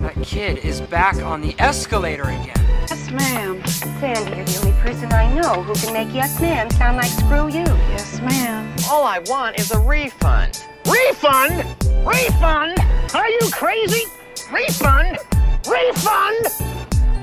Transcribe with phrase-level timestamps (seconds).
[0.00, 2.52] That kid is back on the escalator again.
[2.88, 3.66] Yes, ma'am.
[3.66, 7.48] Sandy, you're the only person I know who can make yes ma'am sound like screw
[7.48, 7.64] you.
[7.64, 8.76] Yes, ma'am.
[8.90, 10.62] All I want is a refund.
[10.84, 11.64] Refund?
[12.06, 12.78] Refund?
[13.14, 14.04] Are you crazy?
[14.52, 15.18] Refund?
[15.66, 16.46] Refund?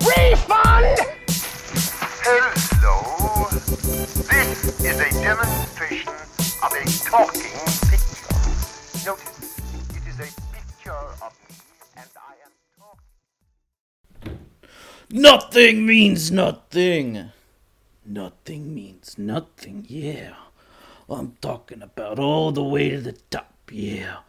[0.02, 1.00] Refund?
[2.26, 3.48] Hello.
[3.52, 6.12] This is a demonstration
[6.64, 7.52] of a talking
[7.88, 9.06] picture.
[9.06, 9.33] Notice,
[15.16, 17.30] Nothing means nothing.
[18.04, 20.34] Nothing means nothing, yeah.
[21.08, 24.22] I'm talking about all the way to the top, yeah.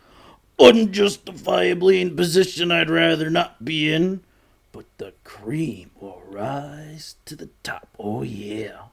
[0.59, 4.25] Unjustifiably in position I'd rather not be in,
[4.73, 8.89] but the cream will rise to the top, oh yeah.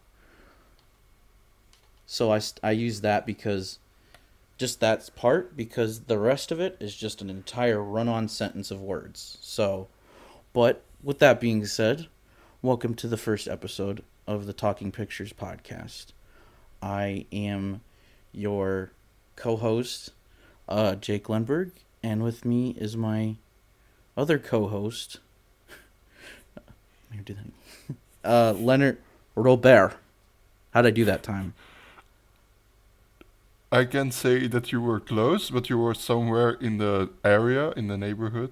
[2.05, 3.79] So I, I use that because
[4.57, 8.79] just that part because the rest of it is just an entire run-on sentence of
[8.79, 9.37] words.
[9.41, 9.89] So,
[10.53, 12.07] but with that being said,
[12.61, 16.07] welcome to the first episode of the Talking Pictures podcast.
[16.81, 17.81] I am
[18.31, 18.91] your
[19.35, 20.11] co-host,
[20.69, 21.71] uh, Jake Lundberg,
[22.03, 23.37] and with me is my
[24.15, 24.37] other
[27.23, 27.45] do that.
[28.23, 28.99] Uh, Leonard
[29.33, 29.95] Robert.
[30.75, 31.55] How'd I do that time?
[33.71, 37.87] I can say that you were close, but you were somewhere in the area, in
[37.87, 38.51] the neighborhood.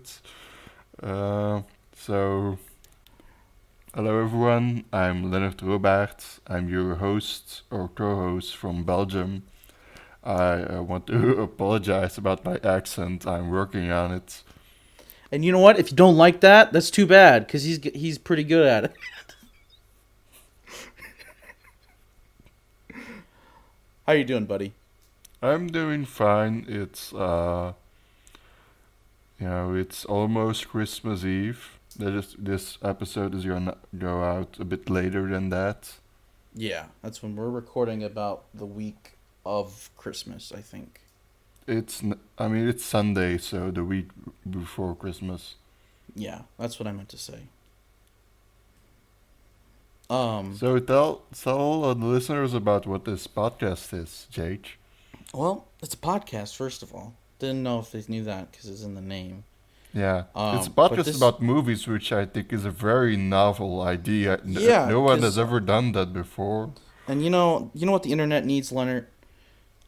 [1.03, 1.61] Uh,
[2.00, 2.58] so,
[3.94, 6.39] hello everyone, I'm Leonard Robert.
[6.47, 9.44] I'm your host or co host from Belgium.
[10.23, 14.44] I uh, want to apologize about my accent, I'm working on it.
[15.30, 15.78] And you know what?
[15.78, 18.94] If you don't like that, that's too bad because he's he's pretty good at it.
[24.08, 24.72] How you doing, buddy?
[25.41, 26.66] I'm doing fine.
[26.69, 27.73] It's, uh,
[29.38, 31.78] you know, it's almost Christmas Eve.
[32.00, 35.95] That is, this episode is gonna go out a bit later than that.
[36.56, 41.01] Yeah, that's when we're recording about the week of Christmas, I think.
[41.68, 42.01] It's,
[42.38, 44.09] I mean, it's Sunday, so the week
[44.50, 45.56] before Christmas.
[46.16, 47.41] Yeah, that's what I meant to say.
[50.09, 54.79] Um, So tell tell the listeners about what this podcast is, Jake.
[55.34, 57.13] well, it's a podcast first of all.
[57.40, 59.44] Didn't know if they knew that because it's in the name.
[59.94, 63.17] Yeah, it's a Um, but podcast this- about movies, which I think is a very
[63.17, 64.33] novel idea.
[64.44, 66.72] N- Yeah, no one has ever done that before.
[67.07, 69.07] And you know, you know what the internet needs, Leonard?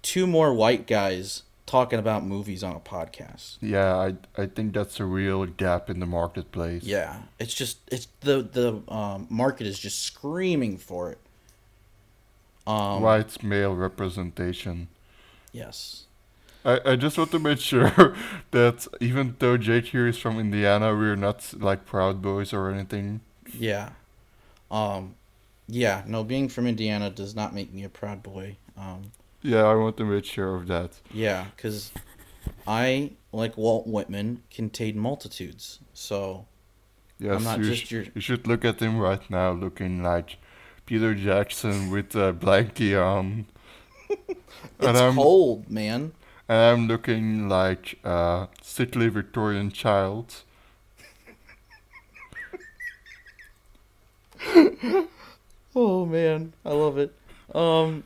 [0.02, 3.58] Two more white guys talking about movies on a podcast.
[3.62, 6.84] Yeah, I I think that's a real gap in the marketplace.
[6.84, 11.20] Yeah, it's just it's the the um, market is just screaming for it.
[12.66, 14.88] Um, white male representation.
[15.52, 16.06] Yes.
[16.64, 18.16] I, I just want to make sure
[18.52, 23.22] that even though Jake here is from Indiana, we're not like Proud Boys or anything.
[23.54, 23.90] Yeah.
[24.70, 25.16] Um,
[25.68, 26.04] yeah.
[26.06, 28.58] No, being from Indiana does not make me a proud boy.
[28.78, 29.12] Um,
[29.42, 30.92] Yeah, I want to make sure of that.
[31.12, 31.92] yeah, because
[32.68, 35.80] I, like Walt Whitman, contain multitudes.
[35.94, 36.46] So
[37.20, 40.38] Yes, not you, just sh- your- you should look at him right now, looking like
[40.86, 43.48] Peter Jackson with a blankie on.
[44.10, 46.14] it's I'm, cold, man.
[46.52, 50.44] And I'm looking like a sickly Victorian child.
[55.74, 57.14] Oh man, I love it.
[57.56, 58.04] Um,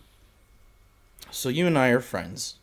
[1.32, 2.58] so you and I are friends.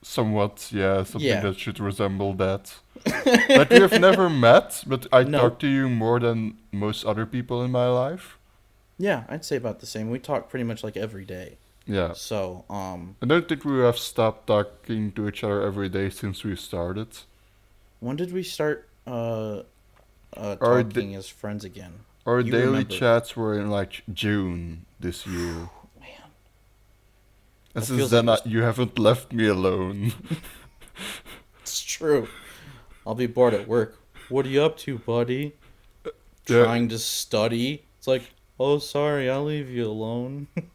[0.00, 1.40] Somewhat, yeah, something Yeah.
[1.40, 2.76] that should resemble that.
[3.50, 5.38] like we have never met, but I No.
[5.40, 8.38] talk to you more than most other people in my life.
[8.96, 10.08] Yeah, I'd say about the same.
[10.08, 11.58] We talk pretty much like every day.
[11.86, 12.12] Yeah.
[12.14, 16.42] So, um, I don't think we have stopped talking to each other every day since
[16.44, 17.08] we started.
[18.00, 19.62] when did we start uh,
[20.36, 21.92] uh Our talking da- as friends again?
[22.26, 22.94] Our You daily remember.
[22.94, 25.68] chats were in like June this year.
[26.00, 26.30] Man,
[27.74, 30.12] And since then, like I, you haven't left me alone.
[31.62, 32.28] it's true.
[33.06, 33.98] I'll be bored at work.
[34.28, 35.54] What are you up to, buddy?
[36.48, 36.64] Yeah.
[36.64, 37.84] Trying to study.
[37.98, 40.48] It's like, oh, sorry, I'll leave you alone.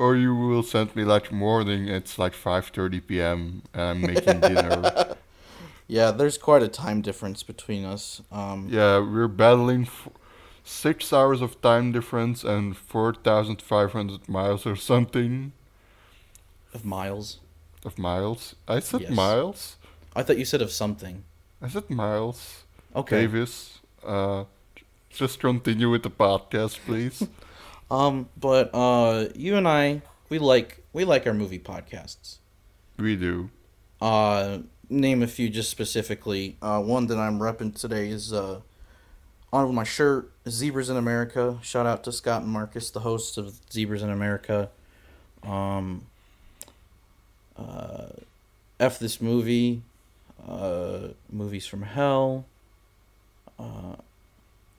[0.00, 1.88] or you will send me like morning.
[1.88, 3.62] It's like 5:30 p.m.
[3.74, 5.16] and I'm making dinner.
[5.96, 8.22] yeah, there's quite a time difference between us.
[8.32, 10.08] Um, Yeah, we're battling f-
[10.64, 15.52] six hours of time difference and 4,500 miles or something
[16.74, 17.38] of miles.
[17.84, 18.54] of miles.
[18.68, 19.10] I said Yes.
[19.24, 19.76] miles.
[20.16, 21.24] I thought you said of something.
[21.62, 22.64] I said miles.
[22.94, 23.20] Okay.
[23.20, 24.44] Davis, uh,
[25.10, 27.18] just continue with the podcast, please.
[27.90, 32.38] Um, but uh, you and I, we like we like our movie podcasts.
[32.98, 33.50] we do.
[34.00, 34.58] Uh,
[34.88, 36.56] name a few just specifically.
[36.62, 38.60] Uh, one that I'm repping today is uh,
[39.52, 41.58] on my shirt, Zebras in America.
[41.62, 44.70] Shout out to Scott and Marcus, the hosts of Zebras in America.
[45.42, 46.06] Um,
[47.56, 48.08] uh,
[48.78, 49.82] F this movie,
[50.48, 52.46] uh, movies from hell,
[53.58, 53.96] uh,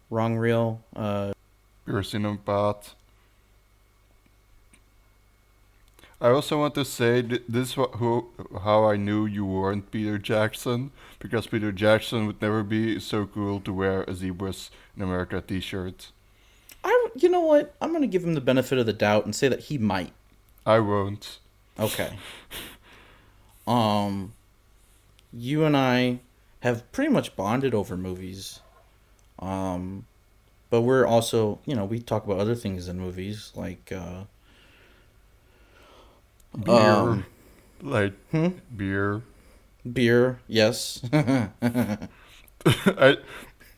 [0.10, 1.34] wrong reel, uh,
[1.86, 2.88] Pure Cinema Pod.
[6.21, 8.29] I also want to say th- this is who,
[8.63, 13.59] how I knew you weren't Peter Jackson because Peter Jackson would never be so cool
[13.62, 16.12] to wear a Zebras in America T-shirt.
[16.83, 17.73] I, you know what?
[17.81, 20.13] I'm gonna give him the benefit of the doubt and say that he might.
[20.65, 21.39] I won't.
[21.79, 22.18] Okay.
[23.68, 24.33] Um,
[25.31, 26.19] you and I
[26.62, 28.59] have pretty much bonded over movies.
[29.39, 30.06] Um,
[30.69, 34.23] but we're also, you know, we talk about other things in movies like uh,
[36.57, 37.25] Beer, Um,
[37.81, 38.48] like hmm?
[38.75, 39.21] beer.
[39.92, 40.39] beer.
[40.48, 41.01] Yes.
[41.13, 43.18] I,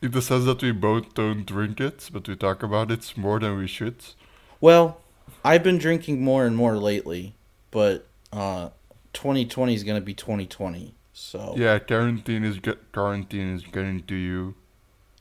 [0.02, 3.38] in the sense that we both don't drink it, but we talk about it more
[3.40, 3.96] than we should.
[4.60, 5.00] well,
[5.44, 7.34] I've been drinking more and more lately,
[7.70, 8.70] but uh,
[9.12, 10.94] 2020 is gonna be 2020.
[11.12, 12.58] So Yeah, quarantine is
[12.92, 14.54] quarantine is getting to you.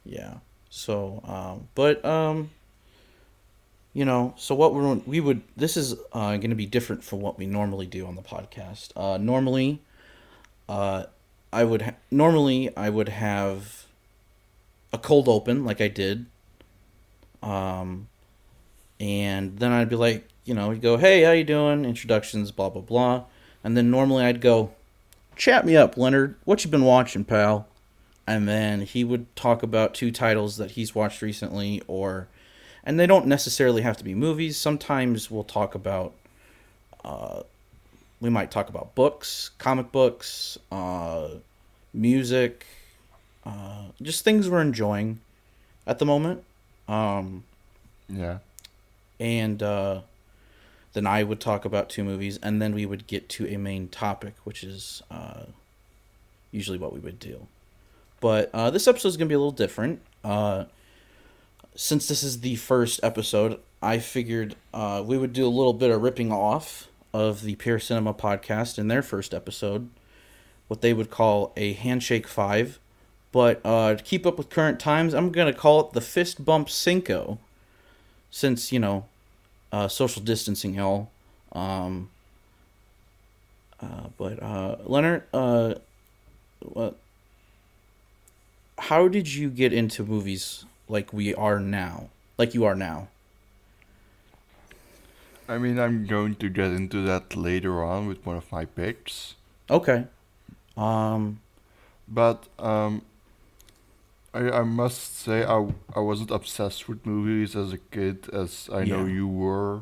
[0.04, 0.36] Yeah.
[0.70, 2.50] So, um, but um,
[3.94, 7.22] you know, so what we're we would this is uh, going to be different from
[7.22, 8.90] what we normally do on the podcast.
[8.96, 9.82] Uh, normally,
[10.68, 11.06] uh,
[11.52, 13.86] I would ha- normally I would have
[14.92, 16.26] a cold open like I did,
[17.42, 18.08] um,
[19.00, 21.86] and then I'd be like, you know, you go, hey, how you doing?
[21.86, 23.26] Introductions, blah blah blah,
[23.64, 24.72] and then normally I'd go,
[25.36, 26.36] chat me up, Leonard.
[26.46, 27.68] What you been watching, pal?
[28.26, 32.28] and then he would talk about two titles that he's watched recently or
[32.84, 36.14] and they don't necessarily have to be movies sometimes we'll talk about
[37.06, 37.42] uh,
[38.22, 41.28] we might talk about books comic books uh,
[41.94, 42.66] music
[43.46, 45.20] uh, just things we're enjoying
[45.86, 46.44] at the moment
[46.88, 47.44] um,
[48.10, 48.40] Yeah.
[49.20, 50.02] and uh,
[50.94, 53.88] then I would talk about two movies, and then we would get to a main
[53.88, 55.46] topic, which is uh,
[56.52, 57.48] usually what we would do.
[58.22, 60.02] But uh, this episode is going to be a little different.
[61.76, 65.90] Since this is the first episode, I figured uh, we would do a little bit
[65.90, 69.90] of ripping off of the Pure Cinema podcast in their first episode,
[70.68, 72.80] what they would call a Handshake 5.
[73.32, 76.46] But uh, to keep up with current times, I'm going to call it the Fist
[76.46, 77.40] Bump Cinco
[78.30, 79.06] since you know
[79.72, 81.10] uh, social distancing hell.
[81.54, 82.12] Um,
[83.82, 85.74] uh, but uh, Leonard, uh,
[86.60, 86.98] what?
[88.78, 92.10] How did you get into movies like we are now?
[92.38, 93.08] Like you are now?
[95.48, 99.36] I mean, I'm going to get into that later on with one of my picks.
[99.70, 100.06] Okay.
[100.78, 101.40] Um.
[102.08, 103.02] But um,
[104.34, 108.84] I I must say I I wasn't obsessed with movies as a kid as I
[108.84, 109.82] know you were.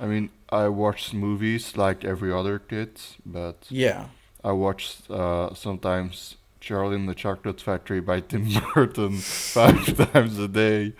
[0.00, 4.06] I mean, I watched movies like every other kid, but Yeah.
[4.44, 10.46] I watched uh, sometimes Charlie and the Chocolate Factory by Tim Burton five times a
[10.48, 10.92] day.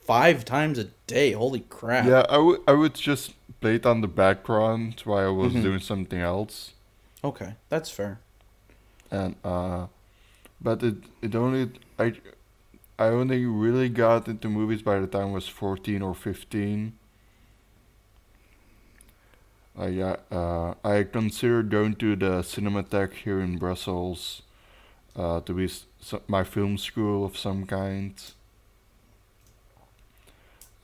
[0.00, 1.32] Five times a day.
[1.32, 2.06] Holy crap.
[2.06, 5.62] Yeah, I would I would just play it on the background while I was Mhm.
[5.62, 6.72] doing something else.
[7.22, 8.18] Okay, that's fair.
[9.10, 9.86] and uh
[10.60, 11.62] but it it only
[11.98, 12.06] i
[12.98, 16.92] i only really got into movies by the time i was 14 or 15
[19.78, 24.42] I uh, uh i considered going to the cinematheque here in brussels
[25.18, 25.86] uh to be s-
[26.28, 28.14] my film school of some kind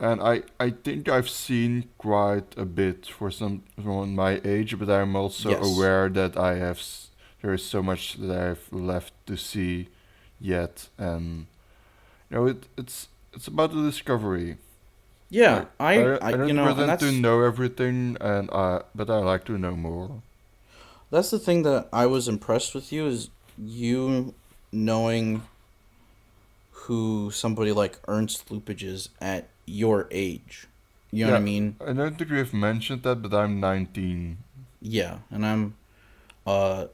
[0.01, 5.17] and I, I think I've seen quite a bit for someone my age, but I'm
[5.17, 5.59] also Yes.
[5.59, 7.11] aware that I have s-
[7.43, 9.89] there is so much that I've left to see
[10.41, 11.47] yet, and
[12.31, 14.59] you know it it's it's about the discovery.
[15.31, 19.19] Yeah, I, I, I, don't you know, pretend to know everything, and uh, but I
[19.19, 20.23] like to know more.
[21.11, 24.35] That's the thing that I was impressed with you is you
[24.73, 25.43] knowing
[26.71, 30.67] who somebody like Ernst Lubitsch is at your age.
[31.11, 31.77] You know what I mean?
[31.87, 34.39] I don't think we've mentioned that, but I'm 19.
[34.83, 35.77] Yeah, and I'm
[36.47, 36.87] uh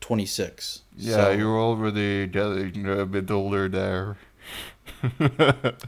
[0.00, 0.82] 26.
[0.96, 4.18] Yeah, so you're already getting a bit older there.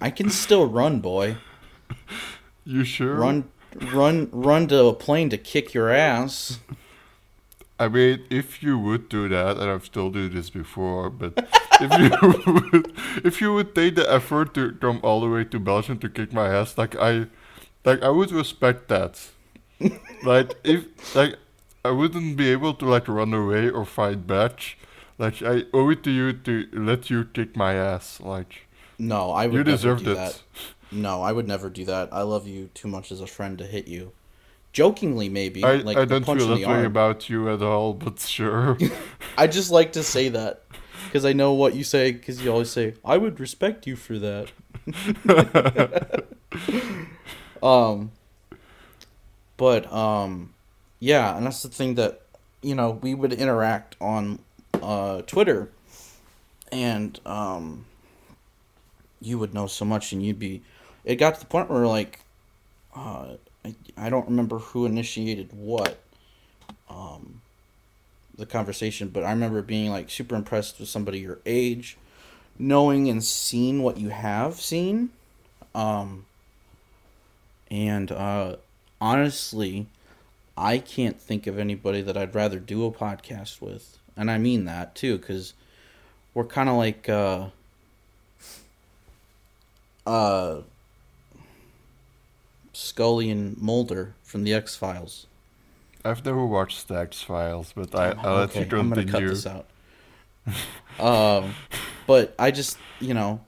[0.00, 1.36] I can still run, boy.
[2.64, 3.14] You sure?
[3.14, 3.44] Run
[3.92, 6.60] run run to a plane to kick your ass.
[7.84, 11.32] I mean, if you would do that, and I've still do this before, but
[11.80, 12.92] if you would,
[13.24, 16.32] if you would take the effort to come all the way to Belgium to kick
[16.32, 17.26] my ass, like I,
[17.84, 19.28] like I would respect that.
[20.24, 21.36] like if like
[21.84, 24.76] I wouldn't be able to like run away or fight back.
[25.18, 28.18] Like I owe it to you to let you kick my ass.
[28.20, 28.66] Like
[28.98, 30.14] No, I would you never deserved do it.
[30.14, 30.42] that.
[30.90, 32.08] No, I would never do that.
[32.12, 34.12] I love you too much as a friend to hit you.
[34.74, 35.62] Jokingly, maybe.
[35.62, 38.76] I, like I don't feel that way about you at all, but sure.
[39.38, 40.62] I just like to say that
[41.06, 42.10] because I know what you say.
[42.10, 44.50] Because you always say, "I would respect you for that."
[47.62, 48.10] um,
[49.56, 50.52] but um,
[50.98, 52.22] yeah, and that's the thing that
[52.60, 54.40] you know we would interact on
[54.82, 55.70] uh, Twitter,
[56.72, 57.86] and um,
[59.20, 60.62] you would know so much, and you'd be.
[61.04, 62.24] It got to the point where like,
[62.96, 65.98] uh, I, I don't remember who initiated what.
[66.88, 67.40] Um,
[68.36, 71.96] the conversation, but I remember being like super impressed with somebody your age,
[72.58, 75.10] knowing and seeing what you have seen.
[75.74, 76.26] Um,
[77.70, 78.56] and uh,
[79.00, 79.86] honestly,
[80.56, 84.64] I can't think of anybody that I'd rather do a podcast with, and I mean
[84.64, 85.54] that too, because
[86.32, 87.48] we're kind of like uh,
[90.06, 90.58] uh,
[92.76, 95.26] Scully and Mulder from the X Files.
[96.04, 99.46] I've never watched the X Files, but I, I'll let you I'm gonna cut this
[99.46, 99.66] out.
[101.00, 101.54] um,
[102.06, 103.40] but I just, you know,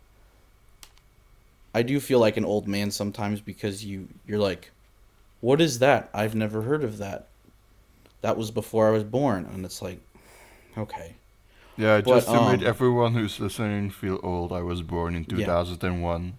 [1.75, 4.71] I do feel like an old man sometimes because you you're like,
[5.41, 6.09] what is that?
[6.15, 7.27] I've never heard of that.
[8.23, 10.01] That was before I was born, and it's like,
[10.79, 11.15] okay,
[11.77, 15.27] Yeah, But, just to make um, everyone who's listening feel old, I was born in
[15.27, 16.39] 2001.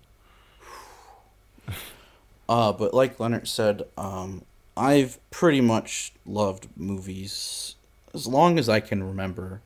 [2.50, 4.44] Uh, but like Leonard said, um,
[4.75, 7.75] I've pretty much loved movies
[8.13, 9.62] as long as I can remember.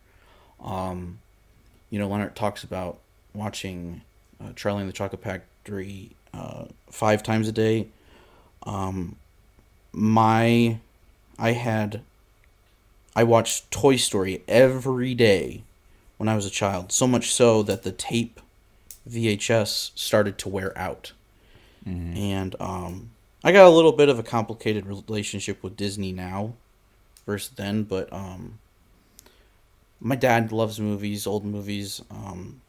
[0.63, 1.19] Um,
[1.89, 2.99] you know, Leonard talks about
[3.33, 4.01] watching
[4.41, 7.87] uh, Charlie and the Chocolate Factory uh, five times a day.
[8.63, 9.17] Um,
[9.91, 10.77] my,
[11.37, 12.01] I had,
[13.15, 15.63] I watched Toy Story every day
[16.17, 16.91] when I was a child.
[16.91, 18.39] So much so that the tape
[19.09, 21.11] VHS started to wear out
[21.85, 23.11] and um,
[23.43, 26.53] I got a little bit of a complicated relationship with Disney now
[27.25, 28.59] versus then, but um,
[29.99, 32.01] my dad loves movies, old movies.
[32.11, 32.61] Um,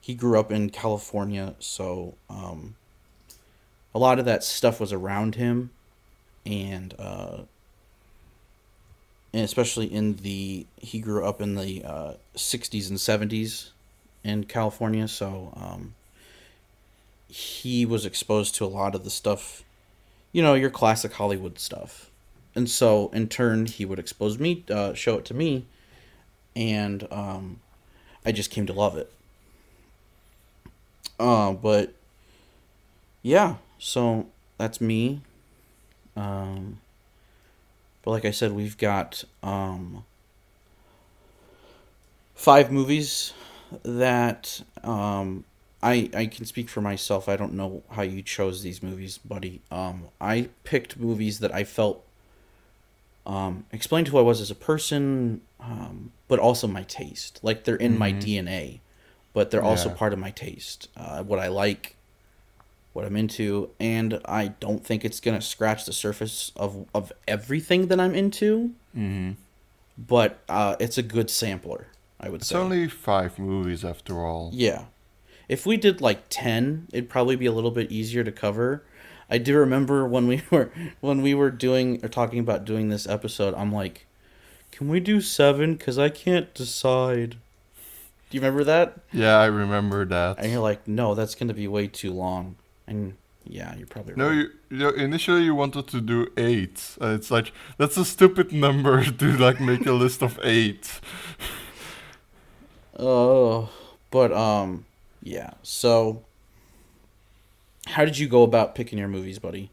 [0.00, 2.74] he grew up in California, so um,
[3.94, 5.70] a lot of that stuff was around him,
[6.44, 7.38] and uh,
[9.32, 13.70] and especially in the he grew up in the uh, '60s and '70s
[14.24, 15.52] in California, so.
[15.56, 15.94] Um,
[17.34, 19.64] he was exposed to a lot of the stuff,
[20.30, 22.08] you know, your classic Hollywood stuff.
[22.54, 25.66] And so, in turn, he would expose me, uh, show it to me,
[26.54, 27.58] and um,
[28.24, 29.12] I just came to love it.
[31.18, 31.92] Uh, but
[33.22, 35.20] yeah, so that's me.
[36.14, 36.78] Um,
[38.04, 40.04] but like I said, we've got um,
[42.36, 43.32] five movies
[43.82, 45.42] that um,
[45.84, 47.28] I I can speak for myself.
[47.28, 49.60] I don't know how you chose these movies, buddy.
[49.70, 52.04] Um, I picked movies that I felt
[53.26, 57.38] um, explained who I was as a person, um, but also my taste.
[57.42, 58.80] Like they're in my DNA,
[59.32, 60.88] but they're also part of my taste.
[60.96, 61.96] Uh, what I like,
[62.94, 67.88] what I'm into, and I don't think it's gonna scratch the surface of of everything
[67.88, 68.72] that I'm into.
[68.94, 69.32] hmm
[69.98, 71.88] But uh, it's a good sampler.
[72.20, 72.56] I would It's say.
[72.56, 74.50] only five movies after all.
[74.52, 74.84] Yeah.
[75.48, 78.82] If we did like 10, it'd probably be a little bit easier to cover.
[79.30, 80.70] I do remember when we were
[81.00, 84.06] when we were doing or talking about doing this episode, I'm like,
[84.70, 87.36] "Can we do 7 cuz I can't decide."
[88.30, 88.98] Do you remember that?
[89.12, 90.38] Yeah, I remember that.
[90.38, 93.14] And you're like, "No, that's going to be way too long." And
[93.46, 94.36] yeah, you're probably No, right.
[94.70, 96.96] you, you initially you wanted to do eight.
[97.00, 101.00] And it's like that's a stupid number to like make a list of eight.
[102.98, 103.68] Oh,
[104.10, 104.84] but um
[105.24, 105.52] yeah.
[105.62, 106.24] So
[107.86, 109.70] how did you go about picking your movies, buddy?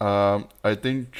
[0.00, 1.16] Um, I think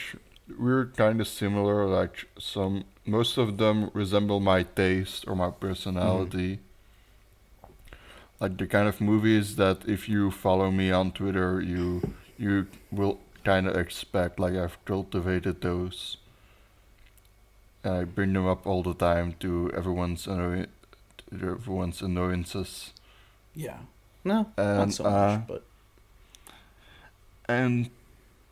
[0.58, 1.86] we're kind of similar.
[1.86, 6.60] Like some, most of them resemble my taste or my personality.
[8.40, 12.02] Like the kind of movies that if you follow me on Twitter, you
[12.38, 14.38] you will kind of expect.
[14.40, 16.18] Like I've cultivated those.
[17.84, 20.66] And I bring them up all the time to everyone's annoy-
[21.32, 22.92] everyone's annoyances.
[23.54, 23.78] Yeah.
[24.24, 25.64] No, not And, so uh, much, but
[27.48, 27.90] And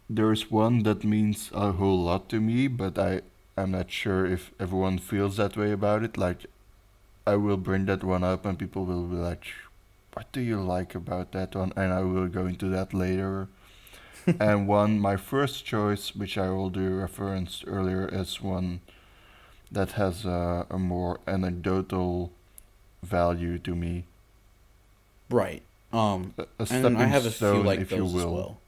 [0.09, 3.23] there's one that means a whole lot to me, but I
[3.57, 6.17] I'm not sure if everyone feels that way about it.
[6.19, 6.47] Like,
[7.27, 9.47] I will bring that one up, and people will be like,
[10.15, 13.49] "What do you like about that one?" And I will go into that later.
[14.41, 18.81] and one, my first choice, which I already referenced earlier, is one
[19.71, 22.33] that has a, a more anecdotal
[23.05, 24.05] value to me.
[25.31, 25.63] Right.
[25.93, 28.59] Um, A, a and I have a stone, few like those as well.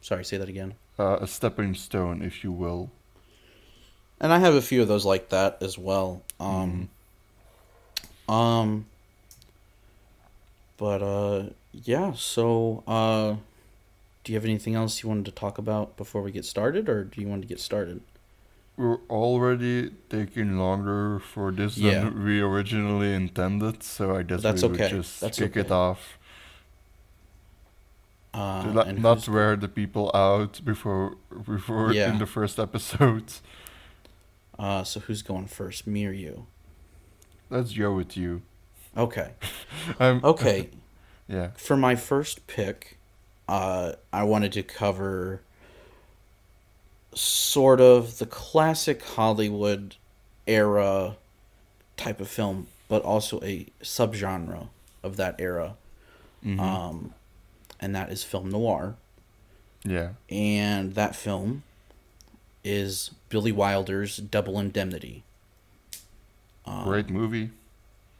[0.00, 0.74] Sorry, say that again.
[0.98, 2.90] Uh, a stepping stone, if you will.
[4.20, 6.22] And I have a few of those like that as well.
[6.40, 6.88] Um,
[8.28, 8.86] um,
[10.76, 12.12] but uh, yeah.
[12.14, 13.36] So, uh,
[14.24, 17.04] do you have anything else you wanted to talk about before we get started, or
[17.04, 18.00] do you want to get started?
[18.76, 22.00] We're already taking longer for this Yeah.
[22.04, 24.82] than we originally intended, so I guess That's we okay.
[24.82, 26.18] would just That's kick it off.
[28.34, 31.16] Uh, to not, not wear the people out before
[31.46, 32.10] before Yeah.
[32.12, 33.40] in the first episodes.
[34.58, 36.46] uh, so who's going first, me or you?
[37.48, 38.42] Let's go with you.
[38.96, 39.32] Okay.
[40.00, 40.68] Um, Okay.
[41.28, 41.50] yeah.
[41.56, 42.98] For my first pick,
[43.48, 45.40] uh, I wanted to cover
[47.16, 49.96] sort of the classic Hollywood
[50.46, 51.16] era
[51.96, 54.68] type of film, but also a subgenre
[55.02, 55.76] of that era.
[56.44, 56.60] Mhm.
[56.60, 57.14] Um,
[57.80, 58.96] and that is film noir.
[59.84, 60.10] yeah.
[60.28, 61.62] And that film
[62.64, 65.22] is Billy Wilder's Double Indemnity.
[66.64, 67.50] Um, Great movie.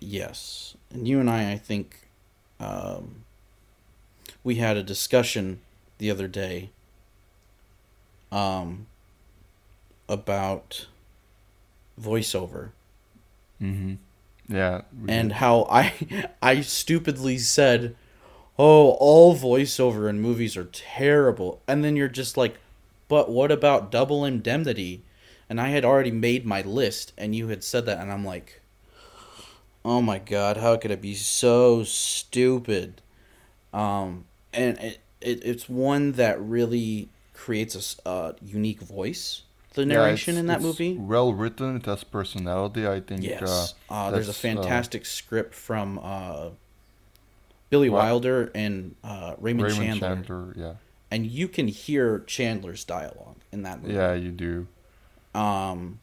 [0.00, 0.76] Yes.
[0.90, 2.08] And you and I, I think,
[2.60, 3.24] um,
[4.44, 5.60] we had a discussion
[5.98, 6.70] the other day
[8.32, 8.86] um,
[10.08, 10.86] about
[12.00, 12.70] voiceover
[13.58, 13.94] hmm
[14.48, 14.82] Yeah.
[15.08, 15.36] and did.
[15.36, 15.92] how I
[16.42, 17.96] I stupidly said,
[18.58, 22.56] "Oh, all voiceover in movies are terrible," and then you're just like,
[23.08, 25.02] "But what about Double Indemnity?"
[25.50, 28.60] And I had already made my list, and you had said that, and I'm like,
[29.84, 33.00] "Oh my god, how could it be so stupid?"
[33.72, 39.42] Um, and it, it it's one that really creates a uh, unique voice.
[39.74, 40.96] The narration it's- in that it's movie.
[40.96, 41.76] Well written.
[41.76, 42.86] It has personality.
[42.88, 43.22] I think.
[43.22, 43.74] Yes.
[43.90, 46.48] Uh, Uh, there's a uh, fantastic script from uh,
[47.70, 50.16] Billy Wa- Wilder and uh, Raymond, Raymond Chandler.
[50.16, 50.52] Chandler.
[50.56, 50.74] Yeah.
[51.10, 53.94] And you can hear Chandler's dialogue in that movie.
[53.94, 54.66] Yeah, you do.
[55.38, 56.00] Um,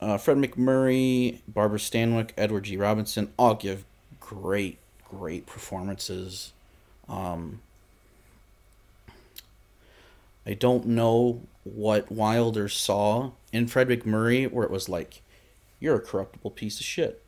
[0.00, 2.76] uh, Fred MacMurray, Barbara Stanwyck, Edward G.
[2.76, 3.84] Robinson all give
[4.18, 6.52] great, great performances.
[7.08, 7.60] Um,
[10.46, 15.22] I don't know what Wilder saw in Fred MacMurray where it was like,
[15.78, 17.22] you're a corruptible piece of shit.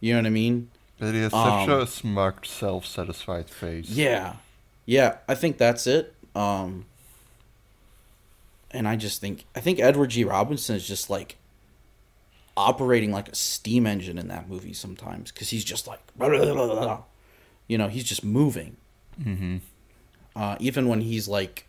[0.00, 0.70] You know what I mean?
[0.98, 3.88] But he has such Um, a smug, self-satisfied face.
[3.90, 4.36] Yeah.
[4.86, 6.14] Yeah, I think that's it.
[6.34, 6.86] Um
[8.70, 10.24] and I just think I think Edward G.
[10.24, 11.36] Robinson is just like
[12.56, 16.00] operating like a steam engine in that movie sometimes cuz he's just like
[17.68, 18.76] you know, he's just moving.
[19.20, 19.56] Mm-hmm.
[20.36, 21.66] Uh even when he's like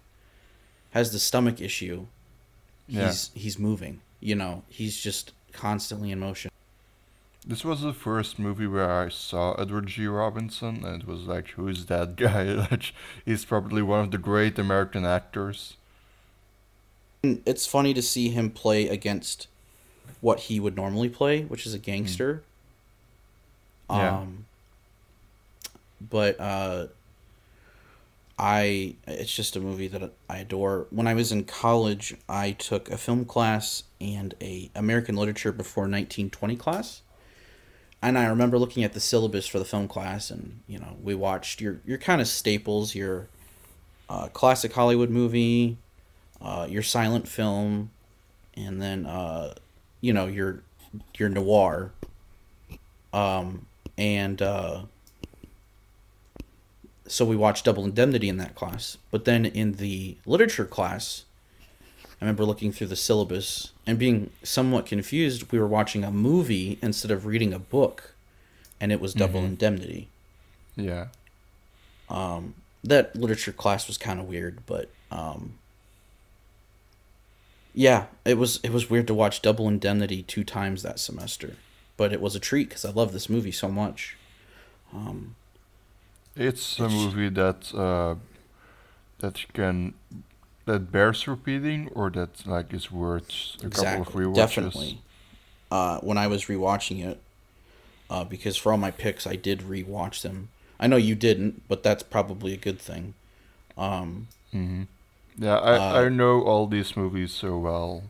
[0.91, 2.06] has the stomach issue,
[2.88, 3.08] Yeah.
[3.08, 6.51] he's he's moving, you know, he's just constantly in motion.
[7.45, 10.06] This was the first movie where I saw Edward G.
[10.06, 12.67] Robinson, and it was like, who is that guy?
[13.25, 15.75] He's probably one of the great American actors.
[17.23, 19.47] And it's funny to see him play against
[20.21, 22.43] what he would normally play, which is a gangster.
[23.89, 24.19] Yeah.
[24.19, 24.45] Um
[25.99, 26.88] but uh
[28.41, 30.88] I it's just a movie that I adore.
[30.89, 35.84] When I was in college, I took a film class and a American literature before
[35.84, 37.04] 1920 class.
[38.01, 41.13] And I remember looking at the syllabus for the film class and, you know, we
[41.13, 43.27] watched your your kind of staples, your
[44.10, 45.77] uh, classic Hollywood movie,
[46.41, 47.91] uh, your silent film,
[48.56, 49.54] and then uh,
[50.01, 50.63] you know your
[51.15, 51.91] your noir.
[53.13, 53.67] Um,
[53.99, 54.82] and uh,
[57.12, 58.97] so we watched Double Indemnity in that class.
[59.12, 61.26] But then in the literature class,
[62.06, 65.52] I remember looking through the syllabus and being somewhat confused.
[65.52, 68.13] We were watching a movie instead of reading a book,
[68.80, 70.08] and it was Double Indemnity.
[70.78, 71.08] Yeah.
[72.10, 75.56] Um, that literature class was kind of weird, but um,
[77.74, 81.56] yeah, it was it was weird to watch Double Indemnity two times that semester,
[81.97, 84.15] but it was a treat because I love this movie so much.
[84.93, 85.36] Um,
[86.35, 88.15] It's a movie that uh,
[89.19, 89.93] that can
[90.65, 94.35] that bears repeating, or that like is worth a couple of exactly, rewatches.
[94.35, 95.01] definitely.
[95.71, 97.21] Uh, when I was rewatching it,
[98.09, 100.49] uh, because for all my picks, I did rewatch them.
[100.79, 103.13] I know you didn't, but that's probably a good thing.
[103.77, 104.83] Um, hmm
[105.37, 108.03] Yeah, I Uh, I know all these movies so well.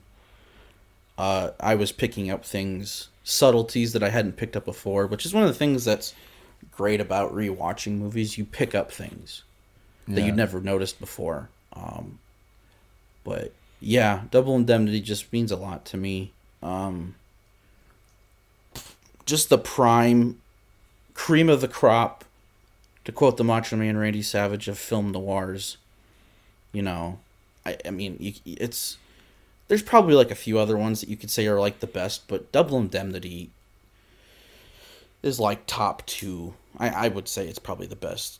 [1.18, 5.34] uh, I was picking up things, subtleties that I hadn't picked up before, which is
[5.34, 6.14] one of the things that's
[6.72, 8.38] great about rewatching movies.
[8.38, 9.44] You pick up things.
[10.08, 11.50] that you'd never noticed before.
[11.74, 12.20] Um,
[13.24, 16.32] but yeah, Double Indemnity just means a lot to me.
[16.62, 17.16] Um,
[19.26, 20.42] just the prime
[21.14, 22.26] cream of the crop,
[23.06, 25.78] to quote the Macho Man Randy Savage of film noirs.
[26.74, 27.20] You know,
[27.66, 28.98] I, I mean, you, it's
[29.68, 32.28] there's probably like a few other ones that you could say are like the best,
[32.28, 33.50] but Double Indemnity
[35.24, 36.54] is like top two.
[36.78, 38.40] I, I would say it's probably the best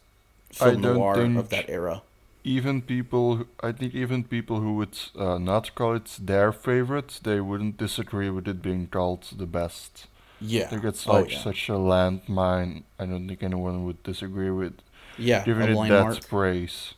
[0.52, 2.02] film noir of that era.
[2.44, 7.40] even people i think even people who would uh, not call it their favorite they
[7.40, 10.08] wouldn't disagree with it being called the best
[10.40, 10.64] Yeah.
[10.64, 11.40] i think it's Oh, like yeah.
[11.44, 14.74] such a landmine i don't think anyone would disagree with
[15.18, 16.16] yeah, giving it landmark.
[16.22, 16.94] that praise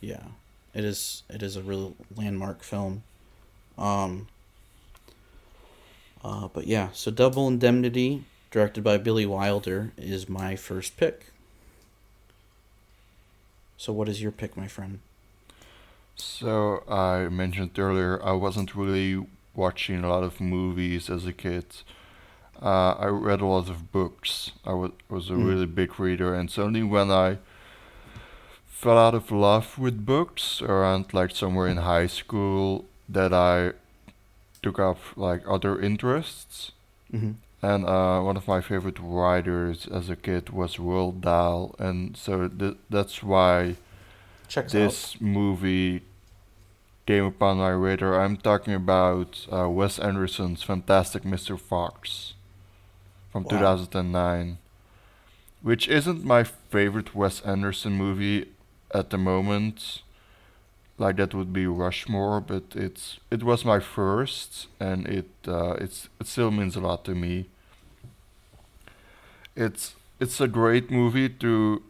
[0.00, 0.24] Yeah,
[0.74, 1.22] it is.
[1.30, 3.02] It is a real landmark film.
[3.78, 4.26] Um.
[6.24, 11.32] Uh, but yeah, so Double Indemnity, directed by Billy Wilder, is my first pick.
[13.76, 15.00] So, what is your pick, my friend?
[16.14, 21.64] So I mentioned earlier I wasn't really watching a lot of movies as a kid.
[22.62, 24.52] Uh, I read a lot of books.
[24.64, 25.48] I wa- was a Mm.
[25.48, 27.38] really big reader, and it's only when I
[28.68, 33.72] fell out of love with books around like somewhere in high school that I
[34.62, 36.70] took up like other interests.
[37.12, 37.32] Mm-hmm.
[37.62, 42.48] And uh, one of my favorite writers as a kid was Roald Dahl, and so
[42.48, 43.76] th- that's why
[44.48, 44.78] Checks out.
[44.78, 46.02] this movie
[47.06, 48.20] came upon my radar.
[48.20, 51.58] I'm talking about uh, Wes Anderson's Fantastic Mr.
[51.58, 52.34] Fox
[53.30, 53.50] from Wow.
[53.58, 54.58] 2009,
[55.62, 58.48] which isn't my favorite Wes Anderson movie
[58.92, 60.02] at the moment.
[61.02, 66.08] Like that would be Rushmore, but it's it was my first, and it uh, it's
[66.20, 67.48] it still means a lot to me.
[69.56, 71.82] It's it's a great movie to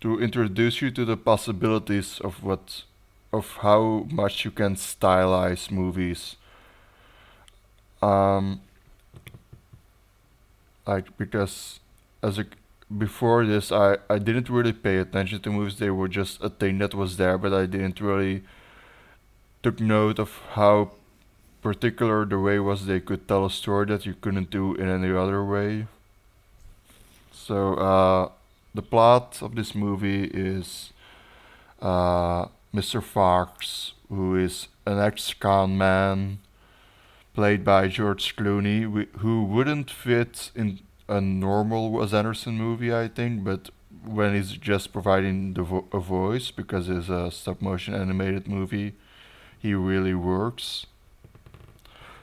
[0.00, 2.82] to introduce you to the possibilities of what
[3.32, 6.36] of how much you can stylize movies
[8.02, 8.60] um
[10.86, 11.78] like because
[12.22, 12.46] as a
[12.96, 16.78] before this I I didn't really pay attention to movies they were just a thing
[16.78, 18.42] that was there but I didn't really
[19.62, 20.92] took note of how
[21.62, 25.12] particular the way was they could tell a story that you couldn't do in any
[25.12, 25.86] other way
[27.32, 28.28] so uh
[28.74, 30.92] the plot of this movie is
[31.80, 33.02] uh, Mr.
[33.02, 36.38] Fox, who is an ex-con man,
[37.34, 43.44] played by George Clooney, who wouldn't fit in a normal Wes Anderson movie, I think,
[43.44, 43.70] but
[44.04, 48.94] when he's just providing the vo- a voice, because it's a stop-motion animated movie,
[49.58, 50.86] he really works.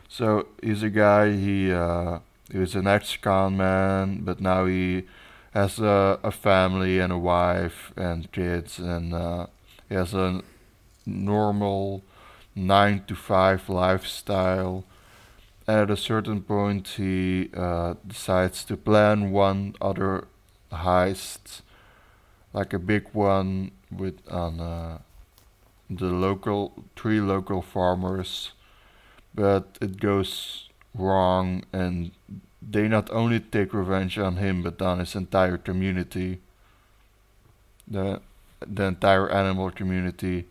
[0.10, 1.32] So he's a guy.
[1.32, 2.20] He uh,
[2.52, 5.04] he was an ex-con man, but now he
[5.52, 9.48] has a, a family and a wife and kids, and uh,
[9.90, 10.42] he has a
[11.06, 12.04] normal
[12.56, 14.84] nine to five lifestyle.
[15.68, 20.28] At a certain point, he uh, decides to plan one other
[20.72, 21.62] heist,
[22.54, 25.00] like a big one with uh,
[25.90, 28.52] the local three local farmers,
[29.34, 32.12] but it goes wrong and
[32.62, 36.40] they not only take revenge on him but on his entire community.
[37.88, 38.22] The
[38.66, 40.48] the entire animal community.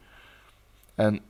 [0.96, 1.20] And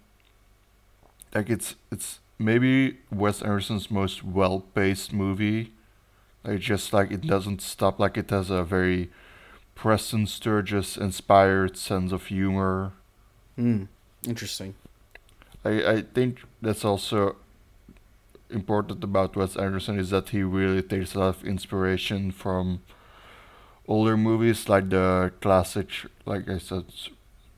[1.35, 5.73] like it's it's maybe Wes Anderson's most well-paced movie
[6.45, 9.11] like just like it doesn't stop like it has a very
[9.75, 12.93] Preston Sturges inspired sense of humor
[13.57, 13.85] Hmm.
[14.27, 14.75] Interesting.
[15.65, 17.37] I, I think that's also
[18.51, 22.83] important about Wes Anderson is that he really takes a lot of inspiration from
[23.89, 25.89] older movies like the classic,
[26.25, 26.85] like I said,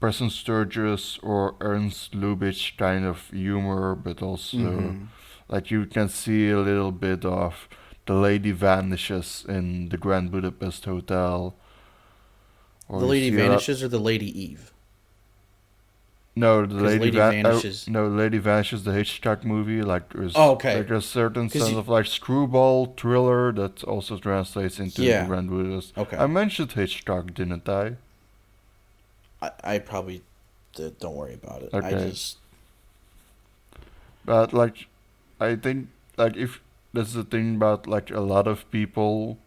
[0.00, 5.06] Preston Sturges or Ernst Lubitsch kind of humor, but also Mhm.
[5.48, 7.68] like you can see a little bit of
[8.06, 11.54] the lady vanishes in the Grand Budapest Hotel.
[12.88, 14.72] Or the lady see a lot- vanishes or the lady Eve?
[16.36, 19.82] No, the lady, Lady Va- Vanishes- Oh, no, Lady Vanishes, the Hitchcock movie.
[19.82, 20.76] Like there's Oh, okay.
[20.78, 25.22] like a certain sense you- of like screwball thriller that also translates into Yeah.
[25.22, 25.98] the Grand Budapest.
[25.98, 26.16] Okay.
[26.16, 27.96] I mentioned Hitchcock, didn't I?
[29.42, 30.22] I, I probably
[30.74, 31.74] did, don't worry about it.
[31.80, 31.94] I Okay.
[31.94, 32.38] just
[34.24, 34.86] But like,
[35.40, 36.60] I think like if
[36.92, 39.38] that's the thing about like a lot of people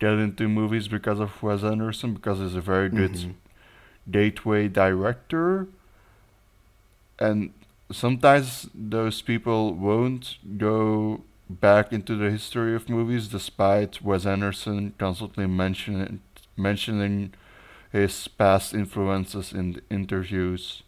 [0.00, 3.34] get into movies because of Wes Anderson because he's a very good Mhm.
[4.10, 5.68] gateway director
[7.18, 7.52] and
[7.92, 15.46] sometimes those people won't go back into the history of movies despite Wes Anderson constantly
[15.46, 16.20] mentioning
[16.56, 17.32] mentioning
[17.92, 20.82] his past influences in the interviews.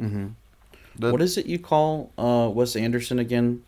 [0.00, 0.28] Mm-hmm.
[0.98, 3.62] That- what is it you call uh, Wes Anderson again?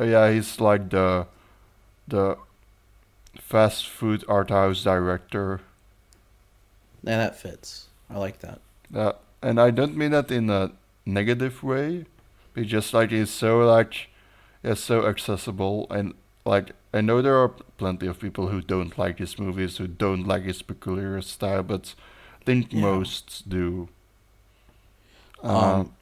[0.00, 1.26] Uh, yeah, he's like the
[2.08, 2.36] the
[3.38, 5.60] fast food art house director.
[7.02, 7.88] Yeah, that fits.
[8.10, 8.60] I like that.
[8.94, 10.72] Uh, and I don't mean that in a
[11.06, 12.06] negative way.
[12.56, 14.08] It's just like he's so like,
[14.62, 19.18] yeah, so accessible and like I know there are plenty of people who don't like
[19.18, 21.94] his movies, who don't like his peculiar style, but
[22.40, 22.80] I think Yeah.
[22.80, 23.88] most do.
[25.42, 25.92] Um, Um,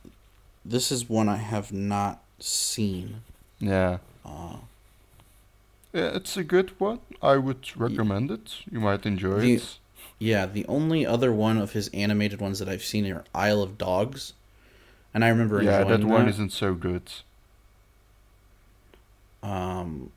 [0.64, 3.22] this is one I have not seen.
[3.58, 3.98] yeah.
[4.24, 4.56] Uh,
[5.94, 7.00] Yeah, it's a good one.
[7.20, 8.62] I would recommend it.
[8.70, 9.78] You might enjoy The- it.
[10.18, 13.76] yeah, the only other one of his animated ones that I've seen are Isle of
[13.76, 14.32] Dogs,
[15.12, 16.30] and I remember Yeah, that one that.
[16.30, 17.10] isn't so good.
[19.42, 20.12] Um,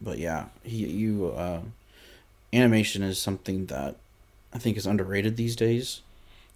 [0.00, 1.60] but yeah, he you uh,
[2.52, 3.96] animation is something that
[4.52, 6.02] I think is underrated these days.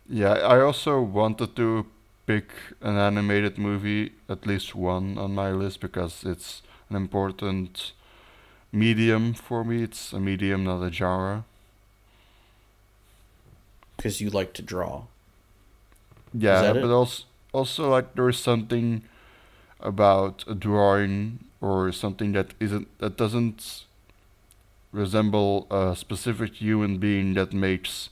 [0.09, 1.87] Yeah, I also wanted to
[2.27, 7.93] pick an animated movie, at least one on my list, because it's an important
[8.73, 9.83] medium for me.
[9.85, 11.45] It's a medium, not a genre.
[13.97, 15.05] because you like to draw.
[16.33, 19.03] Yeah, but also, also like there's something
[19.81, 23.85] about a drawing or something that isn't that doesn't
[24.93, 28.11] resemble a specific human being that makes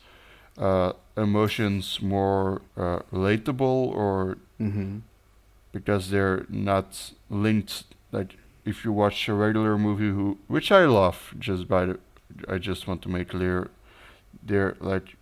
[0.59, 4.99] uh, emotions more uh, relatable or Mm-hmm.
[5.73, 11.35] because they're not linked like if you watch a regular movie who which I love
[11.37, 11.99] just by the
[12.49, 13.57] I just want to make clear
[14.49, 15.17] they're like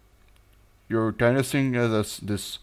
[0.91, 2.59] you're kind of seeing it as this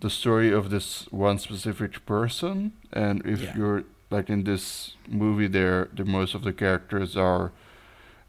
[0.00, 3.56] the story of this one specific person and if Yeah.
[3.56, 7.52] you're like in this movie there the most of the characters are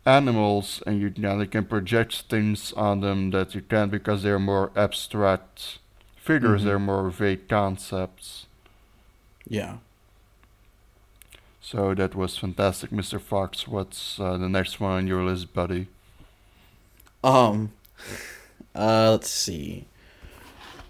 [0.05, 4.71] animals and you of can project things on them that you can't because they're more
[4.75, 5.79] abstract
[6.15, 6.65] figures Mhm.
[6.65, 8.45] they're more vague concepts
[9.47, 9.77] Yeah.
[11.59, 15.87] so that was fantastic mr fox what's uh, the next one on your list buddy
[17.23, 17.71] Um,
[18.73, 19.85] uh, let's see.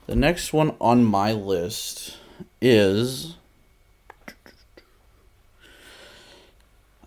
[0.08, 2.18] The next one on my list
[2.62, 3.36] is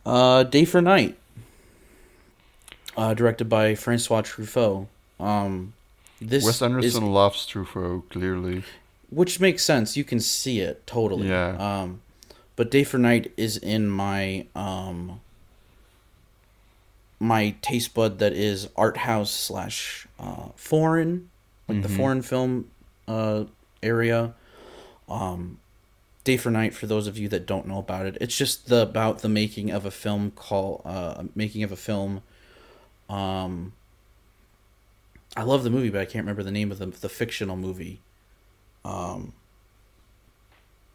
[0.06, 1.16] uh, Day for Night,
[2.96, 4.86] uh, directed by Francois Truffaut.
[5.20, 5.74] Um,
[6.20, 8.62] this wes anderson is, loves truffaut clearly
[9.10, 9.96] which makes sense.
[9.96, 11.28] You can see it totally.
[11.28, 11.56] Yeah.
[11.56, 12.00] Um,
[12.56, 15.20] but Day for Night is in my um
[17.20, 21.30] my taste bud that is art house slash uh, foreign,
[21.68, 21.96] like the Mhm.
[21.96, 22.70] foreign film
[23.06, 23.44] uh,
[23.82, 24.34] area.
[25.08, 25.58] Um,
[26.24, 28.82] Day for Night, for those of you that don't know about it, it's just the
[28.82, 32.22] about the making of a film called uh, making of a film.
[33.08, 33.74] Um,
[35.36, 38.00] I love the movie, but I can't remember the name of the the fictional movie.
[38.84, 39.34] Um,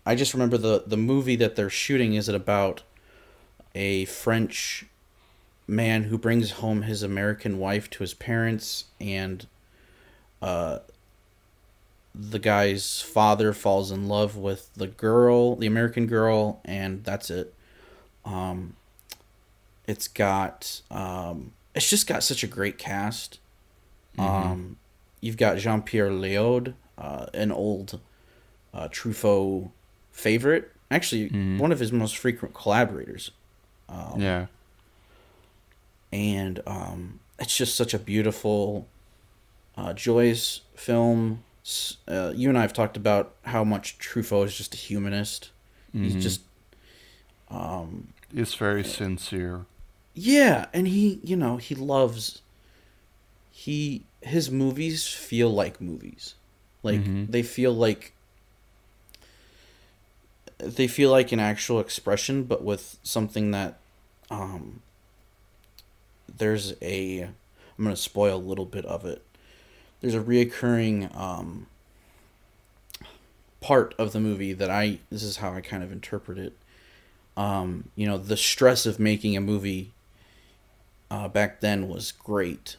[0.06, 2.82] I just remember the the movie that they're shooting is it about
[3.76, 4.86] a French
[5.68, 9.46] man who brings home his American wife to his parents and
[10.42, 10.80] uh
[12.16, 17.54] the guy's father falls in love with the girl, the American girl, and that's it.
[18.26, 18.76] Um
[19.88, 23.40] it's got um it's just got such a great cast.
[24.18, 24.78] Um
[25.22, 28.00] you've got Jean-Pierre Léaud, uh, an old
[28.74, 29.70] uh, Truffaut
[30.12, 31.58] favorite, actually Mhm.
[31.58, 33.32] one of his most frequent collaborators.
[33.90, 34.46] Um, yeah
[36.12, 38.88] and um, it's just such a beautiful,
[39.78, 41.44] uh, joyous film.
[42.08, 45.52] Uh, you and I have talked about how much Truffaut is just a humanist.
[45.96, 46.04] Mhm.
[46.04, 46.42] He's just,
[47.50, 49.66] um, it's very sincere
[50.16, 52.42] yeah, and he, you know, he loves.
[53.52, 56.34] He his movies feel like movies,
[56.84, 57.32] like Mhm.
[57.32, 58.14] they feel like.
[60.58, 63.80] They feel like an actual expression, but with something that,
[64.30, 64.82] um.
[66.38, 67.22] There's a,
[67.78, 69.24] I'm gonna spoil a little bit of it.
[70.02, 71.68] There's a reoccurring um.
[73.62, 76.54] Part of the movie that I this is how I kind of interpret it.
[77.36, 79.92] Um, you know, the stress of making a movie
[81.12, 82.78] uh, back then was great.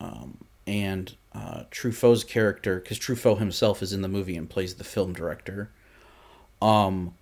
[0.00, 4.84] Um, and uh, Truffaut's character, because Truffaut himself is in the movie and plays the
[4.84, 5.70] film director,
[6.62, 7.14] um,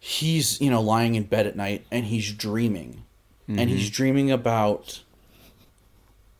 [0.00, 3.04] he's, you know, lying in bed at night and he's dreaming.
[3.48, 5.02] And he's dreaming about.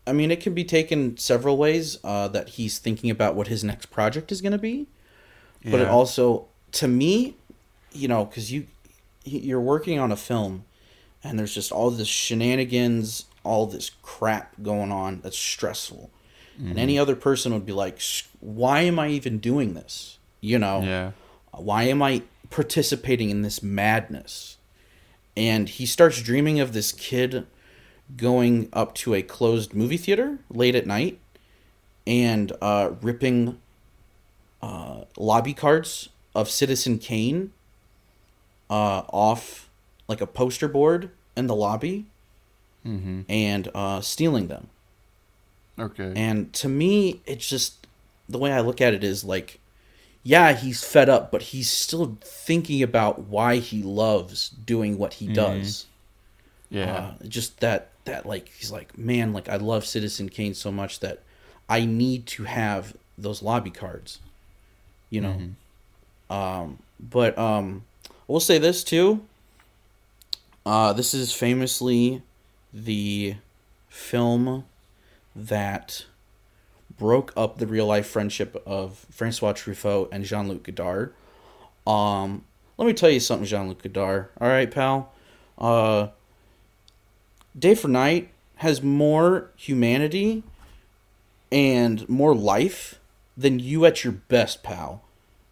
[0.09, 3.63] I mean, it can be taken several ways uh, that he's thinking about what his
[3.63, 4.87] next project is going to be.
[5.63, 7.35] But it also, to me,
[7.91, 8.67] you know, because you
[9.25, 10.63] you're working on a film
[11.23, 16.09] and there's just all this shenanigans, all this crap going on that's stressful.
[16.57, 18.01] And any other person would be like,
[18.41, 21.11] "Why am I even doing this?" You know, Yeah.
[21.51, 24.57] why am I participating in this madness?
[25.37, 27.45] And he starts dreaming of this kid
[28.17, 31.19] going up to a closed movie theater late at night
[32.07, 33.59] and uh, ripping
[34.61, 37.51] uh, lobby cards of Citizen Kane
[38.69, 39.69] uh, off
[40.07, 42.05] like a poster board in the lobby
[42.87, 43.21] Mm-hmm.
[43.27, 44.69] and uh, stealing them.
[45.77, 46.13] Okay.
[46.15, 47.85] And to me, it's just
[48.29, 49.59] the way I look at it is like,
[50.23, 55.27] yeah, he's fed up, but he's still thinking about why he loves doing what he
[55.27, 55.87] does.
[56.69, 56.93] yeah.
[57.21, 60.99] Uh, just that that like he's like, man, like I love Citizen Kane so much
[60.99, 61.23] that
[61.67, 64.19] I need to have those lobby cards.
[65.09, 65.37] You know.
[66.29, 69.21] Um but um I will say this too.
[70.65, 72.21] Uh this is famously
[72.73, 73.35] the
[73.89, 74.65] film
[75.35, 76.05] that
[76.97, 81.13] broke up the real life friendship of Francois Truffaut and Jean Luc Godard.
[81.87, 82.43] Um,
[82.77, 84.29] let me tell you something, Jean Luc Godard.
[84.39, 85.11] All right, pal.
[85.57, 86.09] Uh,
[87.59, 90.43] Day for Night has more humanity
[91.51, 92.99] and more life
[93.37, 95.03] than you at your best, pal.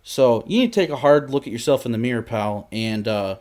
[0.04, 3.08] So you need to take a hard look at yourself in the mirror, pal, and
[3.08, 3.38] uh,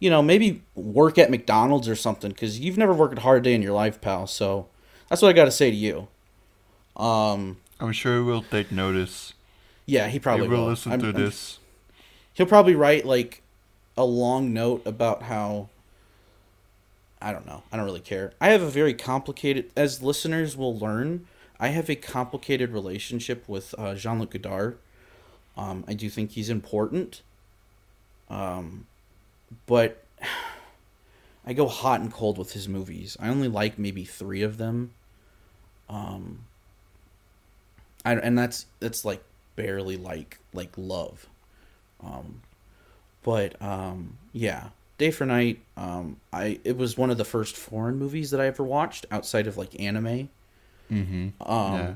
[0.00, 3.54] you know maybe work at McDonald's or something because you've never worked a hard day
[3.54, 4.26] in your life, pal.
[4.26, 4.66] So
[5.08, 6.08] that's what I got to say to you.
[6.96, 9.34] Um, I'm sure we'll take notice.
[9.86, 10.70] yeah, he probably we will will.
[10.70, 11.58] listen I'm- to I'm- this.
[12.34, 13.42] he'll probably write like
[13.96, 15.68] a long note about how
[17.24, 17.62] I don't know.
[17.72, 18.32] I don't really care.
[18.40, 21.26] I have a very complicated as listeners will learn,
[21.58, 24.78] I have a complicated relationship with uh, Jean-Luc Godard.
[25.56, 27.22] Um, I do think he's important.
[28.28, 28.86] Um,
[29.66, 30.04] but
[31.46, 33.16] I go hot and cold with his movies.
[33.20, 34.92] I only like maybe 3 of them.
[35.88, 36.44] Um
[38.04, 39.22] I, and that's that's like
[39.56, 41.26] barely like like love.
[42.02, 42.42] Um,
[43.22, 45.60] but um, yeah, Day for Night.
[45.76, 49.46] Um, I it was one of the first foreign movies that I ever watched outside
[49.46, 50.28] of like anime.
[50.90, 51.42] Mm-hmm.
[51.42, 51.94] Um, yeah.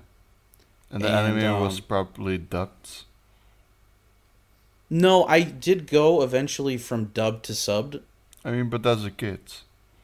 [0.90, 3.04] And the and, anime was um, probably dubbed.
[4.90, 8.00] No, I did go eventually from dubbed to subbed.
[8.44, 9.40] I mean, but as a kid.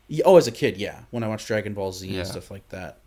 [0.09, 2.19] Yeah, Oh, as a kid, yeah, when I watched Dragon Ball Z Yeah.
[2.21, 2.99] and stuff like that.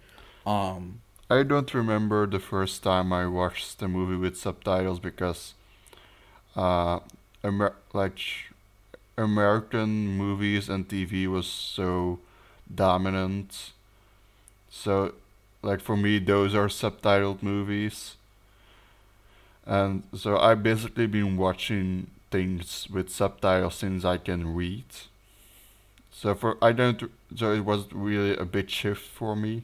[0.45, 5.53] Um, I don't remember the first time I watched the movie with subtitles because,
[6.55, 6.99] uh,
[7.43, 8.19] Amer- like
[9.17, 12.19] American movies and TV was so
[12.73, 13.71] dominant.
[14.69, 15.13] So,
[15.61, 18.15] like for me, those are subtitled movies.
[19.65, 24.85] And so I've basically been watching things with subtitles since I can read.
[26.11, 29.63] So for I don't so it was really a big shift for me.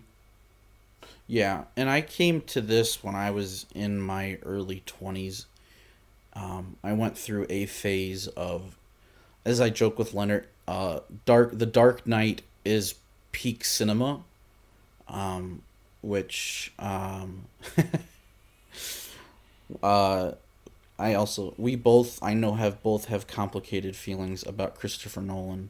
[1.25, 5.45] Yeah, and I came to this when I was in my early 20s.
[6.33, 8.77] Um, I went through a phase of,
[9.45, 11.57] as I joke with Leonard, uh, dark.
[11.57, 12.95] The Dark Knight is
[13.31, 14.21] peak cinema,
[15.07, 15.61] um,
[16.01, 17.45] which um,
[19.83, 20.31] uh,
[20.99, 25.69] I also we both I know have both have complicated feelings about Christopher Nolan.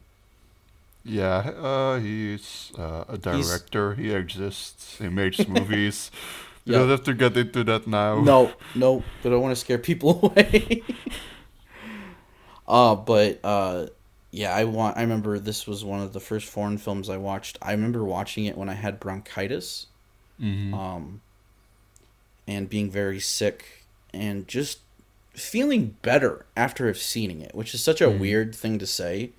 [1.06, 3.94] Yeah, uh, he's uh, a director.
[3.94, 4.96] He exists.
[4.98, 6.10] He makes movies.
[6.66, 6.78] You Yeah.
[6.78, 8.22] don't have to get into that now.
[8.24, 10.82] No, no, but I want to scare people away.
[12.66, 13.86] Uh, but uh,
[14.30, 14.96] yeah, I want.
[14.96, 17.58] I remember this was one of the first foreign films I watched.
[17.62, 19.86] I remember watching it when I had bronchitis,
[20.38, 21.20] hmm um,
[22.46, 24.80] and being very sick, and just
[25.32, 28.18] feeling better after have seen it, which is such a Mhm.
[28.18, 29.30] weird thing to say.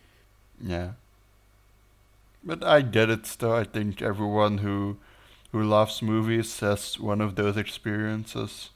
[0.62, 0.92] Yeah.
[2.46, 3.26] But I get it.
[3.40, 4.98] Though I think everyone who
[5.52, 8.70] who loves movies has one of those experiences.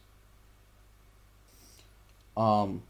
[2.37, 2.83] Um,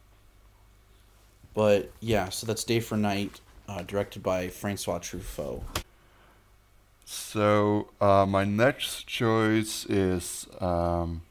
[1.60, 5.62] but yeah, so that's Day for Night, uh, directed by Francois Truffaut.
[7.04, 11.24] So uh, my next choice is um,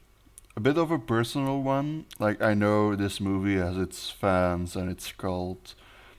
[0.55, 2.05] a bit of a personal one.
[2.19, 5.73] Like I know this movie has its fans and its cult,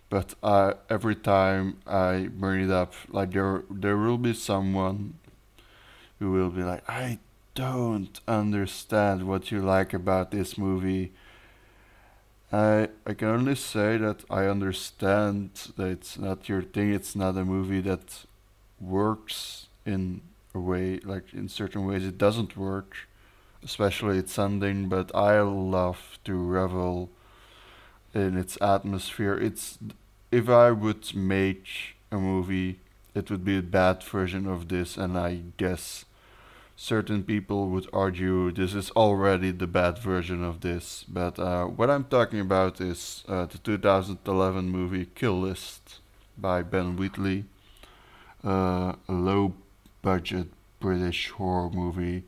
[0.08, 5.20] but uh, every time I bring it up, like there there will be someone
[6.18, 7.20] who will be like, I
[7.54, 11.12] don't understand what you like about this movie.
[12.52, 16.92] I I can only say that I understand that it's not your thing.
[16.92, 18.24] It's not a movie that
[18.80, 20.22] works in
[20.54, 22.96] a way like in certain ways it doesn't work
[23.62, 27.10] especially its ending but i love to revel
[28.14, 29.78] in its atmosphere it's
[30.32, 32.80] if i would make a movie,
[33.14, 36.04] it would be a bad version of this, and I guess
[36.80, 41.04] certain people would argue this is already the bad version of this.
[41.06, 45.98] But uh, what I'm talking about is uh, the 2011 movie Kill List
[46.38, 47.44] by Ben Wheatley,
[48.42, 49.52] uh, a low
[50.00, 50.46] budget
[50.80, 52.24] British horror movie.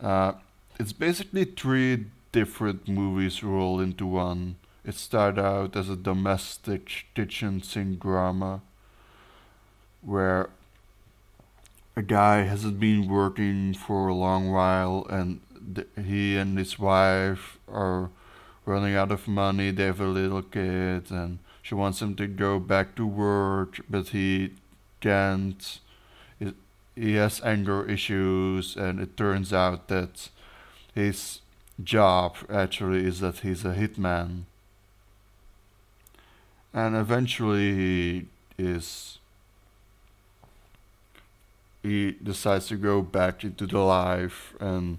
[0.00, 0.32] Uh,
[0.80, 4.56] it's basically three different movies rolled into one.
[4.86, 8.62] It started out as a domestic kitchen sink drama
[10.00, 10.48] where
[11.96, 15.40] a guy hasn't been working for a long while and
[15.74, 18.10] th- he and his wife are
[18.66, 19.70] running out of money.
[19.70, 24.08] They have a little kid and she wants him to go back to work, but
[24.08, 24.52] he
[25.00, 25.80] can't.
[26.94, 30.28] He has anger issues, and it turns out that
[30.94, 31.40] his
[31.82, 34.44] job actually is that he's a hitman.
[36.74, 38.26] And eventually he
[38.58, 39.18] is
[41.84, 44.98] he decides to go back into the life and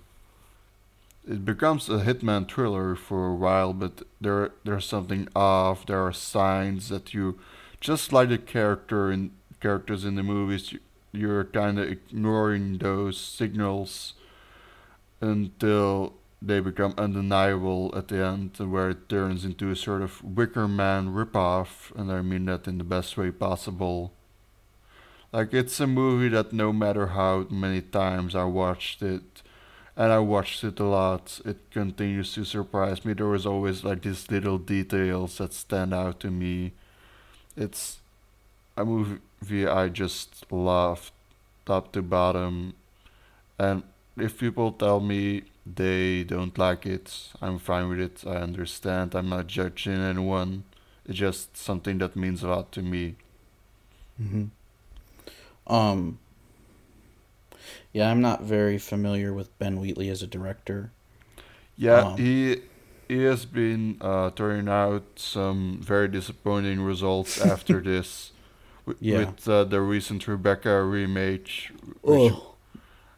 [1.28, 6.14] it becomes a hitman thriller for a while but there there's something off there are
[6.14, 7.40] signs that you
[7.82, 10.80] just like the character in characters in the movies you,
[11.12, 14.14] you're kind of ignoring those signals
[15.22, 20.68] until they become undeniable at the end where it turns into a sort of wicker
[20.68, 24.14] man ripoff and i mean that in the best way possible
[25.36, 29.44] like it's a movie that no matter how many times I watched it,
[29.98, 33.12] and I watched it a lot, it continues to surprise me.
[33.12, 36.72] There was always like these little details that stand out to me.
[37.58, 38.00] It's
[38.78, 41.12] a movie I just love,
[41.66, 42.74] top to bottom.
[43.60, 43.84] And
[44.16, 48.24] if people tell me they don't like it, I'm fine with it.
[48.26, 49.14] I understand.
[49.14, 50.64] I'm not judging anyone.
[51.06, 53.16] It's just something that means a lot to me.
[54.22, 54.46] Mm-hmm.
[55.68, 56.20] Um,
[57.94, 60.92] yeah, I'm not very familiar with Ben Wheatley as a director.
[61.78, 62.62] Yeah, Um, he
[63.08, 68.32] he has been uh, turning out some very disappointing results after this,
[68.86, 69.18] with, Yeah.
[69.18, 71.72] with uh, the recent Rebecca remake.
[72.04, 72.42] which Ugh.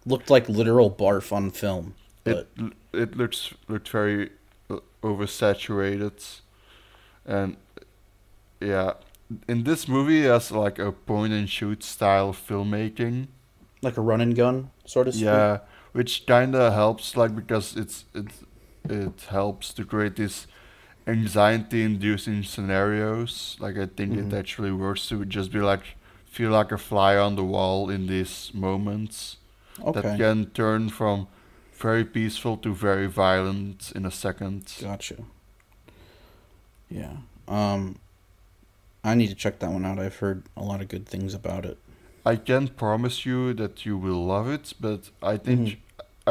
[0.05, 1.93] Looked like literal barf on film.
[2.23, 4.31] But it it looks looked very
[4.69, 6.41] uh, oversaturated,
[7.25, 7.57] and
[8.59, 8.93] yeah,
[9.47, 13.27] in this movie, has like a point and shoot style filmmaking.
[13.83, 15.15] like a run and gun, sort of.
[15.15, 15.59] Yeah,
[15.93, 18.27] which kind of helps, like because it's it
[18.89, 20.47] it helps to create these
[21.05, 23.55] anxiety-inducing scenarios.
[23.59, 24.27] Like I think Mhm.
[24.27, 28.07] it actually works to just be like feel like a fly on the wall in
[28.07, 29.37] these moments
[29.93, 31.27] that can turn from
[31.73, 34.73] very peaceful to very violent in a second.
[34.81, 35.15] Gotcha.
[36.89, 37.17] Yeah.
[37.47, 37.97] Um,
[39.07, 39.99] I need to check that one out.
[39.99, 41.77] I've heard a lot of good things about it.
[42.25, 45.77] I can't promise you that you will love it, but I think Mhm.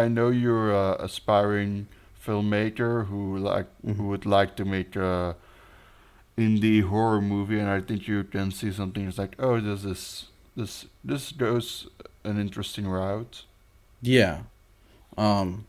[0.04, 1.86] I know you're a aspiring
[2.24, 3.96] filmmaker who like Mhm.
[3.96, 5.36] who would like to make a
[6.36, 10.26] indie horror movie, and I think you can see something that's like, oh, this is
[10.54, 11.88] this this goes
[12.24, 13.44] an interesting route.
[14.02, 14.42] Yeah.
[15.16, 15.64] Um,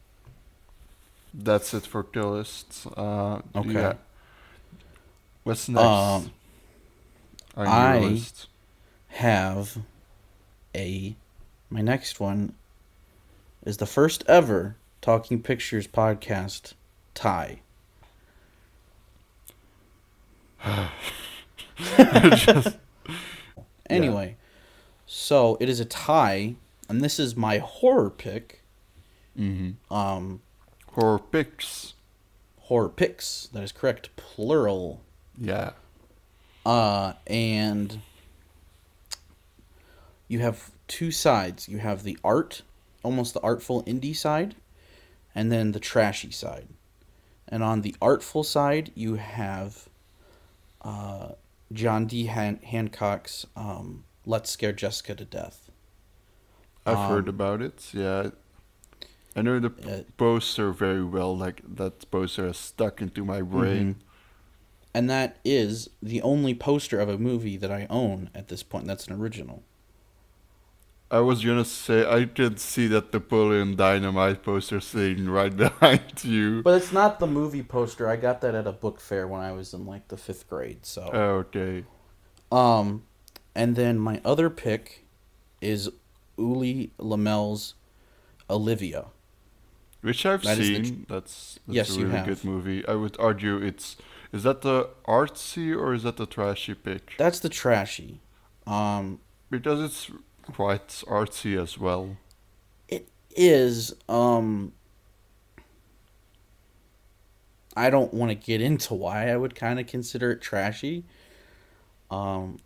[1.33, 2.43] That's it for Kill.
[2.97, 3.71] Uh, Okay.
[3.73, 3.93] yeah.
[5.43, 6.31] What's next Um,
[7.57, 8.47] on your I- list?
[9.09, 9.79] have
[10.75, 11.15] a
[11.69, 12.53] my next one
[13.65, 16.73] is the first ever Talking Pictures podcast
[17.13, 17.61] tie.
[23.89, 24.35] Anyway,
[25.05, 26.55] so it is a tie,
[26.89, 28.61] and this is my horror pick.
[29.39, 29.93] Mm-hmm.
[29.93, 30.41] Um,
[30.91, 31.93] Horror picks.
[32.63, 33.47] horror picks.
[33.53, 35.01] That is correct, plural.
[35.39, 35.71] Yeah.
[36.67, 38.01] Uh, and
[40.27, 41.69] you have two sides.
[41.69, 42.61] You have the art,
[43.03, 44.55] almost the artful indie side,
[45.33, 46.67] and then the trashy side.
[47.47, 49.87] And on the artful side, you have
[50.81, 51.29] uh,
[51.71, 52.25] John D.
[52.25, 55.71] Han- Hancock's um, "Let's Scare Jessica to Death."
[56.85, 57.93] I've Um, heard about it.
[57.93, 58.31] Yeah,
[59.37, 61.37] I know the Uh, poster very well.
[61.37, 64.03] Like that poster is stuck into my brain.
[64.97, 68.87] And that is the only poster of a movie that I own at this point.
[68.87, 69.61] That's an original.
[71.11, 76.63] I was gonna say I can see that Napoleon Dynamite poster sitting right behind you.
[76.63, 78.09] But it's not the movie poster.
[78.09, 80.85] I got that at a book fair when I was in like the fifth grade.
[80.85, 81.85] So, okay.
[82.51, 83.03] um,
[83.55, 85.05] and then my other pick
[85.61, 85.89] is
[86.37, 87.75] Ulli Lommel's
[88.49, 89.07] Olivia.
[90.01, 91.05] Which I've That is the seen.
[91.09, 92.85] that's that's Yes, a really good movie.
[92.87, 93.97] I would argue it's
[94.33, 97.13] is that the artsy or is that the trashy pick?
[97.17, 98.19] That's the trashy.
[98.65, 99.19] Um,
[99.49, 100.11] Because it's
[100.53, 102.17] quite artsy as well.
[102.87, 103.93] it is.
[104.09, 104.73] Um,
[107.75, 111.05] I don't want to get into why I would kind of consider it trashy.
[112.09, 112.57] Um,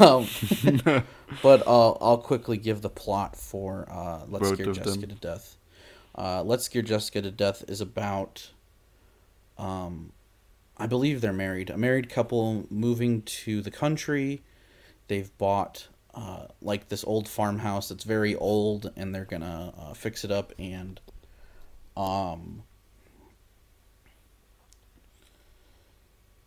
[0.00, 0.26] um,
[1.42, 5.10] but I'll I'll quickly give the plot for uh, Let's Both Scare Jessica them.
[5.10, 5.56] to Death.
[6.16, 8.50] Uh, Let's Scare Jessica to Death is about,
[9.58, 10.12] um,
[10.76, 11.70] I believe they're married.
[11.70, 14.42] A married couple moving to the country.
[15.08, 20.24] They've bought uh, like this old farmhouse that's very old, and they're gonna uh, fix
[20.24, 21.00] it up and,
[21.96, 22.62] um,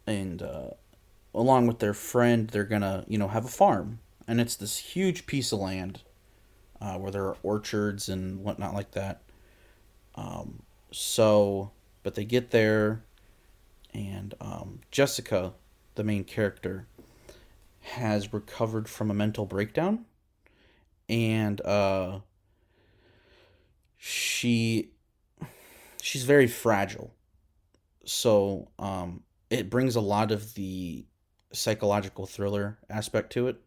[0.05, 0.71] and uh,
[1.33, 5.25] along with their friend, they're gonna you know have a farm, and it's this huge
[5.25, 6.01] piece of land,
[6.81, 9.21] uh, where there are orchards and whatnot like that.
[10.15, 11.71] Um, so,
[12.03, 13.03] but they get there,
[13.93, 15.53] and um, Jessica,
[15.95, 16.87] the main character,
[17.81, 20.05] has recovered from a mental breakdown,
[21.07, 22.19] and uh,
[23.97, 24.91] she
[26.01, 27.13] she's very fragile.
[28.05, 31.05] So, um, it brings a lot of the
[31.51, 33.61] psychological thriller aspect to it.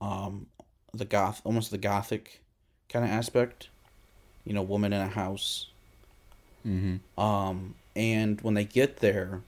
[0.00, 0.46] Um,
[0.92, 2.42] the goth, almost the gothic
[2.88, 3.68] kind of aspect.
[4.44, 5.69] You know, woman in a house.
[6.66, 7.20] Mm-hmm.
[7.20, 9.42] Um, and when they get there,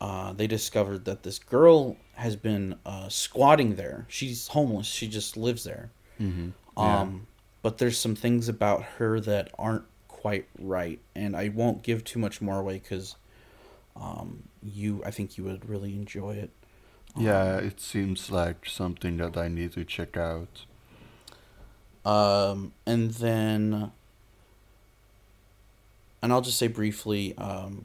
[0.00, 4.06] uh, they discovered that this girl has been uh, squatting there.
[4.08, 4.86] She's homeless.
[4.86, 5.90] She just lives there.
[6.20, 6.50] Mm-hmm.
[6.80, 7.26] Um,
[7.62, 12.18] but there's some things about her that aren't quite right, and I won't give too
[12.18, 13.16] much more away because
[13.96, 16.50] um, you, I think you would really enjoy it.
[17.16, 20.64] Yeah, it seems like something that I need to check out.
[22.04, 23.92] Um, and then,
[26.22, 27.84] and I'll just say briefly, um,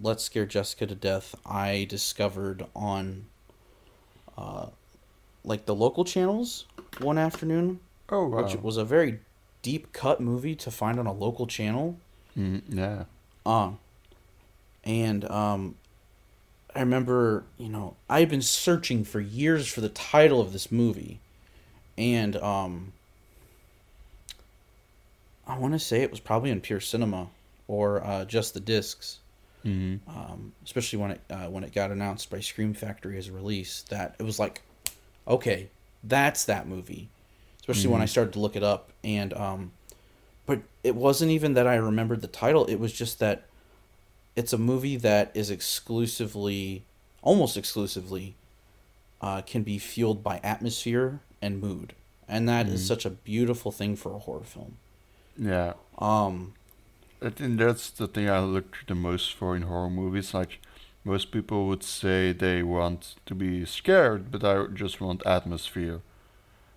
[0.00, 3.26] Let's Scare Jessica to Death, I discovered on,
[4.36, 4.66] uh,
[5.44, 6.66] like the local channels
[6.98, 8.42] one afternoon, Oh wow.
[8.42, 9.20] which was a very
[9.62, 11.98] deep cut movie to find on a local channel.
[12.38, 13.04] Mm, yeah.
[13.44, 13.78] Um,
[14.84, 15.76] and um,
[16.74, 21.20] I remember, you know, I've been searching for years for the title of this movie,
[21.96, 22.92] and um,
[25.46, 27.28] I want to say it was probably in Pure Cinema
[27.68, 29.18] or uh, just the discs.
[29.64, 30.08] Mm-hmm.
[30.08, 33.82] Um, especially when it uh, when it got announced by Scream Factory as a release,
[33.88, 34.62] that it was like,
[35.26, 35.68] okay,
[36.04, 37.08] that's that movie.
[37.58, 39.72] Especially when I started to look it up, and um,
[40.46, 42.64] but it wasn't even that I remembered the title.
[42.66, 43.42] It was just that
[44.36, 46.84] it's a movie that is exclusively,
[47.22, 48.36] almost exclusively,
[49.20, 51.94] uh, can be fueled by atmosphere and mood,
[52.28, 54.76] and that is such a beautiful thing for a horror film.
[55.36, 55.72] Yeah.
[55.98, 56.54] Um,
[57.22, 60.34] I think that's the thing I look the most for in horror movies.
[60.34, 60.60] Like
[61.04, 66.00] most people would say they want to be scared, but I just want atmosphere.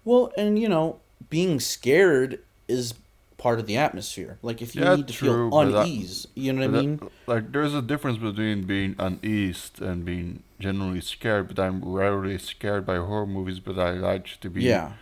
[0.06, 2.94] well, and you know, being scared is
[3.38, 4.38] part of the atmosphere.
[4.42, 6.86] Like if you Yeah, need to true, feel unease, you know what I But that-
[6.86, 7.10] mean?
[7.28, 11.48] like there's a difference between being uneased and being generally scared.
[11.48, 13.60] But I'm rarely scared by horror movies.
[13.60, 14.94] But I like to be Yeah,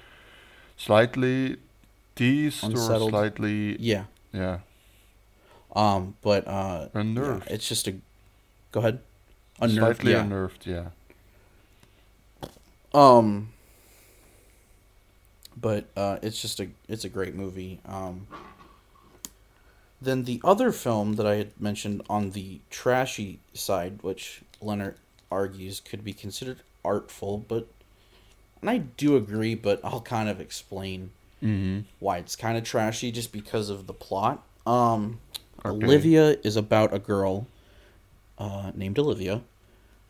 [0.76, 1.58] slightly
[2.16, 3.10] teased Unsettled.
[3.14, 4.06] or slightly yeah.
[4.34, 4.60] yeah
[5.76, 7.96] Um, but uh, yeah, it's just a.
[8.72, 9.00] Go ahead.
[9.60, 10.22] Unnerved, slightly yeah.
[10.22, 10.66] unnerved.
[10.66, 10.86] Yeah.
[12.94, 13.50] Um,
[15.60, 17.80] but uh, it's just a it's a great movie.
[17.86, 18.28] Um,
[20.02, 24.96] then the other film that I had mentioned on the trashy side, which Leonard
[25.32, 27.68] argues could be considered artful, but
[28.62, 31.12] and I do agree, but I'll kind of explain
[31.44, 31.82] Mm-hmm.
[32.00, 34.42] why it's kind of trashy just because of the plot.
[34.66, 35.20] Um,
[35.72, 37.48] Olivia is about a girl
[38.38, 39.42] uh, named Olivia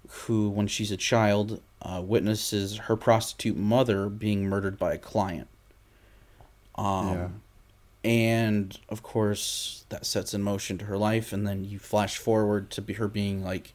[0.09, 5.47] who, when she's a child, uh, witnesses her prostitute mother being murdered by a client.
[6.75, 7.27] Um, Yeah.
[8.03, 12.69] And of course, that sets in motion to her life, and then you flash forward
[12.71, 13.73] to be her being like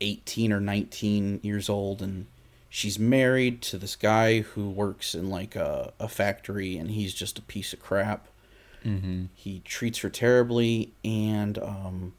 [0.00, 2.26] 18 or 19 years old, and
[2.68, 7.38] she's married to this guy who works in like a, a factory, and he's just
[7.38, 8.28] a piece of crap
[8.84, 9.24] Mm-hmm.
[9.34, 12.12] he treats her terribly and um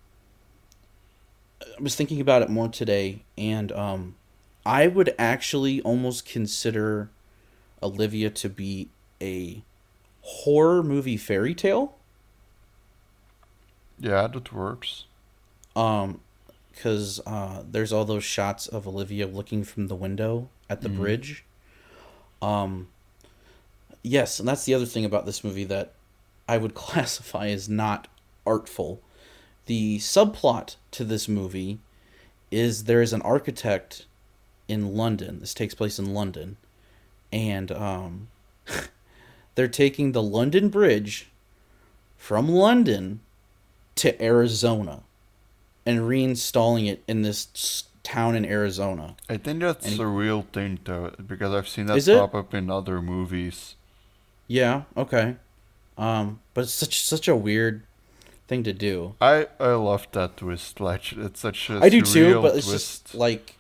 [1.62, 4.16] i was thinking about it more today and um
[4.66, 7.10] i would actually almost consider
[7.84, 8.90] olivia to be
[9.22, 9.62] a
[10.22, 11.98] horror movie fairy tale
[14.00, 15.06] Yeah, that works.
[15.76, 16.20] um
[16.74, 21.46] because uh there's all those shots of olivia looking from the window at the bridge
[22.42, 22.88] um
[24.04, 25.94] yes and that's the other thing about this movie that
[26.48, 28.08] i would classify as not
[28.46, 29.02] artful
[29.66, 31.80] the subplot to this movie
[32.52, 34.06] is there is an architect
[34.68, 35.40] in London.
[35.40, 36.58] This takes place in London,
[37.32, 38.28] and um,
[39.56, 41.32] they're taking the London Bridge
[42.18, 43.20] from London
[43.96, 45.02] to Arizona
[45.86, 49.16] and reinstalling it in this town in Arizona.
[49.30, 52.70] I think that's And- a real thing though, because I've seen that pop up in
[52.70, 53.76] other movies.
[54.48, 55.38] Yeah, okay.
[55.98, 57.84] Um, but it's such such a weird
[58.48, 59.16] thing to do.
[59.22, 60.80] I I love that twist.
[60.80, 63.06] Like it's such a I do too, but it's twist.
[63.06, 63.56] just like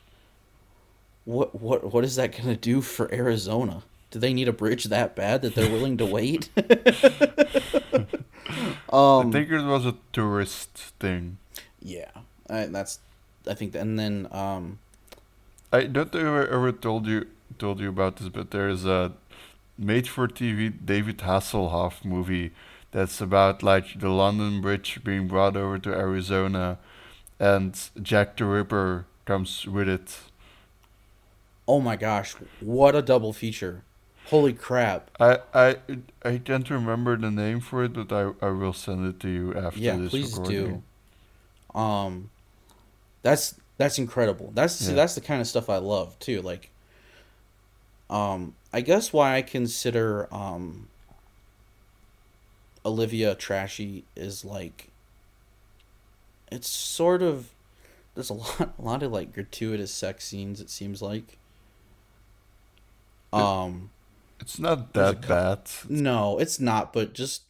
[1.25, 3.83] what what what is that going to do for Arizona?
[4.11, 6.49] Do they need a bridge that bad that they're willing to wait?
[8.93, 11.37] um I think it was a tourist thing.
[11.81, 12.11] yeah.
[12.47, 12.99] I, that's
[13.47, 14.79] I think that, and then um
[15.73, 17.25] I don't if I ever told you
[17.57, 19.13] told you about this, but there's a
[19.77, 22.51] made for TV David Hasselhoff movie
[22.91, 26.77] that's about like the London Bridge being brought over to Arizona
[27.39, 30.17] and Jack the Ripper comes with it.
[31.67, 33.83] oh my gosh, what a double feature.
[34.25, 35.11] Holy crap.
[35.19, 35.77] I I
[36.23, 39.53] I can't remember the name for it, but I, I will send it to you
[39.53, 40.81] after Yeah, this please recording.
[41.73, 41.79] do.
[41.79, 42.29] Um
[43.23, 44.51] that's that's incredible.
[44.53, 46.41] That's see, that's the kind of stuff I love too.
[46.41, 46.71] Like
[48.09, 50.89] um I guess why I consider um
[52.85, 54.89] Olivia trashy is like
[56.51, 57.51] it's sort of
[58.15, 61.37] there's a lot a lot of like gratuitous sex scenes it seems like.
[63.31, 63.91] Um
[64.41, 65.69] It's not that bad.
[65.89, 67.43] no, it's not, but just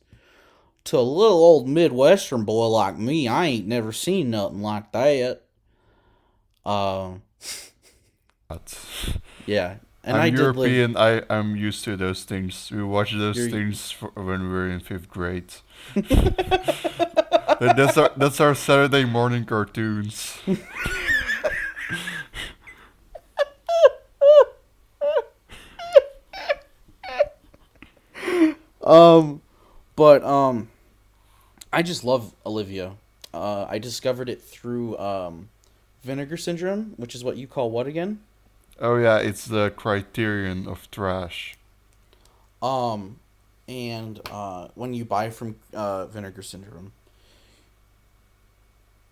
[0.86, 5.42] to a little old Midwestern boy like me, I ain't never seen nothing like that.
[6.66, 7.24] Um,
[8.48, 8.78] But
[9.46, 10.40] yeah, and I'm I live.
[10.40, 10.98] European.
[10.98, 12.72] I I'm used to those things.
[12.72, 15.54] We watch those You're- things for when we were in fifth grade.
[17.60, 20.38] That's our that's our Saturday morning cartoons.
[28.82, 29.42] Um,
[29.96, 30.70] but um,
[31.74, 32.94] I just love Olivia.
[33.34, 35.50] Uh, I discovered it through um,
[36.04, 38.20] Vinegar Syndrome, which is what you call what again?
[38.80, 41.56] Oh yeah, it's the criterion of trash.
[42.62, 43.20] Um,
[43.68, 46.92] and uh, when you buy from uh, Vinegar Syndrome,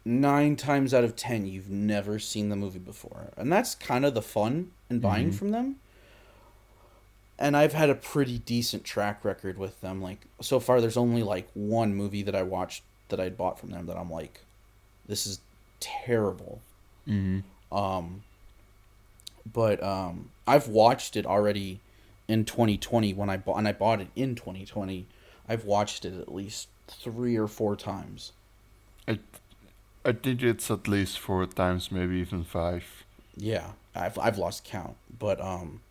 [0.03, 4.13] nine times out of ten, you've never seen the movie before, and that's kind of
[4.13, 5.77] the fun in buying from them.
[7.39, 10.01] And I've had a pretty decent track record with them.
[10.01, 13.71] Like so far, there's only like one movie that I watched that I'd bought from
[13.71, 14.41] them that I'm like,
[15.07, 15.39] this is
[15.79, 16.61] terrible.
[17.07, 17.75] Mm-hmm.
[17.75, 18.23] Um,
[19.51, 21.79] but um, I've watched it already
[22.27, 25.05] in 2020 when I bought and I bought it in 2020.
[25.47, 28.31] I've watched it at least three or four times.
[29.07, 29.19] I
[30.05, 33.05] I think it's at least four times, maybe even five.
[33.35, 35.81] Yeah, I've I've lost count, but um,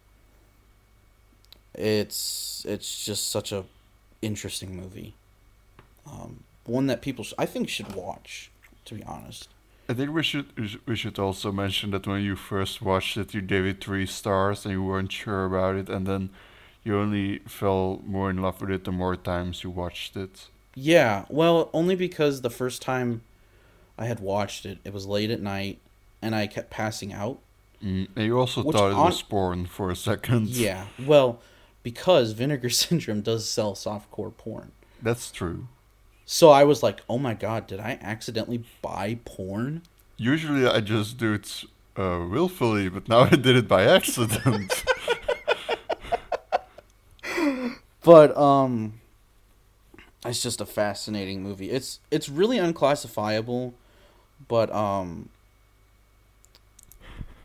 [1.75, 3.65] it's it's just such a
[4.21, 5.15] interesting movie.
[6.07, 8.51] Um, one that people sh- I think should watch.
[8.87, 9.49] To be honest.
[9.89, 10.47] I think we should
[10.87, 14.65] we should- also mention that when you first watched it, you gave it three stars
[14.65, 16.31] and you weren't sure about it, and then
[16.85, 20.49] you only fell more in love with it the more times you watched it.
[20.75, 23.23] Yeah, well, only because the first time
[23.99, 25.79] I had watched it, it was late at night,
[26.23, 27.39] and I kept passing out.
[27.85, 28.09] Mm.
[28.17, 30.49] And you also thought it on- was porn for a second.
[30.67, 31.41] Yeah, well,
[31.83, 34.73] because Vinegar Syndrome does sell softcore porn.
[35.03, 35.67] That's true.
[36.25, 39.83] So I was like, oh my god, did I accidentally buy porn?
[40.17, 41.65] Usually I just do it
[41.97, 44.85] uh, willfully, but now I did it by accident.
[48.05, 48.95] But um
[50.27, 51.71] it's just a fascinating movie.
[51.71, 53.75] It's it's really unclassifiable,
[54.49, 55.29] but um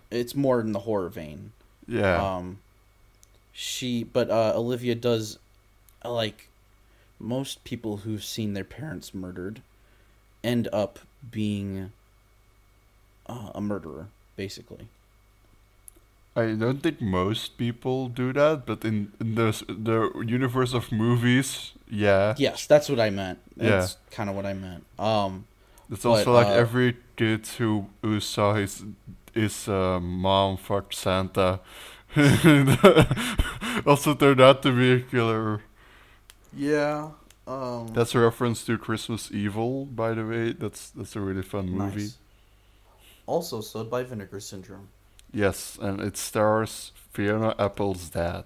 [0.10, 1.52] it's more in the horror vein.
[1.88, 2.36] yeah.
[2.38, 2.60] Um
[3.54, 5.38] she but uh Olivia does
[6.04, 6.47] like
[7.20, 9.62] most people who've seen their parents murdered
[10.44, 11.00] end up
[11.32, 11.92] being
[13.28, 14.88] uh, a murderer basically.
[16.36, 21.74] I don't think most people do that, but in, in the the universe of movies,
[21.90, 22.36] yeah.
[22.38, 23.40] Yes, that's what I meant.
[23.56, 23.88] Yeah.
[24.12, 24.86] Kind of what I meant.
[25.00, 25.46] Um
[25.90, 28.86] It's But, also like uh, every kid who who saw his
[29.34, 31.60] his uh, mom fucked Santa
[33.86, 35.62] also turned out to be a killer.
[36.58, 37.12] Yeah.
[37.46, 40.54] Um That's a reference to Christmas Evil, by the way.
[40.54, 42.02] That's that's a really fun movie.
[42.02, 42.18] Nice.
[43.26, 44.90] Also sold by Vinegar Syndrome.
[45.34, 48.46] Yes, and it stars Fiona Apple's dad.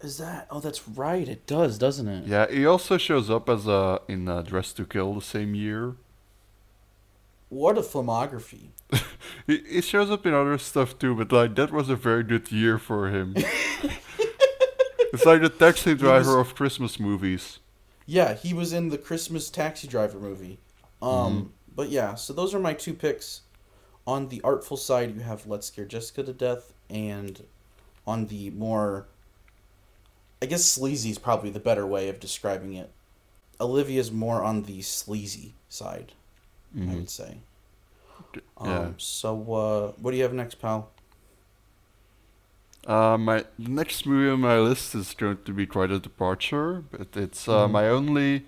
[0.00, 0.46] Is that?
[0.50, 1.26] Oh, that's right.
[1.26, 2.26] It does, doesn't it?
[2.26, 5.94] Yeah, he also shows up as a in uh, Dressed to Kill the same year.
[7.48, 8.68] What a filmography.
[9.46, 12.50] He, he shows up in other stuff too, but like that was a very good
[12.50, 13.34] year for him.
[15.12, 17.58] it's like the taxi driver of Christmas movies.
[18.06, 20.58] Yeah, he was in the Christmas Taxi Driver movie.
[21.02, 23.42] Um, but yeah, so those are my two picks.
[24.06, 27.44] On the artful side, you have Let's Scare Jessica to Death, and
[28.06, 29.06] on the more,
[30.40, 32.90] I guess sleazy is probably the better way of describing it.
[33.60, 36.12] Olivia's more on the sleazy side,
[36.78, 37.38] I would say.
[38.58, 38.88] Um, yeah.
[38.98, 40.90] So, uh, what do you have next, pal?
[42.86, 47.16] Uh, my next movie on my list is going to be quite a departure, but
[47.16, 48.46] it's uh, my only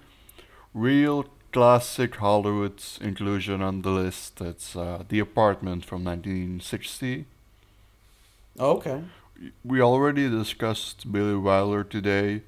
[0.73, 4.41] real classic Hollywood inclusion on the list.
[4.41, 7.25] It's uh, The Apartment from 1960.
[8.61, 9.03] Oh, okay.
[9.65, 12.43] We already discussed Billy Wilder today,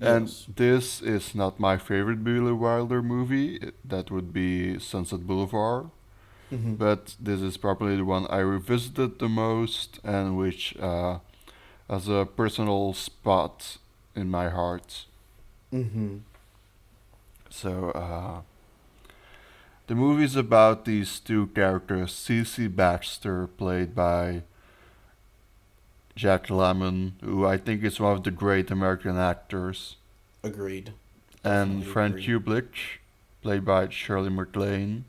[0.00, 3.72] and this is not my favorite Billy Wilder movie.
[3.84, 5.90] That would be Sunset Boulevard.
[6.52, 6.74] Mm-hmm.
[6.74, 11.18] but this is probably the one I revisited the most and which uh,
[11.88, 13.78] has a personal spot
[14.16, 15.04] in my heart.
[15.72, 16.18] Mm-hmm.
[17.50, 18.40] So, uh,
[19.86, 22.68] the movie's about these two characters, C.C.
[22.68, 24.42] Baxter, played by
[26.14, 29.96] Jack Lemmon, who I think is one of the great American actors,
[30.44, 30.92] Agreed.
[31.42, 32.24] and Definitely Fran agree.
[32.24, 32.74] Kubelik,
[33.42, 35.04] played by Shirley MacLaine.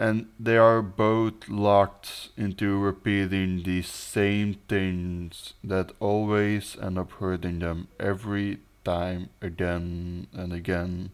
[0.00, 7.58] And they are both locked into repeating the same things that always end up hurting
[7.58, 11.10] them every time again and again.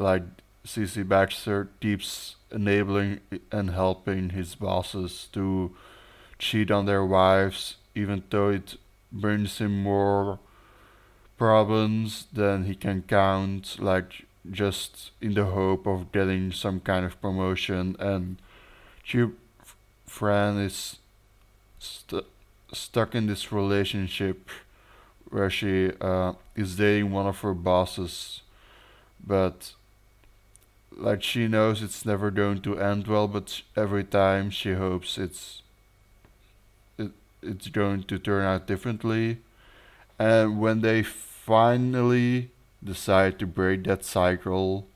[0.00, 0.24] Like
[0.66, 3.20] CC Baxter keeps enabling
[3.52, 5.76] and helping his bosses to
[6.40, 8.76] cheat on their wives, even though it
[9.12, 10.40] brings him more
[11.36, 17.20] problems than he can count, like just in the hope of getting some kind of
[17.20, 17.96] promotion.
[17.98, 18.36] And
[19.06, 19.34] Tube
[20.06, 20.96] Fran is
[21.78, 22.22] stu
[22.72, 24.50] stuck in this relationship
[25.30, 28.42] where she uh, is dating one of her bosses,
[29.24, 29.72] but
[30.90, 35.62] like she knows it's never going to end well, but every time she hopes it's
[36.98, 39.38] it, it's going to turn out differently.
[40.18, 42.50] And when they finally
[42.82, 44.86] decide to break that cycle,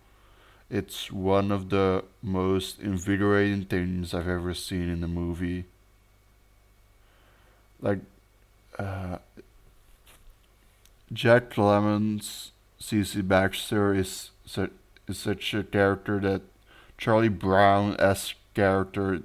[0.70, 5.64] it's one of the most invigorating things I've ever seen in a movie.
[7.80, 8.00] Like,
[8.78, 9.18] uh,
[11.12, 13.20] Jack Lemmon's, C.C.
[13.22, 14.70] Baxter is su-
[15.06, 16.42] is such a character that
[16.96, 19.22] Charlie Brown esque character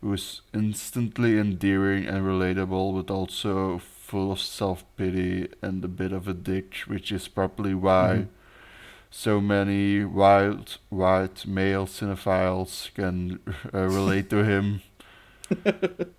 [0.00, 3.78] who's instantly endearing and relatable, but also
[4.14, 8.26] full of self pity and a bit of a dick, which is probably why
[9.10, 13.40] so many wild white male cinephiles can
[13.74, 14.82] uh, relate to him.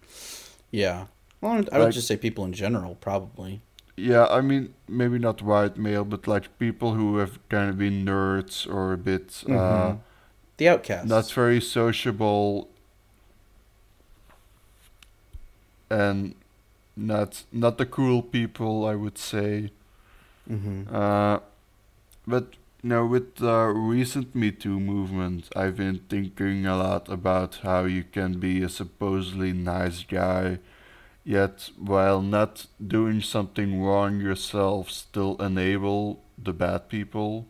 [0.72, 1.06] Yeah.
[1.40, 3.62] Well, I would- I would Like- just say people in general, probably.
[3.96, 8.04] Yeah, I mean, maybe not white male, but like people who have kind of been
[8.06, 10.00] nerds or a bit uh, Mhm.
[10.58, 11.08] The outcast.
[11.08, 12.68] not very sociable
[15.90, 16.36] and
[16.96, 19.72] not not the cool people, I would say.
[20.50, 20.96] Mm-hmm.
[20.96, 21.40] Uh,
[22.28, 27.60] but you know, with the recent Me Too movement, I've been thinking a lot about
[27.64, 30.60] how you can be a supposedly nice guy,
[31.24, 37.48] yet while not doing something wrong yourself, still enable the bad people.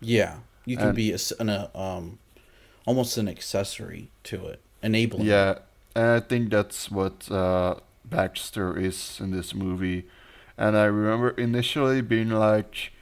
[0.00, 2.18] Yeah, you can And- be a, an, uh, um,
[2.86, 5.26] almost an accessory to it, enabling.
[5.26, 5.58] Yeah,
[5.94, 7.76] and I think that's what uh,
[8.10, 10.06] Baxter is in this movie.
[10.58, 12.92] And I remember initially being like,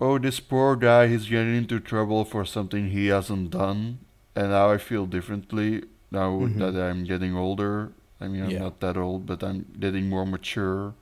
[0.00, 3.98] oh, this poor guy, he's getting into trouble for something he hasn't done.
[4.34, 6.58] And now I feel differently now Mhm.
[6.58, 7.92] that I'm getting older.
[8.20, 8.60] I mean, I'm Yeah.
[8.60, 10.94] not that old, but I'm getting more mature.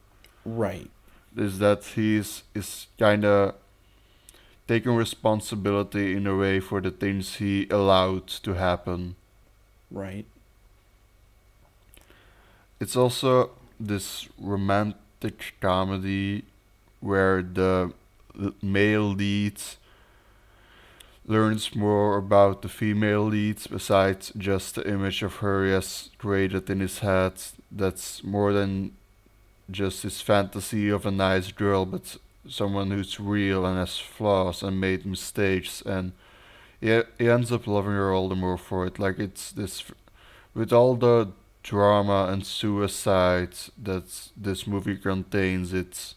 [0.45, 0.91] Right.
[1.37, 3.55] Is that he's is kind of
[4.67, 9.15] taking responsibility in a way for the things he allowed to happen.
[9.91, 10.27] Right.
[12.79, 13.51] It's also
[13.81, 16.45] this romantic comedy
[17.01, 17.93] where the
[18.63, 19.61] male lead
[21.27, 25.65] learns more about the female leads besides just the image of her.
[25.65, 27.35] He has created in his head
[27.71, 28.93] that's more than
[29.71, 32.17] just his fantasy of a nice girl but
[32.49, 35.83] someone who's real and has flaws and made mistakes.
[35.83, 36.13] And
[36.81, 38.99] he, he ends up loving her all the more for it.
[38.99, 39.83] Like it's this
[40.55, 41.33] with all the
[41.67, 44.05] drama and suicide that
[44.37, 46.15] this movie contains, it's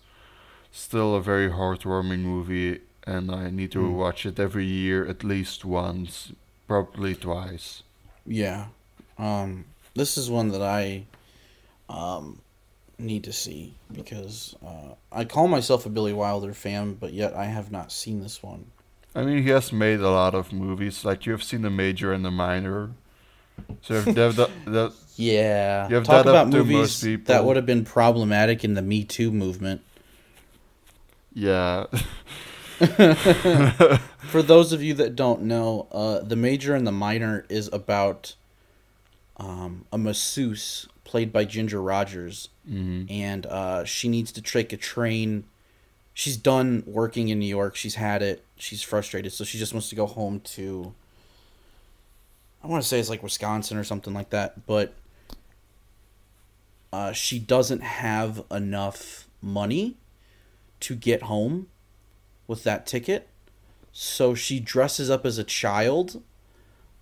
[0.71, 3.95] still a very heartwarming movie, and I need to Mm.
[4.03, 6.31] watch it every year at least once
[6.67, 7.81] probably twice.
[8.27, 8.67] Yeah.
[9.17, 11.05] Um, this is one that I
[11.89, 12.39] um,
[12.99, 17.45] need to see because uh, I call myself a Billy Wilder fan, but yet I
[17.45, 18.67] have not seen this one.
[19.15, 21.03] I mean, he has made a lot of movies.
[21.03, 22.91] Like you have seen the major and the minor.
[23.81, 25.87] So if they've the, the, Yeah.
[25.89, 29.03] You have Talk that about movies most that would have been problematic in the Me
[29.03, 29.81] Too movement.
[31.33, 31.85] yeah,
[32.79, 38.35] For those of you that don't know, uh, the major and the minor is about
[39.35, 42.49] um, a masseuse played by Ginger Rogers,
[43.09, 45.43] and uh, she needs to take a train.
[46.13, 47.75] She's done working in New York.
[47.75, 48.45] She's had it.
[48.55, 50.93] She's frustrated, so she just wants to go home to.
[52.63, 54.93] I want to say it's like Wisconsin or something like that, but
[56.91, 59.97] uh, she doesn't have enough money
[60.81, 61.67] to get home
[62.47, 63.29] with that ticket.
[63.91, 66.21] So she dresses up as a child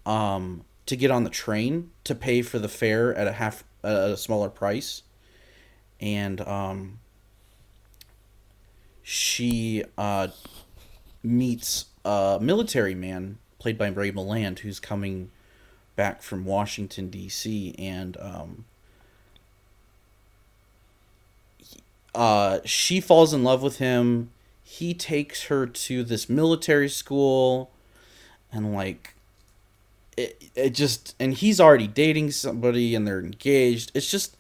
[0.06, 3.92] um to get on the train to pay for the fare at a half at
[4.12, 5.04] a smaller price.
[6.00, 7.00] And um
[9.04, 10.30] she uh
[11.22, 15.30] meets a military man played by Ray Milland who's coming
[15.98, 17.76] back from Washington D.C.
[17.78, 18.64] and um
[22.18, 24.32] uh, she falls in love with him.
[24.64, 27.70] He takes her to this military school,
[28.52, 29.14] and like,
[30.18, 33.92] it it just and he's already dating somebody, and they're engaged.
[33.94, 34.36] It's just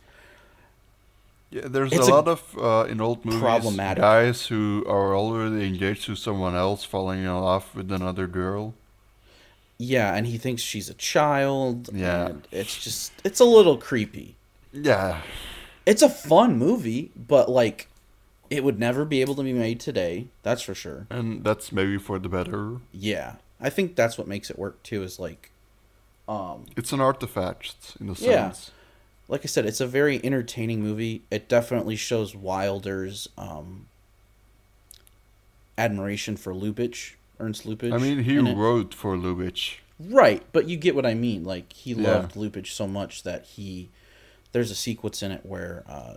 [1.51, 1.67] yeah.
[1.67, 4.01] There's a a lot of uh, in old movies problematic.
[4.01, 8.73] guys who are already engaged to someone else, falling in love with another girl.
[9.77, 11.89] Yeah, and he thinks she's a child.
[11.93, 12.27] Yeah.
[12.27, 14.35] and it's just it's a little creepy.
[14.73, 15.21] Yeah,
[15.85, 17.87] It's a fun movie, but like,
[18.49, 20.27] it would never be able to be made today.
[20.43, 21.07] That's for sure.
[21.09, 22.77] and that's maybe for the better.
[22.91, 25.01] Yeah, I think that's what makes it work too.
[25.03, 25.51] Is like,
[26.27, 28.51] um, It's an artifact in a Yeah.
[28.51, 28.71] sense.
[29.29, 31.23] like I said, it's a very entertaining movie.
[31.31, 33.87] It definitely shows Wilder's um,
[35.77, 37.93] admiration for Lubitsch, Ernst Lubitsch.
[37.93, 39.77] I mean, he wrote for Lubitsch.
[39.99, 41.43] right, but you get what I mean.
[41.43, 42.11] Like he Yeah.
[42.13, 43.89] loved Lubitsch so much that he
[44.53, 46.15] there's a sequence in it where uh,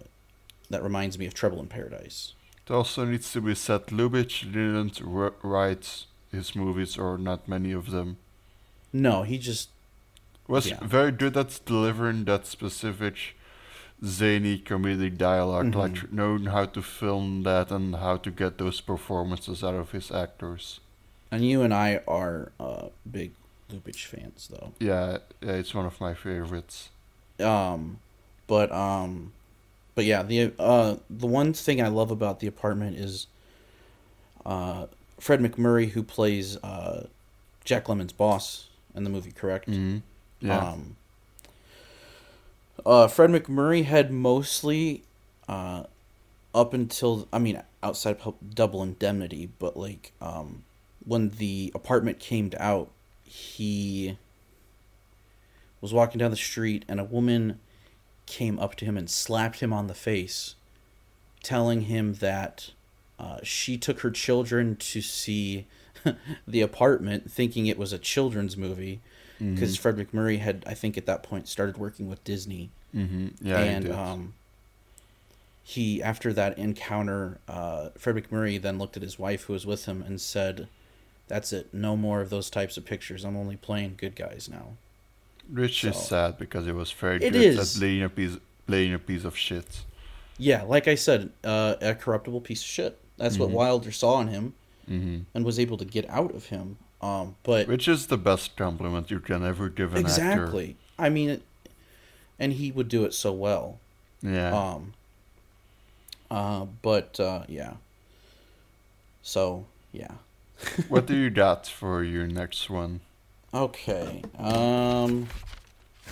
[0.70, 2.34] that reminds me of Trouble in Paradise.
[2.66, 7.72] It also needs to be said Lubitsch didn't w- write his movies, or not many
[7.72, 8.16] of them.
[8.92, 9.70] No, he just
[10.48, 10.78] Was Yeah.
[10.82, 13.16] very good at delivering that specific
[14.04, 15.78] zany comedic dialog Mm-hmm.
[15.80, 20.10] like knowing how to film that and how to get those performances out of his
[20.10, 20.80] actors.
[21.30, 23.32] And you and I are uh, big
[23.72, 24.72] Lubitsch fans though.
[24.80, 26.88] Yeah, yeah, it's one of my favorites.
[27.38, 27.98] um
[28.48, 29.32] but um
[29.94, 33.28] but yeah the uh the one thing i love about the apartment is
[34.44, 34.86] uh
[35.20, 37.06] fred macmurray who plays uh
[37.64, 39.98] jack lemmon's boss in the movie correct hmm
[40.40, 40.96] Yeah, um
[42.84, 45.02] uh fred macmurray had mostly
[45.48, 45.84] uh
[46.54, 50.64] up until i mean outside of double indemnity but like um
[51.04, 52.90] when the apartment came out
[53.24, 54.16] he
[55.80, 57.58] was walking down the street and a woman
[58.26, 60.54] came up to him and slapped him on the face
[61.42, 62.70] telling him that
[63.18, 65.66] uh, she took her children to see
[66.46, 69.00] the apartment thinking it was a children's movie
[69.38, 72.70] because fred macmurray had i think at that point started working with disney.
[72.92, 73.94] Hmm yeah, he and did.
[73.94, 74.34] um,
[75.62, 79.84] he after that encounter, uh, Fred MacMurray then looked at his wife who was with
[79.86, 80.66] him and said,
[81.30, 81.72] "That's it.
[81.72, 83.24] No more of those types of pictures.
[83.24, 84.66] I'm only playing good guys now."
[85.60, 87.58] Which is sad because it was very It good is.
[87.58, 89.70] at playing a piece, playing a piece of shit.
[90.38, 92.92] Yeah, like I said, uh, a corruptible piece of shit.
[93.16, 93.42] That's Mm-hmm.
[93.42, 94.54] what Wilder saw in him
[95.34, 96.76] and was able to get out of him.
[97.02, 100.22] Um, but Which is the best compliment you can ever give an actor.
[100.22, 101.42] exactly, I mean, it,
[102.38, 103.78] and he would do it so well.
[104.22, 104.52] Yeah.
[104.56, 104.92] Um.
[106.30, 107.74] Uh, but uh, yeah.
[109.22, 110.12] So yeah.
[110.88, 113.00] What do you got for your next one?
[113.52, 114.22] Okay.
[114.38, 115.28] Um,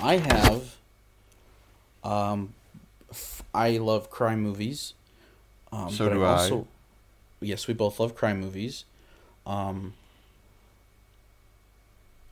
[0.01, 0.77] I have.
[2.03, 2.55] Um,
[3.11, 4.95] f- I love crime movies.
[5.73, 6.29] Um, So but do I.
[6.29, 6.67] also,
[7.41, 8.85] Yes, we both love crime movies.
[9.47, 9.95] Um,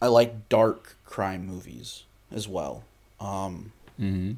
[0.02, 2.84] I like dark crime movies as well.
[3.20, 4.32] Um, mm-hmm.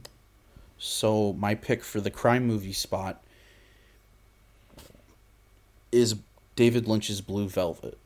[0.78, 3.22] so my pick for the crime movie spot
[5.90, 6.16] is
[6.58, 7.96] David Lynch's Blue Velvet.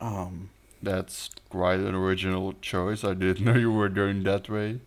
[0.00, 0.50] Um,
[0.80, 3.02] That's quite an original choice.
[3.02, 4.78] I didn't know you were going that way.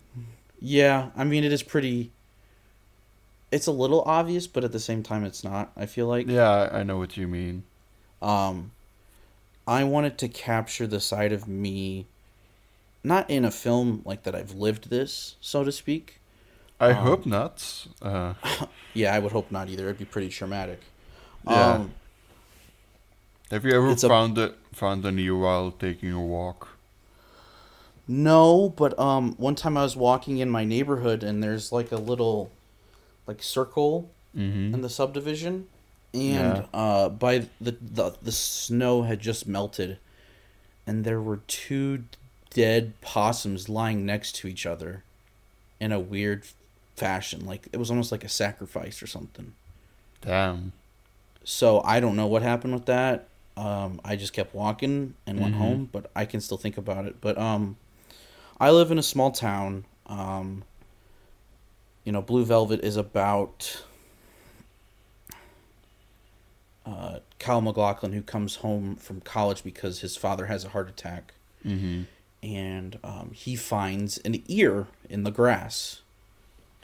[0.62, 2.12] Yeah, I mean it is pretty.
[3.52, 5.74] It's a little obvious, but at the same time, it's not.
[5.76, 6.28] I feel like.
[6.28, 7.64] Yeah, I know what you mean.
[8.22, 8.72] Um,
[9.68, 12.06] I wanted to capture the side of me
[13.04, 16.22] not in a film like that I've lived this, so to speak.
[16.80, 17.86] I hope not.
[18.02, 18.36] Uh,
[18.94, 19.84] Yeah, I would hope not either.
[19.84, 20.80] It'd be pretty traumatic.
[21.46, 21.74] Yeah.
[21.74, 21.94] Um,
[23.52, 26.70] have you ever It's a- found a found any while taking a walk?
[28.08, 31.98] No, but um, one time I was walking in my neighborhood and there's like a
[31.98, 32.52] little,
[33.26, 34.76] like circle Mm-hmm.
[34.76, 35.68] in the subdivision,
[36.14, 36.66] and Yeah.
[36.72, 39.98] uh, by the, the the snow had just melted,
[40.86, 42.04] and there were two
[42.52, 45.02] dead possums lying next to each other,
[45.80, 46.44] in a weird
[46.96, 47.46] fashion.
[47.48, 49.54] Like it was almost like a sacrifice or something.
[50.22, 50.74] Damn.
[51.44, 53.28] So I don't know what happened with that.
[53.58, 55.58] Um, I just kept walking and went Mhm.
[55.58, 57.20] home, but I can still think about it.
[57.20, 57.76] But um,
[58.60, 59.84] I live in a small town.
[60.06, 60.64] Um,
[62.04, 63.84] you know, Blue Velvet is about
[66.86, 71.34] uh, Kyle MacLachlan, who comes home from college because his father has a heart attack,
[71.66, 72.04] Mm-hmm.
[72.44, 76.02] and um, he finds an ear in the grass,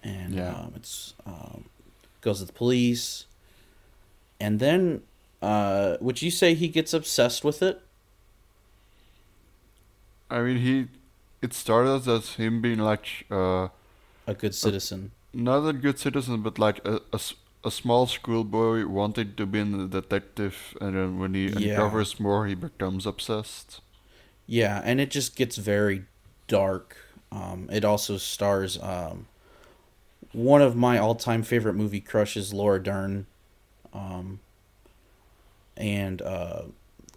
[0.03, 0.49] and Yeah.
[0.55, 1.65] um, it's um,
[2.21, 3.25] goes to the police,
[4.41, 5.03] and then
[5.43, 7.81] uh, would you say he gets obsessed with it?
[10.29, 10.87] I mean, he.
[11.41, 13.67] It started as him being like uh,
[14.27, 15.13] A good citizen.
[15.33, 17.01] not a good citizen, but like a
[17.65, 21.53] a small schoolboy wanting to be a detective, and then when he Yeah.
[21.53, 23.79] uncovers more, he becomes obsessed.
[24.45, 26.05] Yeah, and it just gets very
[26.47, 26.97] dark.
[27.31, 29.27] Um, it also stars um,
[30.31, 33.27] one of my all-time favorite movie crushes, Laura Dern,
[33.93, 34.39] um,
[35.77, 36.63] and uh,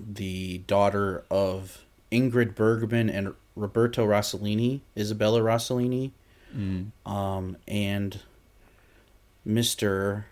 [0.00, 6.12] the daughter of Ingrid Bergman and Roberto Rossellini, Isabella Rossellini,
[6.57, 6.92] Mm.
[7.04, 8.20] um, and
[9.46, 10.24] Mr.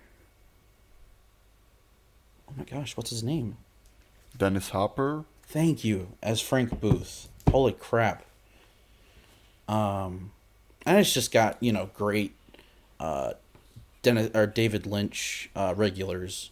[2.48, 3.56] Oh my gosh, what's his name?
[4.36, 5.24] Dennis Hopper.
[5.42, 7.28] Thank you, as Frank Booth.
[7.50, 8.24] Holy crap.
[9.68, 10.32] Um,
[10.86, 12.34] and it's just got you know great,
[13.00, 13.34] uh,
[14.02, 16.50] Dennis or David Lynch uh, regulars.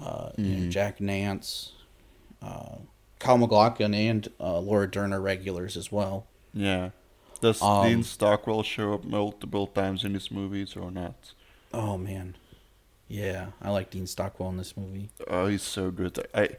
[0.00, 0.70] Uh, you know, Mhm.
[0.70, 1.72] Jack Nance,
[2.42, 2.76] uh,
[3.18, 6.26] Kyle MacLachlan, and uh, Laura Dern are regulars as well.
[6.52, 6.90] Yeah.
[7.40, 11.32] Does Um, Dean Stockwell show up multiple times in his movies or not?
[11.72, 12.36] Oh man,
[13.08, 15.10] yeah, I like Dean Stockwell in this movie.
[15.28, 16.18] Oh, he's so good.
[16.34, 16.50] I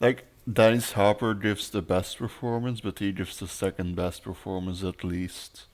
[0.00, 5.04] like Dennis Hopper gives the best performance, but he gives the second best performance at
[5.04, 5.66] least.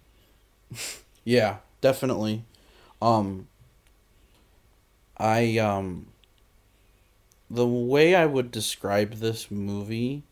[1.24, 2.44] Yeah, definitely.
[3.02, 3.48] Um
[5.18, 6.06] I um
[7.50, 10.22] the way I would describe this movie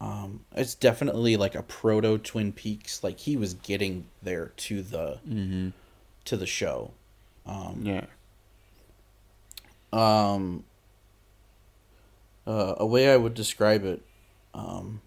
[0.00, 5.20] um it's definitely like a proto Twin Peaks like he was getting there to the
[5.26, 5.68] Mm-hmm.
[6.26, 6.92] to the show.
[7.46, 8.06] Um Yeah.
[9.92, 10.64] um
[12.46, 14.02] uh, a way I would describe it
[14.54, 15.00] um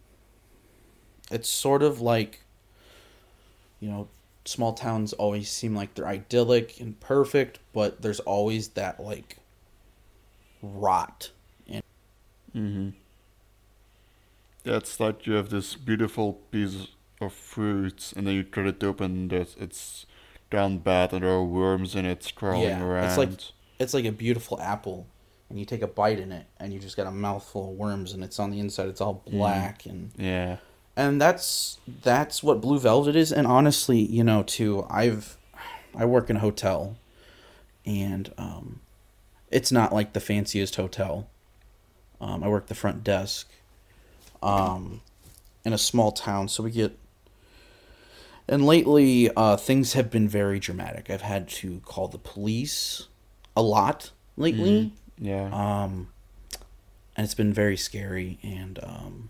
[1.32, 2.42] it's sort of like
[3.80, 4.08] you know
[4.46, 9.38] small towns always seem like they're idyllic and perfect but there's always that like
[10.62, 11.32] rot
[11.68, 11.84] and
[12.56, 12.90] Mm-hmm.
[14.66, 16.88] It's like you have this beautiful piece
[17.22, 20.06] of fruit, and then you cut it open, and there's, it's
[20.50, 23.06] gone bad, and there are worms in it crawling Yeah, around.
[23.06, 23.30] it's like
[23.80, 25.08] it's like a beautiful apple
[25.50, 28.12] and you take a bite in it and you just got a mouthful of worms
[28.14, 30.58] and it's on the inside it's all black and yeah.
[30.98, 35.38] and that's that's what blue velvet is and honestly you know too i've
[35.96, 36.98] i work in a hotel
[37.86, 38.82] and um
[39.52, 41.28] it's not like the fanciest hotel
[42.22, 43.50] um i work the front desk
[44.44, 45.02] um
[45.66, 46.98] in a small town so we get
[48.48, 53.08] and lately uh things have been very dramatic i've had to call the police
[53.56, 55.50] a lot lately Yeah.
[55.52, 56.08] um,
[57.20, 59.30] and it's been very scary, and um,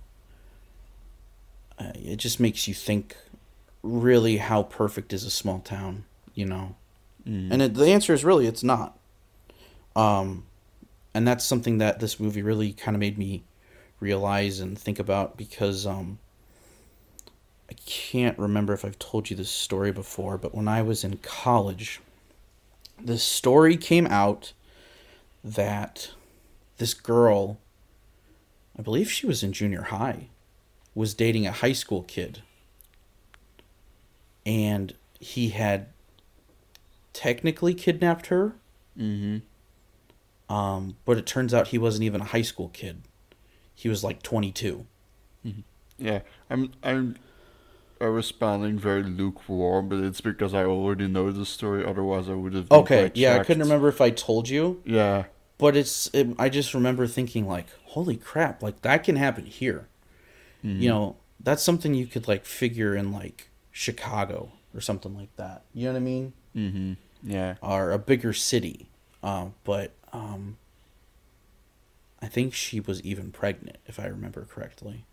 [1.79, 3.17] uh, it just makes you think
[3.81, 6.03] really how perfect is a small town,
[6.35, 6.75] you know?
[7.27, 7.47] Mm.
[7.49, 8.98] And it, the answer is really it's not.
[9.99, 10.45] Um,
[11.13, 13.43] and that's something that this movie really kind of made me
[13.99, 16.19] realize and think about because um,
[17.69, 21.17] I can't remember if I've told you this story before, but when I was in
[21.17, 21.99] college,
[23.03, 24.53] the story came out
[25.43, 26.11] that
[26.77, 27.57] this girl,
[28.77, 30.27] I believe she was in junior high,
[30.95, 32.41] was dating a high school kid.
[34.45, 35.87] And he had
[37.11, 38.55] technically kidnapped her,
[38.99, 39.37] Mm-hmm.
[40.49, 43.03] Um, but it turns out he wasn't even a high school kid.
[43.75, 44.85] He was like 22.
[45.97, 46.21] Yeah.
[46.49, 46.71] I'm.
[46.83, 47.15] I'm.
[48.01, 51.83] I'm responding very lukewarm, but it's because I already know the story.
[51.85, 52.71] Otherwise, I would have.
[52.71, 55.25] Okay, yeah, I couldn't remember if I told you, Yeah.
[55.57, 59.89] but it's it, I just remember thinking like, holy crap, like that can happen here.
[60.61, 65.63] You know, that's something you could like figure in like Chicago or something like that.
[65.73, 66.33] You know what I mean?
[66.55, 66.93] Mm-hmm.
[67.29, 67.55] Yeah.
[67.61, 68.89] Or a bigger city.
[69.23, 70.57] Um, but um,
[72.21, 75.05] I think she was even pregnant, if I remember correctly.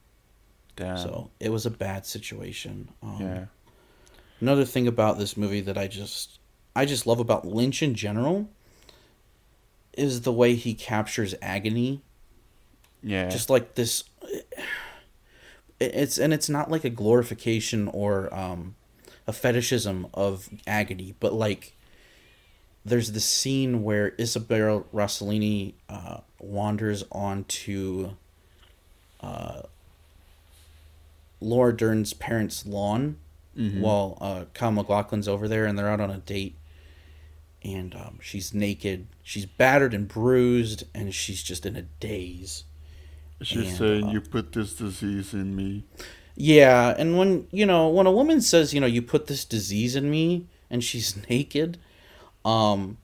[0.77, 0.99] Damn.
[0.99, 2.91] So it was a bad situation.
[3.03, 3.45] Um, yeah.
[4.41, 6.39] Another thing about this movie that I just
[6.75, 8.51] I just love about Lynch in general
[9.95, 12.03] is the way he captures agony.
[13.03, 13.31] Yeah.
[13.31, 14.05] Just like this
[15.81, 18.75] it's and it's not like a glorification or um
[19.27, 21.76] a fetishism of agony, but like
[22.87, 28.13] there's the scene where Isabella Rossellini uh, wanders onto
[29.21, 29.63] uh,
[31.41, 33.17] Laura Dern's parents' lawn
[33.81, 36.57] while uh, Kyle MacLachlan's over there and they're out on a date.
[37.65, 42.63] And um, she's naked, she's battered and bruised, and she's just in a daze.
[43.43, 45.83] She's and, saying uh, you put this disease in me.
[46.37, 49.97] Yeah, and when you know when a woman says you know you put this disease
[49.97, 51.79] in me and she's naked,
[52.47, 52.97] um,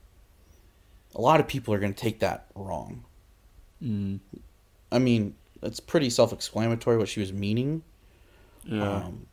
[1.14, 3.05] a lot of people are gonna take that wrong.
[3.82, 4.20] Mm.
[4.90, 7.82] I mean, it's pretty self-explanatory what she was meaning.
[8.64, 8.99] Yeah.
[8.99, 9.26] Um,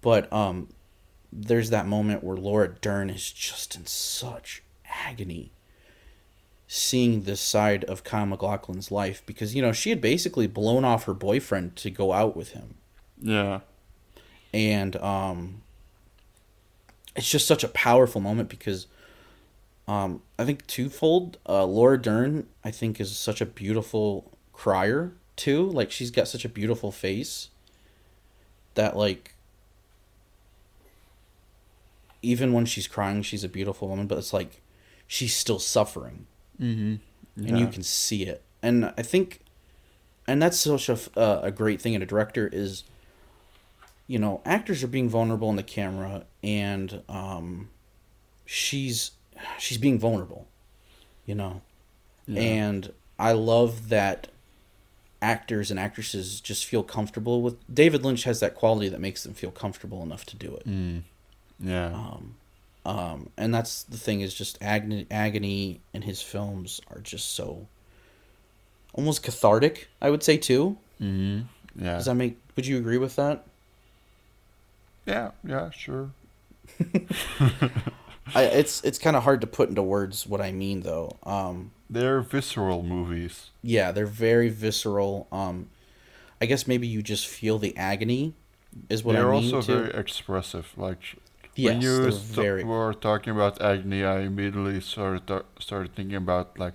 [0.00, 0.68] but um,
[1.32, 4.62] there's that moment where Laura Dern is just in such
[5.06, 5.52] agony,
[6.66, 11.04] seeing this side of Kyle MacLachlan's life because you know she had basically blown off
[11.04, 12.74] her boyfriend to go out with him.
[13.20, 13.60] yeah.
[14.52, 15.62] and um
[17.18, 18.86] it's just such a powerful moment because
[19.86, 25.68] um i think twofold uh laura dern i think is such a beautiful crier too
[25.70, 27.48] like she's got such a beautiful face
[28.74, 29.34] that like
[32.22, 34.60] even when she's crying she's a beautiful woman but it's like
[35.06, 36.26] she's still suffering
[36.60, 37.46] Mm-hmm.
[37.46, 38.42] and you can see it.
[38.64, 39.42] And I think,
[40.26, 42.82] and that's such a uh, a great thing in a director is,
[44.08, 47.68] you know, actors are being vulnerable in the camera, and um,
[48.46, 49.12] she's
[49.58, 50.48] she's being vulnerable,
[51.26, 51.60] you know,
[52.26, 54.28] and I love that
[55.20, 57.56] actors and actresses just feel comfortable with.
[57.72, 60.66] David Lynch has that quality that makes them feel comfortable enough to do it.
[60.66, 61.02] Mm.
[61.60, 61.88] Yeah.
[61.88, 62.34] Um,
[62.86, 67.66] um, and that's the thing is just agony, agony in his films are just so
[68.94, 69.88] almost cathartic.
[70.00, 70.78] I would say too.
[71.00, 71.42] mm-hmm.
[71.76, 71.94] Yeah.
[71.94, 72.38] Does that make?
[72.56, 73.44] Would you agree with that?
[75.08, 75.30] Yeah.
[75.44, 75.70] Yeah.
[75.70, 76.10] Sure.
[78.34, 81.16] I, it's it's kind of hard to put into words what I mean though.
[81.22, 83.50] Um, They're visceral movies.
[83.62, 85.26] yeah, they're very visceral.
[85.32, 85.70] Um,
[86.40, 88.34] I guess maybe you just feel the agony,
[88.90, 89.80] is what They're I mean They're also too.
[89.88, 90.72] very expressive.
[90.76, 91.16] Like
[91.56, 92.64] yes, when you st- very.
[92.64, 96.74] were talking about agony, I immediately started th- started thinking about like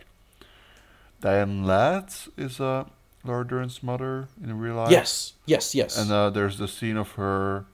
[1.22, 2.86] Diane Ladd is uh,
[3.24, 4.92] Laura Dern's mother in real life.
[4.92, 5.98] Yes, yes, yes.
[5.98, 7.66] And uh, there's the scene of her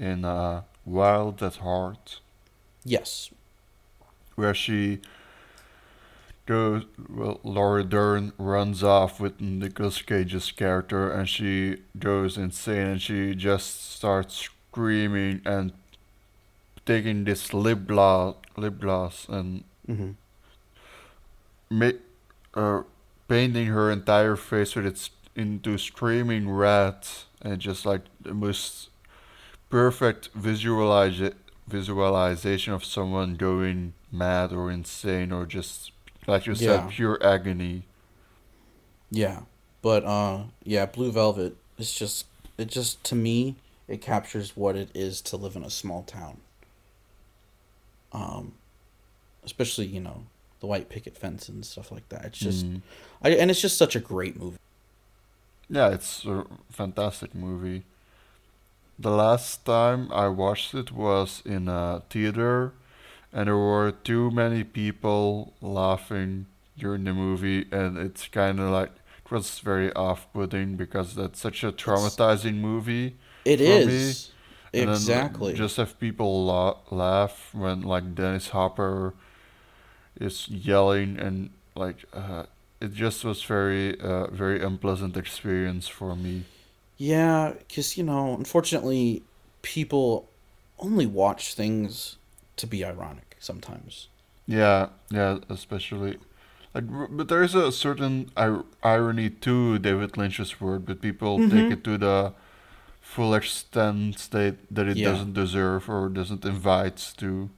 [0.00, 2.20] in uh, Wild at Heart
[2.84, 3.30] yes,
[4.34, 5.00] where she
[6.46, 6.84] goes.
[7.08, 13.34] Well, Laura Dern runs off with Nicolas Cage's character, and she goes insane, and she
[13.34, 15.72] just starts screaming and
[16.86, 20.12] taking this lip gloss, lip gloss, and hmm
[21.70, 21.92] ma-
[22.54, 22.82] uh,
[23.28, 26.96] painting her entire face with its into screaming red,
[27.40, 28.89] and just like the most
[29.70, 31.20] perfect visualize
[31.66, 35.92] visualization of someone going mad or insane or just
[36.26, 36.56] like you Yeah.
[36.56, 37.84] said, pure agony.
[39.10, 39.40] Yeah,
[39.82, 42.26] but uh, yeah, Blue Velvet is just
[42.58, 43.56] it just to me
[43.88, 46.38] it captures what it is to live in a small town.
[48.12, 48.54] Um,
[49.44, 50.24] especially you know
[50.60, 52.26] the white picket fence and stuff like that.
[52.26, 52.82] It's just, Mm.
[53.22, 54.58] I and it's just such a great movie.
[55.68, 57.84] Yeah, it's a fantastic movie.
[59.00, 62.74] The last time I watched it was in a theater,
[63.32, 66.46] and there were too many people laughing
[66.78, 68.90] during the movie, and it's kind of like
[69.24, 73.16] it was very off-putting because that's such a traumatizing movie.
[73.46, 74.32] It For is
[74.74, 75.54] me, exactly.
[75.54, 79.14] just have people la- laugh when like Dennis Hopper
[80.20, 82.44] is yelling and like uh,
[82.80, 86.44] it just was very uh, very unpleasant experience for me.
[87.00, 89.22] Yeah, because you know, unfortunately,
[89.62, 90.28] people
[90.78, 92.16] only watch things
[92.56, 94.08] to be ironic sometimes.
[94.46, 96.18] Yeah, yeah, especially
[96.74, 101.56] like, but there is a certain ir- irony to David Lynch's work, but people Mm-hmm.
[101.56, 102.32] take it to the
[103.00, 105.10] full extent that that it Yeah.
[105.12, 107.48] doesn't deserve or doesn't invite to.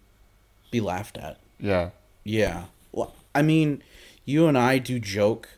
[0.71, 1.39] Be laughed at.
[1.59, 1.91] Yeah,
[2.25, 2.67] Yeah.
[2.93, 3.83] Well, I mean,
[4.25, 5.49] you and I do joke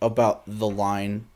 [0.00, 1.26] about the line,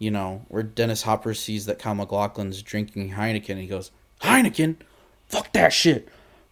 [0.00, 4.76] you know, where Dennis Hopper sees that Kyle MacLachlan's drinking Heineken, and he goes, Heineken,
[5.28, 6.08] fuck that shit,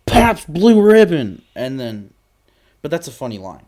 [0.06, 2.12] Pabst Blue Ribbon, and then,
[2.82, 3.64] but that's a funny line.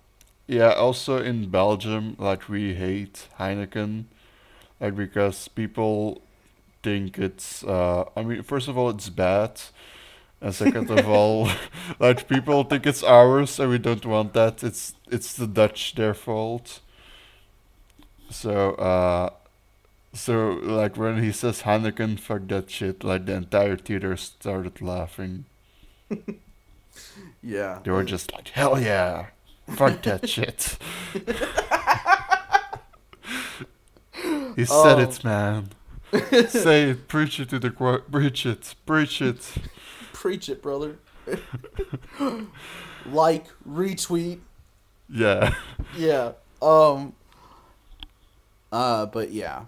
[0.47, 4.05] Yeah, also in Belgium, like we hate Heineken,
[4.81, 6.23] like because people
[6.83, 7.65] think it's.
[7.65, 9.61] Uh, I mean, first of all, it's bad,
[10.41, 11.49] and second of all,
[11.99, 14.63] like people think it's ours, and we don't want that.
[14.63, 16.81] It's it's the Dutch their fault.
[18.31, 19.31] So, uh,
[20.13, 25.45] so like when he says Heineken, fuck that shit, like the entire theater started laughing.
[27.43, 27.79] Yeah.
[27.83, 29.27] They were just like, hell yeah,
[29.69, 30.79] fuck that shit.
[34.57, 35.71] he said it, man.
[36.49, 39.55] Say it, preach it to the qu- preach it, preach it.
[40.13, 40.99] Preach it, brother.
[43.07, 44.41] like, retweet.
[45.09, 45.55] Yeah.
[45.97, 46.33] Yeah.
[46.61, 47.15] Um.
[48.73, 49.65] Uh, but yeah,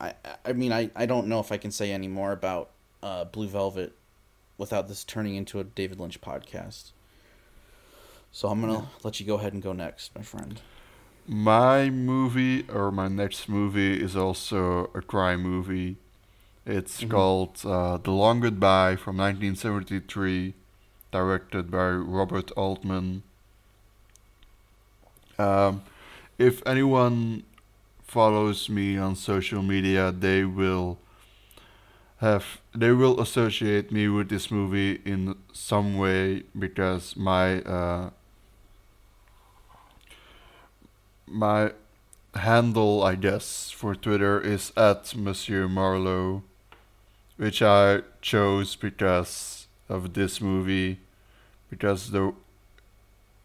[0.00, 0.14] I
[0.44, 2.70] I mean I I don't know if I can say any more about
[3.02, 3.92] uh Blue Velvet
[4.58, 6.92] without this turning into a David Lynch podcast.
[8.32, 10.60] So I'm gonna let you go ahead and go next, my friend.
[11.26, 15.96] My movie or my next movie is also a crime movie.
[16.66, 20.54] It's called uh, The Long Goodbye from 1973,
[21.10, 23.22] directed by Robert Altman.
[25.38, 25.82] Um,
[26.38, 27.44] if anyone
[28.10, 30.98] follows me on social media, they will
[32.18, 38.10] have they will associate me with this movie in some way because my uh,
[41.26, 41.72] my
[42.34, 46.42] handle, I guess, for Twitter is at Monsieur Marlowe,
[47.36, 50.98] which I chose because of this movie,
[51.70, 52.34] because the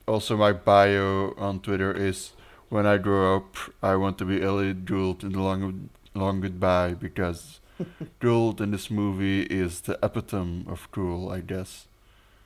[0.07, 2.34] also my bio on Twitter is
[2.69, 6.93] when I grow up, I want to be Elliott Gould in the long long goodbye
[6.93, 7.59] because
[8.19, 11.87] Gould in this movie is the epitome of cool, I guess.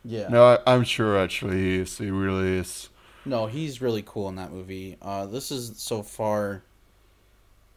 [0.03, 0.27] Yeah.
[0.29, 1.97] No, I, I'm sure actually he is.
[1.97, 2.89] He really is.
[3.25, 4.97] No, he's really cool in that movie.
[5.01, 6.63] Uh, this is so far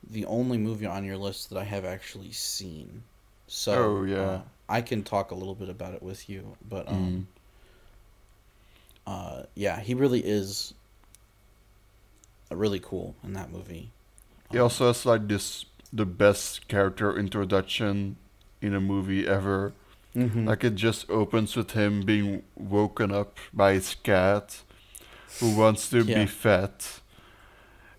[0.09, 3.03] the only movie on your list that I have actually seen.
[3.47, 4.21] So Oh, yeah.
[4.23, 7.27] uh, I can talk a little bit about it with you, but um,
[9.07, 10.75] uh, yeah, he really is
[12.57, 13.91] really cool in that movie.
[14.51, 18.17] He also has like this the best character introduction
[18.61, 19.73] in a movie ever.
[20.17, 20.47] Mm-hmm.
[20.49, 24.63] Like it just opens with him being woken up by his cat
[25.41, 26.21] who wants to Yeah.
[26.25, 26.73] be fed.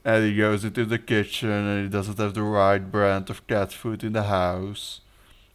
[0.06, 3.72] And he goes into the kitchen and he doesn't have the right brand of cat
[3.72, 5.02] food in the house.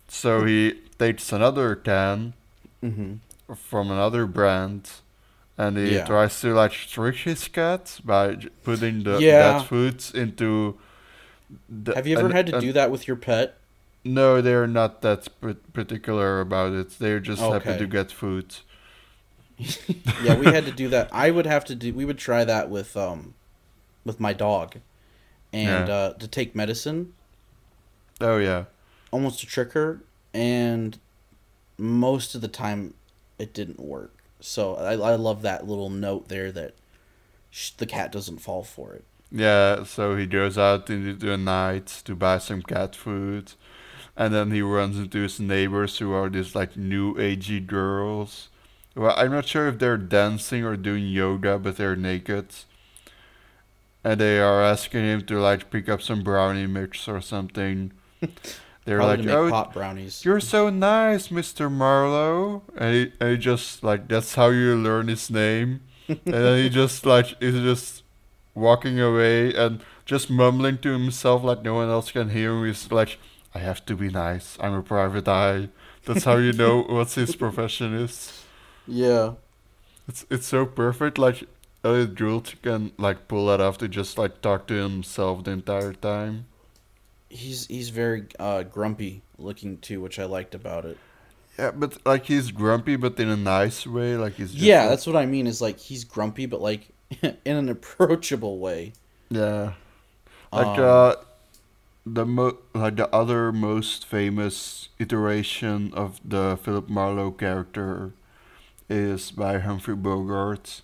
[0.09, 2.35] So he takes another can
[2.83, 3.55] Mm-hmm.
[3.55, 4.89] from another brand
[5.59, 6.07] and he Yeah.
[6.07, 9.59] tries to like trick his cat by putting the Yeah.
[9.59, 10.79] cat foods into
[11.69, 13.57] the, Have you ever an- had to an- do that with your pet?
[14.05, 16.99] no, they're not that p- particular about it.
[16.99, 18.55] They're just happy to get food.
[20.23, 21.09] yeah, we had to do that.
[21.13, 21.93] I would have to do.
[21.93, 23.35] We would try that with um,
[24.05, 24.77] with my dog,
[25.53, 25.95] and Yeah.
[25.95, 27.13] uh, to take medicine,
[28.21, 28.65] Oh yeah,
[29.11, 30.01] almost to trick her,
[30.33, 30.97] and
[31.77, 32.95] most of the time,
[33.39, 34.18] it didn't work.
[34.41, 36.75] So I I love that little note there that
[37.51, 39.05] sh- the cat doesn't fall for it.
[39.31, 39.85] yeah.
[39.85, 43.53] So he goes out into the night to buy some cat food,
[44.17, 48.49] and then he runs into his neighbors who are these like new agey girls.
[48.95, 52.49] Well, I'm not sure if they're dancing or doing yoga, but they're naked.
[54.05, 57.93] And they are asking him to like pick up some brownie mix or something.
[58.89, 60.25] They're Probably like, "Oh, pot brownies.
[60.25, 61.71] You're so nice, Mr.
[61.71, 62.63] Marlowe.
[62.75, 65.83] And he, and he just like that's how you learn his name.
[66.09, 68.03] and then he just like is just
[68.55, 72.65] walking away and just mumbling to himself like no one else can hear him.
[72.65, 73.19] He's like,
[73.55, 74.57] I have to be nice.
[74.59, 75.69] I'm a private eye.
[76.07, 78.43] That's how you know what his profession is.
[78.87, 79.35] Yeah.
[80.09, 81.19] It's it's so perfect.
[81.19, 81.45] Like
[81.85, 85.93] Elliott Gould can like pull that off to just like talk to himself the entire
[85.93, 86.47] time.
[87.31, 90.97] He's he's very uh, grumpy looking too, which I liked about it.
[91.59, 94.17] Yeah, but like he's grumpy, but in a nice way.
[94.17, 95.47] Like he's just yeah, like- that's what I mean.
[95.47, 96.89] Is like he's grumpy, but like
[97.23, 98.93] in an approachable way.
[99.31, 99.73] Yeah.
[100.53, 101.15] Like Um, uh
[102.07, 108.13] the mo- like the other most famous iteration of the Philip Marlowe character
[108.89, 110.81] is by Humphrey Bogart.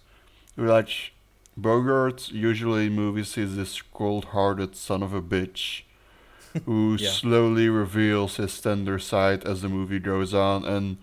[0.57, 1.13] Like
[1.57, 5.83] Bogart usually in movies is this cold-hearted son of a bitch
[6.65, 7.11] who Yeah.
[7.11, 10.97] slowly reveals his tender side as the movie goes on and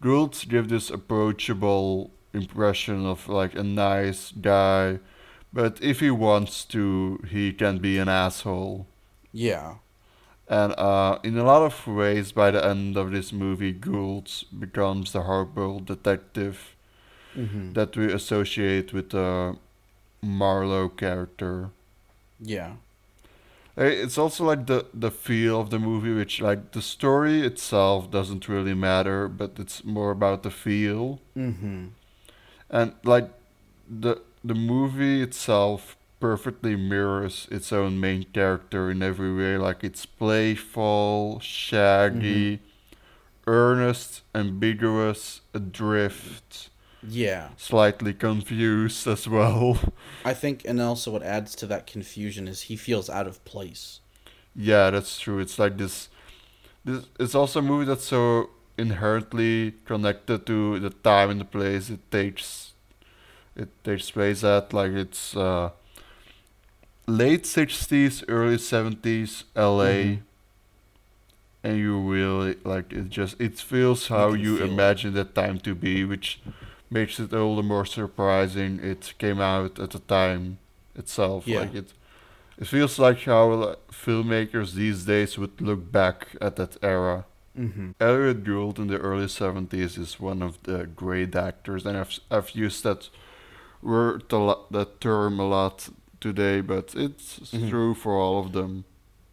[0.00, 4.98] Gould give this approachable impression of like a nice guy
[5.52, 8.86] but if he wants to, he can be an asshole.
[9.32, 9.76] Yeah.
[10.48, 15.12] And uh, in a lot of ways, by the end of this movie, Gould becomes
[15.12, 16.76] the hardboiled detective
[17.34, 17.72] Mm-hmm.
[17.72, 19.56] that we associate with the
[20.22, 21.70] Marlowe character.
[22.40, 22.72] Yeah.
[23.76, 28.48] It's also like the the feel of the movie, which like the story itself doesn't
[28.48, 31.86] really matter, but it's more about the feel Mm-hmm.
[32.70, 33.28] and like
[33.88, 39.58] the the movie itself perfectly mirrors its own main character in every way.
[39.58, 42.60] Like it's playful, shaggy,
[43.46, 46.70] earnest, ambiguous, adrift,
[47.08, 47.50] Yeah.
[47.56, 49.78] slightly confused as well.
[50.24, 54.00] I think, and also what adds to that confusion is he feels out of place.
[54.54, 55.38] Yeah, that's true.
[55.38, 56.08] It's like this.
[56.84, 61.90] This it's also a movie that's so inherently connected to the time and the place
[61.90, 62.72] it takes.
[63.54, 65.70] It takes place at like it's uh,
[67.06, 70.04] late sixties, early seventies, L.A.
[70.04, 70.20] Mhm.
[71.64, 73.08] And you really like it.
[73.10, 74.72] Just it feels how can you feel it.
[74.72, 76.40] imagine that time to be, which
[76.90, 78.80] makes it all the more surprising.
[78.82, 80.58] It came out at the time
[80.94, 81.46] itself.
[81.46, 81.60] Yeah.
[81.60, 81.92] Like it,
[82.58, 87.24] it feels like how filmmakers these days would look back at that era.
[87.58, 87.92] Mm-hmm.
[88.00, 92.50] Elliott Gould in the early 70s is one of the great actors, and I've, I've
[92.50, 93.08] used that
[93.82, 95.88] word, a lot, that term a lot
[96.20, 97.70] today, but it's Mhm.
[97.70, 98.84] true for all of them.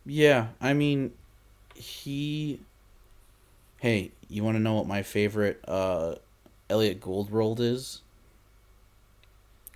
[0.05, 1.13] Yeah, I mean,
[1.75, 2.59] he.
[3.80, 6.15] Hey, you want to know what my favorite uh,
[6.69, 8.02] Elliott Gould role is?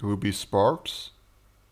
[0.02, 1.12] Ruby Sparks?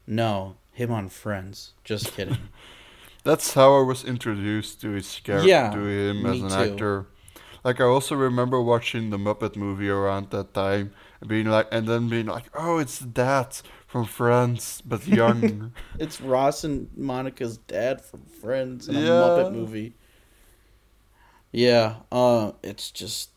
[0.08, 1.74] No, him on Friends.
[1.84, 2.38] Just kidding.
[3.24, 6.56] That's how I was introduced to his character, Yeah, to him as an too.
[6.56, 7.08] actor.
[7.64, 11.88] Like I also remember watching the Muppet movie around that time, and being like, and
[11.88, 15.72] then being like, oh, it's that from Friends, but young.
[16.00, 19.96] it's Ross and Monica's dad from Friends in a Muppet movie.
[21.52, 23.30] Yeah, uh, it's just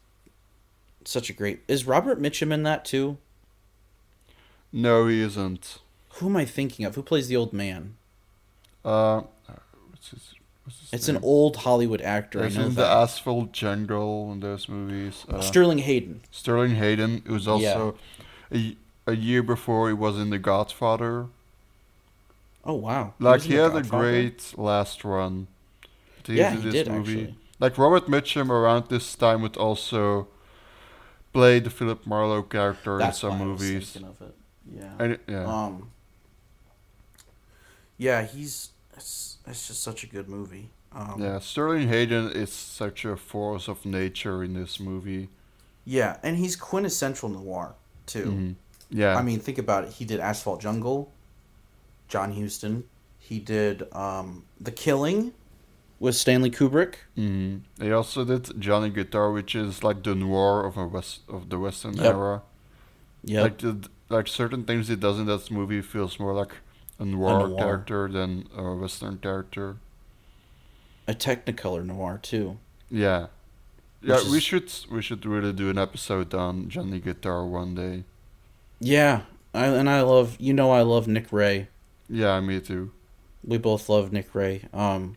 [1.08, 1.60] such a great.
[1.68, 3.16] Is Robert Mitchum in that too?
[4.72, 5.78] no, he isn't.
[6.14, 6.94] Who am I thinking of?
[6.94, 7.96] Who plays the old man?
[8.84, 9.22] Uh,
[9.90, 12.42] what's his, what's his It's an old Hollywood actor.
[12.42, 12.84] I He's know in the.
[12.84, 15.24] Asphalt Jungle and those movies.
[15.28, 16.20] Uh, Sterling Hayden.
[16.30, 17.96] Sterling Hayden, It was also
[18.52, 18.76] a,
[19.06, 21.26] a year before he was in The Godfather.
[22.64, 23.14] Oh wow!
[23.18, 25.46] Like he The had a great last run.
[26.26, 27.34] He's Yeah, he did actually.
[27.60, 30.28] Like Robert Mitchum around this time would also
[31.38, 33.90] play the Philip Marlowe character That's in some why I was movies.
[33.92, 34.34] thinking of it.
[34.78, 34.92] Yeah.
[34.98, 35.46] And it- yeah.
[35.46, 35.90] Um.
[37.96, 38.70] Yeah, he's.
[38.94, 40.70] It's, it's just such a good movie.
[40.92, 45.28] Um, yeah, Sterling Hayden is such a force of nature in this movie.
[45.84, 47.74] Yeah, and he's quintessential noir
[48.06, 48.24] too.
[48.24, 48.54] Mhm.
[48.90, 49.16] Yeah.
[49.16, 49.90] I mean, think about it.
[49.92, 51.12] He did Asphalt Jungle,
[52.08, 52.84] John Huston.
[53.18, 55.32] He did um, The Killing
[56.00, 56.94] with Stanley Kubrick.
[57.16, 61.48] hmm He also did Johnny Guitar, which is like the noir of a west of
[61.50, 62.14] the Western Yep.
[62.14, 62.42] era.
[63.24, 63.42] Yep.
[63.42, 66.52] Like the, like certain things he does in that movie feels more like
[66.98, 67.58] a noir, noir.
[67.58, 69.76] character than a Western character.
[71.06, 72.58] a Technicolor noir too.
[72.90, 73.26] Yeah.
[74.00, 77.74] Yeah, Which we is- should we should really do an episode on Johnny Guitar one
[77.74, 78.04] day.
[78.78, 79.22] Yeah,
[79.52, 81.66] I, and I love you know I love Nick Ray.
[82.08, 82.92] Yeah, me too.
[83.44, 84.62] We both love Nick Ray.
[84.72, 85.16] Um,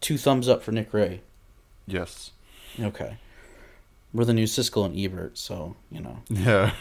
[0.00, 1.22] two thumbs up for Nick Ray.
[1.86, 2.32] Yes.
[2.80, 3.16] Okay,
[4.12, 6.22] we're the new Siskel and Ebert, so you know.
[6.28, 6.72] Yeah,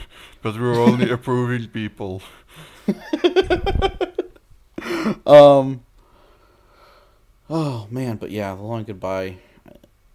[0.42, 2.22] but we're only approving people.
[5.26, 5.84] Um.
[7.50, 9.38] Oh man, but yeah, the long goodbye.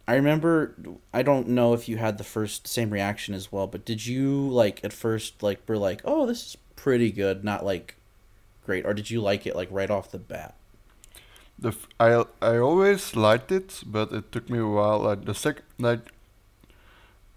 [0.07, 0.75] I remember.
[1.13, 4.49] I don't know if you had the first same reaction as well, but did you
[4.49, 7.97] like at first like were like, oh, this is pretty good, not like
[8.65, 10.55] great, or did you like it like right off the bat?
[11.63, 12.11] The f- I
[12.53, 14.99] I always liked it, but it took me a while.
[15.09, 16.05] Like the sec like,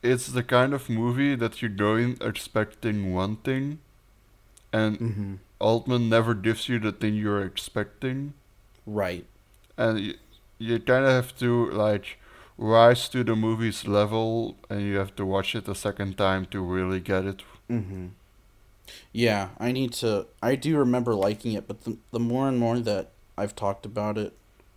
[0.02, 3.80] it's the kind of movie that you go in expecting one thing,
[4.74, 5.34] and Mm-hmm.
[5.60, 8.34] Altman never gives you the thing you're expecting,
[8.86, 9.26] Right.
[9.78, 10.14] and you,
[10.60, 12.20] you kind of have to like
[12.58, 16.60] rise to the movie's level, and you have to watch it a second time to
[16.76, 17.44] really get it.
[17.70, 18.08] Mm-hmm.
[19.14, 20.28] Yeah, I need to.
[20.42, 24.18] I do remember liking it, but the the more and more that I've talked about
[24.18, 24.34] it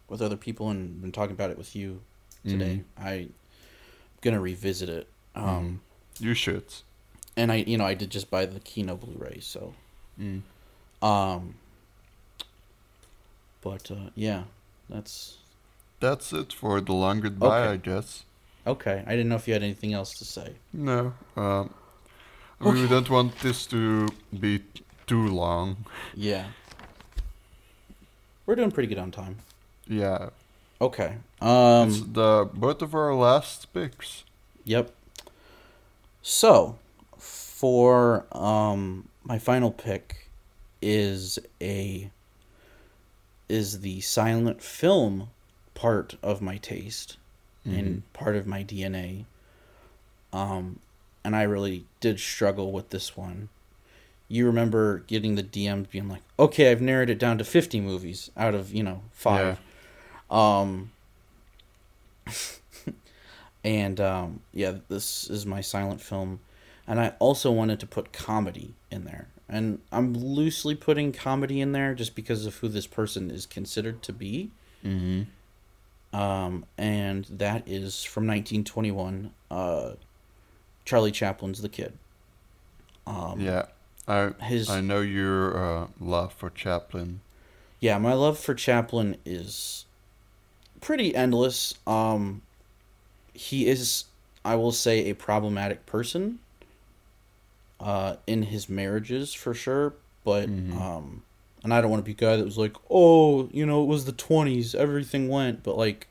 [0.09, 2.01] with other people and been talking about it with you
[2.47, 3.33] today, I'm
[4.23, 5.07] gonna revisit it.
[5.35, 5.81] Um,
[6.19, 6.65] You should.
[7.37, 9.75] and I, you know, I did just buy the Kino Blu-ray, so.
[10.19, 10.43] Mm.
[11.03, 11.55] Um.
[13.61, 14.45] But uh, yeah,
[14.89, 15.39] that's
[16.01, 17.73] That's it for the long goodbye, Okay.
[17.73, 18.25] I guess.
[18.67, 19.03] okay.
[19.07, 20.55] I didn't know if you had anything else to say.
[20.73, 21.75] No, um,
[22.61, 24.09] we don't want this to
[24.39, 24.63] be
[25.07, 25.85] too long.
[26.15, 26.47] Yeah.
[28.49, 29.37] We're doing pretty good on time.
[29.87, 30.31] Yeah.
[30.81, 31.17] Okay.
[31.39, 31.89] Um.
[31.91, 34.25] it's the both of our last picks.
[34.65, 34.91] Yep.
[36.23, 36.79] So,
[37.19, 40.31] for um my final pick
[40.81, 42.11] is a
[43.51, 45.29] is the silent film
[45.75, 47.19] part of my taste
[47.67, 49.27] and part of my DNA.
[50.33, 50.79] Um
[51.23, 53.51] and I really did struggle with this one.
[54.29, 58.31] You remember getting the DMs being like, "Okay, I've narrowed it down to 50 movies
[58.37, 59.61] out of, you know, 5."
[60.31, 60.93] Um
[63.65, 66.41] and um, yeah, this is my silent film,
[66.87, 71.73] and I also wanted to put comedy in there, and I'm loosely putting comedy in
[71.73, 74.51] there just because of who this person is considered to be.
[74.85, 76.19] Mm-hmm.
[76.19, 79.33] Um, and that is from 1921.
[79.51, 79.93] Uh,
[80.85, 81.93] Charlie Chaplin's The Kid.
[83.07, 83.67] Um, Yeah.
[84.09, 87.21] I his- I know your uh, love for Chaplin.
[87.81, 89.85] yeah, my love for Chaplin is
[90.81, 91.75] pretty endless.
[91.87, 92.43] Um,
[93.35, 94.05] he is,
[94.45, 96.39] I will say, a problematic person.
[97.81, 99.93] Uh, in his marriages for sure,
[100.25, 101.23] but um,
[101.63, 103.87] and I don't want to be a guy that was like, oh, you know, it
[103.87, 106.09] was the twenties, everything went, but like,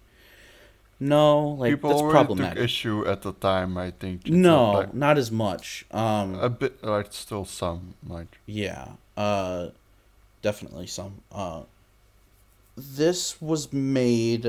[0.99, 2.55] no, like People that's problematic.
[2.57, 3.77] took issue at the time.
[3.77, 4.21] I think.
[4.21, 5.85] It's no, not like- not as much.
[5.91, 9.67] Um, a bit like still some like Yeah, uh,
[10.41, 11.21] definitely some.
[11.31, 11.63] Uh,
[12.75, 14.45] this was made.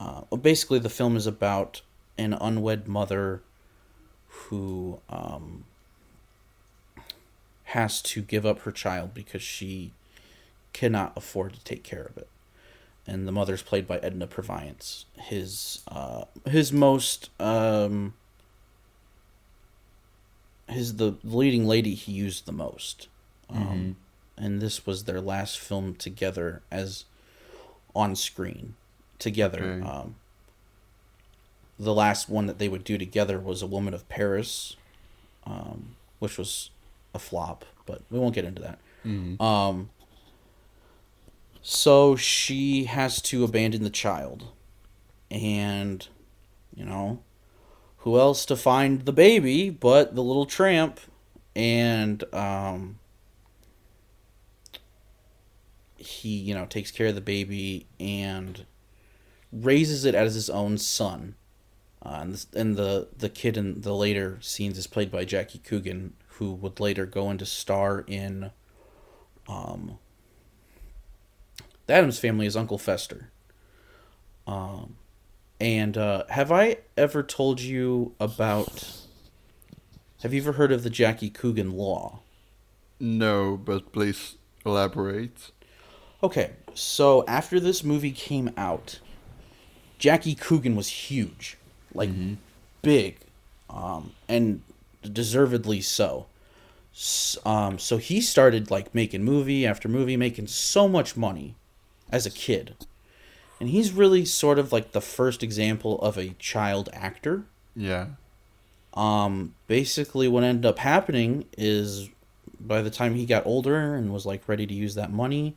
[0.00, 1.82] Uh, well, basically, the film is about
[2.18, 3.42] an unwed mother
[4.28, 5.64] who um,
[7.64, 9.92] has to give up her child because she
[10.72, 12.28] cannot afford to take care of it.
[13.06, 15.04] And the mother's played by Edna Purviance.
[15.18, 18.14] His uh, his most um,
[20.68, 23.08] his the leading lady he used the most.
[23.50, 23.96] Um,
[24.36, 27.04] And this was their last film together as
[27.94, 28.74] on screen
[29.18, 29.62] together.
[29.82, 29.86] Okay.
[29.88, 30.16] Um,
[31.78, 34.76] the last one that they would do together was A Woman of Paris,
[35.46, 36.70] um, which was
[37.12, 38.78] a flop, but we won't get into that.
[39.40, 39.90] Um,
[41.66, 44.52] so she has to abandon the child.
[45.30, 46.06] And,
[46.76, 47.22] you know,
[47.98, 51.00] who else to find the baby but the little tramp?
[51.56, 52.98] And, um,
[55.96, 58.66] he, you know, takes care of the baby and
[59.50, 61.34] raises it as his own son.
[62.02, 66.12] Uh, and, and the the kid in the later scenes is played by Jackie Coogan,
[66.32, 68.50] who would later go into star in
[69.48, 69.98] um,
[71.86, 73.30] the Addams Family is Uncle Fester.
[74.46, 74.96] Um,
[75.60, 79.00] and uh, have I ever told you about?
[80.22, 82.20] Have you ever heard of the Jackie Coogan Law?
[83.00, 85.50] no, but please elaborate.
[86.22, 89.00] Okay, so after this movie came out,
[89.98, 91.58] Jackie Coogan was huge,
[91.92, 92.08] like
[92.82, 93.18] big,
[93.68, 94.62] um, and
[95.02, 96.26] deservedly so.
[97.44, 101.56] Um, so he started like making movie after movie, making so much money
[102.10, 102.74] as a kid,
[103.60, 107.44] and he's really sort of like the first example of a child actor.
[107.74, 108.08] Yeah.
[108.94, 112.10] Um, basically, what ended up happening is
[112.60, 115.56] by the time he got older and was like ready to use that money,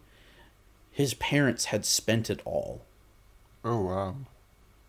[0.92, 2.82] his parents had spent it all.
[3.64, 4.16] Oh wow.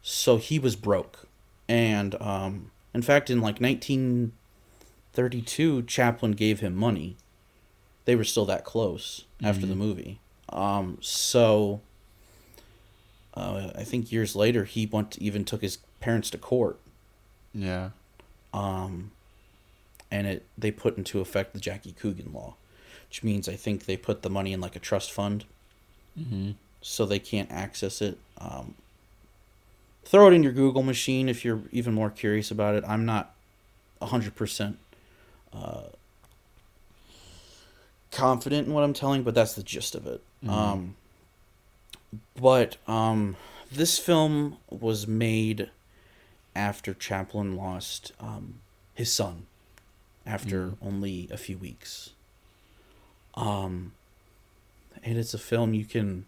[0.03, 1.29] So he was broke.
[1.69, 7.17] And um, in fact, in like 1932, Chaplin gave him money.
[8.07, 10.21] They were still that close after the movie.
[10.51, 11.81] Um, so
[13.35, 16.79] uh, I think years later, he went even took his parents to court
[17.55, 17.91] Yeah.
[18.55, 19.11] um,
[20.11, 22.55] and it they put into effect the Jackie Coogan law,
[23.09, 25.45] which means I think they put the money in like a trust fund,
[26.19, 26.53] Mm-hmm.
[26.83, 28.19] so they can't access it.
[28.39, 28.75] Um,
[30.05, 32.83] throw it in your Google machine if you're even more curious about it.
[32.89, 33.35] I'm not
[34.01, 34.79] a hundred percent
[35.53, 35.83] uh,
[38.19, 40.23] confident in what I'm telling, but that's the gist of it.
[40.49, 40.97] Um,
[42.41, 43.37] but um,
[43.71, 45.71] this film was made
[46.55, 48.61] after Chaplin lost um,
[48.95, 49.47] his son
[50.27, 52.11] after only a few weeks.
[53.35, 53.93] Um,
[55.05, 56.27] and it's a film you can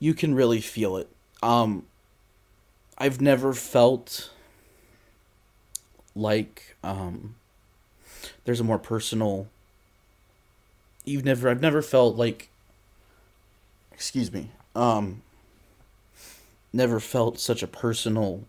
[0.00, 1.08] you can really feel it.
[1.42, 1.84] Um,
[2.96, 4.30] I've never felt
[6.14, 7.36] like um,
[8.44, 9.48] there's a more personal.
[11.08, 11.48] You've never.
[11.48, 12.50] I've never felt like.
[13.92, 14.50] Excuse me.
[14.74, 15.22] Um.
[16.72, 18.44] Never felt such a personal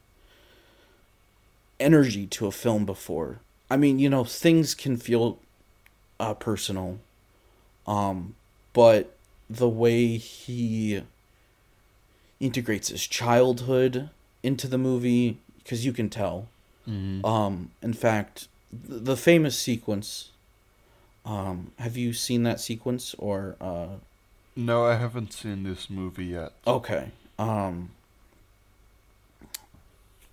[1.80, 3.40] energy to a film before.
[3.72, 5.40] I mean, you know, things can feel
[6.20, 7.00] uh, personal,
[7.88, 8.36] um,
[8.74, 9.16] but
[9.50, 11.02] the way he
[12.40, 14.10] integrates his childhood
[14.44, 16.48] into the movie because you can tell.
[17.24, 20.32] Um, in fact, the famous sequence.
[21.30, 23.88] Um, have you seen that sequence or uh?
[24.56, 26.54] No, I haven't seen this movie yet.
[26.66, 27.12] Okay.
[27.38, 27.92] Um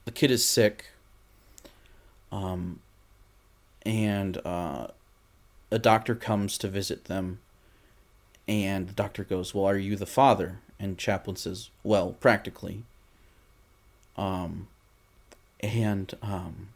[0.06, 0.86] the kid is sick.
[2.32, 2.80] Um
[3.84, 4.86] and uh
[5.70, 7.40] a doctor comes to visit them
[8.48, 12.84] and the doctor goes, "Well, are you the father?" And Chaplin says, "Well, practically."
[14.16, 14.68] Um
[15.60, 16.68] and um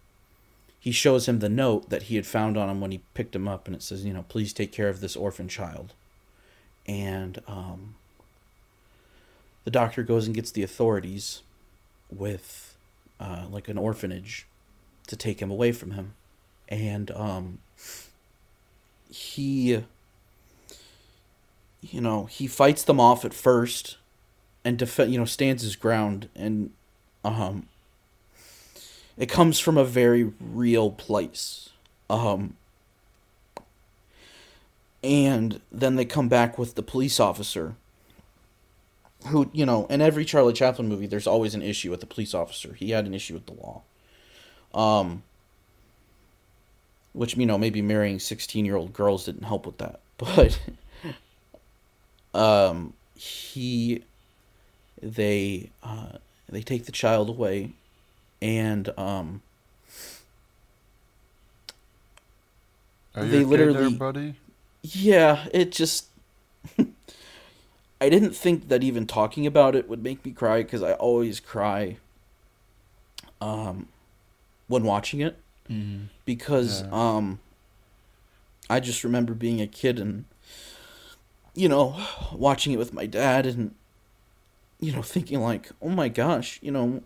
[0.80, 3.46] he shows him the note that he had found on him when he picked him
[3.46, 5.92] up and it says, you know, please take care of this orphan child.
[6.86, 7.94] And um
[9.64, 11.42] the doctor goes and gets the authorities
[12.10, 12.74] with
[13.20, 14.46] uh, like an orphanage
[15.06, 16.14] to take him away from him
[16.68, 17.58] and um
[19.10, 19.82] he
[21.80, 23.96] you know he fights them off at first
[24.64, 26.70] and def- you know stands his ground and
[27.24, 27.66] um
[29.20, 31.68] it comes from a very real place.
[32.08, 32.56] Um
[35.04, 37.74] and then they come back with the police officer
[39.28, 42.34] who you know in every charlie chaplin movie there's always an issue with the police
[42.34, 42.72] officer.
[42.74, 43.82] He had an issue with the law.
[44.74, 45.22] Um
[47.12, 50.00] which you know maybe marrying 16 year old girls didn't help with that.
[50.16, 50.58] But
[52.34, 54.02] um he
[55.02, 56.12] they uh
[56.48, 57.72] they take the child away
[58.42, 59.42] and um
[63.14, 64.34] Are They okay there, literally- buddy?
[64.82, 66.06] yeah it just
[68.00, 71.38] i didn't think that even talking about it would make me cry because i always
[71.38, 71.98] cry
[73.40, 73.88] um
[74.68, 75.36] when watching it
[75.70, 76.06] Mm-hmm.
[76.24, 76.88] because Yeah.
[77.16, 77.38] um
[78.68, 80.24] I just remember being a kid and
[81.54, 81.96] you know
[82.32, 83.74] watching it with my dad and
[84.80, 87.02] you know thinking like oh my gosh you know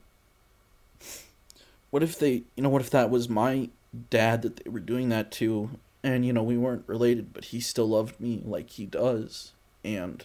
[1.94, 3.68] what if they you know what if that was my
[4.10, 5.70] dad that they were doing that to?
[6.02, 9.52] And you know we weren't related but he still loved me like he does.
[9.84, 10.24] And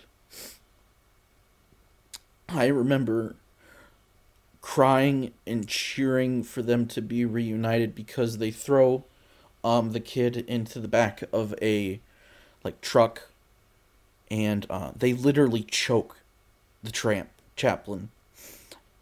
[2.48, 3.36] I remember
[4.62, 9.04] crying and cheering for them to be reunited because they throw
[9.64, 12.02] um the kid into the back of a
[12.64, 13.30] like truck
[14.32, 16.18] and uh, they literally choke
[16.82, 18.10] the tramp Chaplin.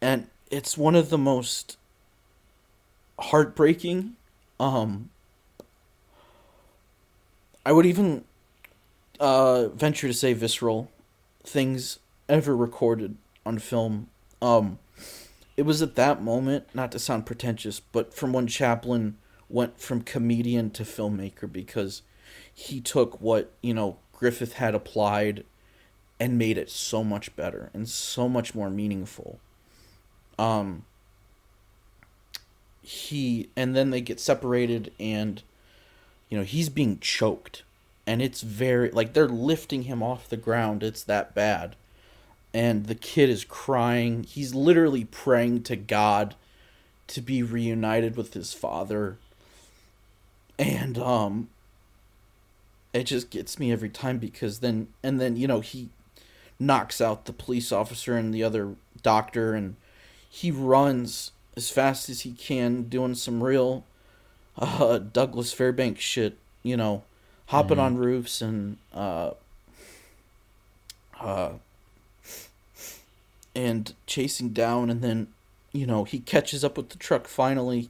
[0.02, 1.78] And it's one of the most
[3.18, 4.14] heartbreaking
[4.60, 5.10] um
[7.66, 8.24] i would even
[9.20, 10.90] uh venture to say visceral
[11.42, 14.08] things ever recorded on film
[14.40, 14.78] um
[15.58, 19.16] it was at that moment, not to sound pretentious, but from when Chaplin
[19.48, 22.02] went from comedian to filmmaker because
[22.54, 25.42] he took what, you know, Griffith had applied
[26.20, 29.40] and made it so much better and so much more meaningful.
[30.38, 30.84] Um
[32.88, 35.42] he and then they get separated and
[36.30, 37.62] you know, he's being choked
[38.06, 40.82] and it's very like they're lifting him off the ground.
[40.82, 41.76] It's that bad
[42.54, 44.22] and the kid is crying.
[44.22, 46.34] He's literally praying to God
[47.08, 49.18] to be reunited with his father.
[50.58, 51.48] And um
[52.94, 55.90] it just gets me every time because then and then you know he
[56.58, 59.76] knocks out the police officer and the other doctor and
[60.30, 63.84] he runs as fast as he can doing some real
[64.58, 67.02] uh Douglas Fairbanks shit, you know,
[67.46, 69.32] hopping on roofs and uh
[71.20, 71.50] uh
[73.56, 75.26] and chasing down and then
[75.72, 77.88] you know he catches up with the truck finally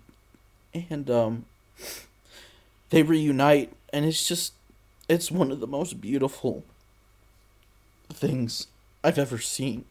[0.88, 1.44] and um
[2.88, 4.54] they reunite and it's just
[5.10, 6.64] it's one of the most beautiful
[8.10, 8.68] things
[9.04, 9.84] i've ever seen.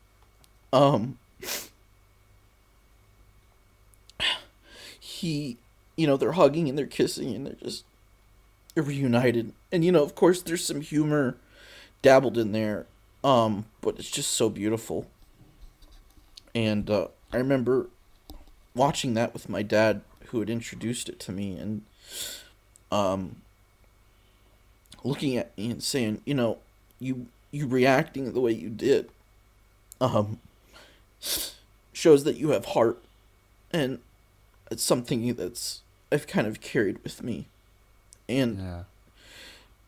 [0.74, 1.20] Um
[5.18, 5.58] he
[5.96, 7.84] you know they're hugging and they're kissing and they're just
[8.76, 9.54] reunited.
[9.72, 11.38] And you know of course there's some humor
[12.02, 12.86] dabbled in there
[13.24, 15.08] um but it's just so beautiful.
[16.54, 17.88] And uh, I remember
[18.74, 21.84] watching that with my dad, who had introduced it to me, and
[22.92, 23.38] um,
[25.04, 26.58] looking at me and saying, you know,
[27.00, 29.10] you you reacting the way you did,
[30.02, 30.40] um,
[31.94, 33.04] shows that you have heart,
[33.72, 34.00] and
[34.72, 35.82] it's something that's
[36.12, 37.48] I've kind of carried with me,
[38.30, 38.84] and Yeah.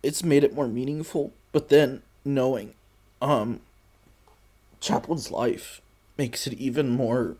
[0.04, 1.32] it's made it more meaningful.
[1.52, 2.74] But then knowing,
[3.22, 3.62] um,
[4.82, 5.82] Chaplin's life
[6.18, 7.38] makes it even more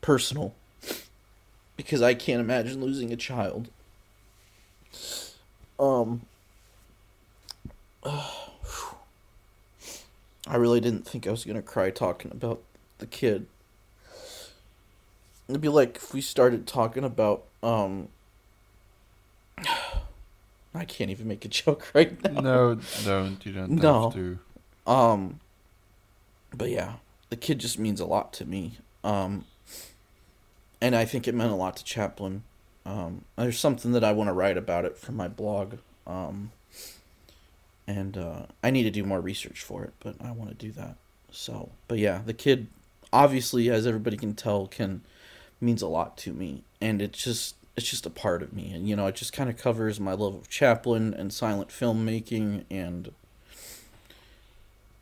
[0.00, 0.54] personal
[1.76, 3.68] because I can't imagine losing a child.
[5.78, 6.22] Um
[10.46, 12.62] I really didn't think I was gonna cry talking about
[12.98, 13.46] the kid.
[15.48, 18.08] It'd be like if we started talking about um.
[20.76, 22.40] I can't even make a joke right now.
[22.40, 23.44] No, don't.
[23.46, 24.04] You don't No.
[24.04, 24.38] have to.
[24.86, 25.40] Um,
[26.52, 26.94] but yeah,
[27.30, 28.78] the kid just means a lot to me.
[29.04, 29.44] Um,
[30.80, 32.42] and I think it meant a lot to Chaplin.
[32.84, 35.76] Um, there's something that I want to write about it for my blog.
[36.06, 36.50] Um,
[37.86, 40.72] and uh, I need to do more research for it, but I want to do
[40.72, 40.96] that.
[41.30, 42.66] So, but yeah, the kid,
[43.12, 45.02] obviously, as everybody can tell, can
[45.60, 48.88] means a lot to me, and it's just it's just a part of me, and
[48.88, 53.10] you know, it just kind of covers my love of Chaplin and silent filmmaking, and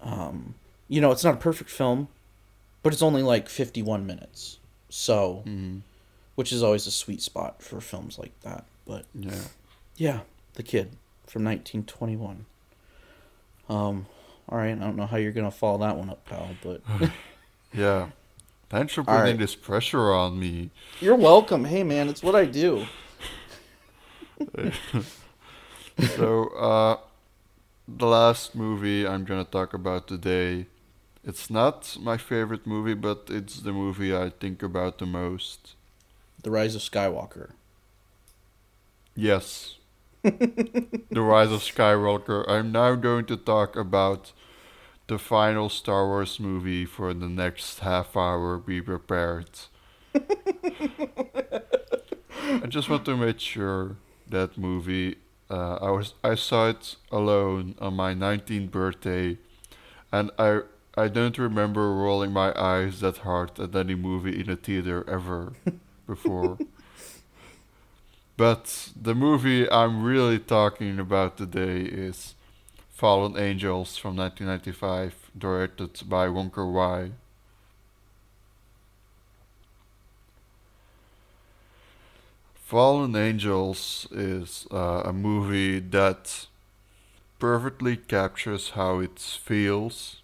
[0.01, 0.55] um,
[0.89, 2.09] you know, it's not a perfect film,
[2.83, 4.59] but it's only like 51 minutes.
[4.89, 5.83] So, Mhm.
[6.35, 8.65] which is always a sweet spot for films like that.
[8.85, 9.45] But Yeah.
[9.97, 10.21] yeah,
[10.55, 10.97] The Kid
[11.27, 12.45] from 1921.
[13.69, 14.07] Um,
[14.49, 16.83] all right, I don't know how you're to follow that one up, pal, but
[17.73, 18.11] Yeah.
[18.73, 19.39] Thanks for putting right.
[19.39, 20.71] this pressure on me.
[20.99, 21.67] you're welcome.
[21.67, 22.87] Hey, man, it's what I do.
[26.17, 26.97] so, uh,
[27.87, 30.69] the last movie I'm gonna talk about today,
[31.23, 35.75] it's not my favorite movie, but it's the movie I think about the most.
[36.43, 37.51] The Rise of Skywalker.
[39.15, 39.77] Yes.
[40.23, 42.49] the Rise of Skywalker.
[42.49, 44.33] I'm now going to talk about
[45.13, 48.57] the final Star Wars movie for the next half hour.
[48.57, 49.51] Be prepared.
[50.15, 50.21] I
[52.67, 55.17] just want to make sure that movie.
[55.51, 59.37] Uh, I was I saw it alone on my 19th birthday,
[60.11, 60.61] and I
[60.97, 65.53] I don't remember rolling my eyes that hard at any movie in a theater ever
[66.07, 66.57] before.
[68.39, 72.35] But the movie I'm really talking about today is
[73.03, 77.11] Fallen Angels from 1995, directed by Wong Kar Wai.
[82.55, 86.47] Fallen Angels is uh, a movie that
[87.41, 90.23] perfectly captures how it feels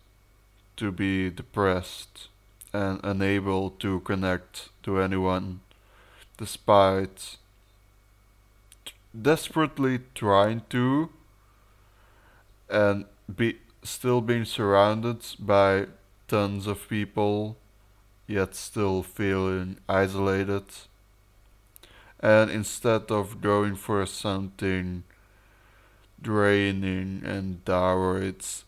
[0.76, 2.28] to be depressed
[2.72, 5.62] and unable to connect to anyone
[6.36, 7.38] despite
[9.20, 11.10] desperately trying to
[12.68, 13.04] and
[13.34, 15.86] be still being surrounded by
[16.26, 17.56] tons of people
[18.26, 20.64] yet still feeling isolated.
[22.20, 25.04] And instead of going for something
[26.20, 28.64] draining and dour it's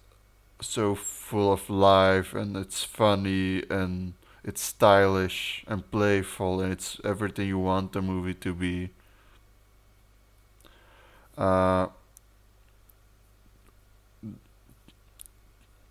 [0.61, 4.15] so full of life and it's funny and
[4.45, 8.91] it's stylish and playful and it's everything you want a movie to be.
[11.37, 11.89] Uh,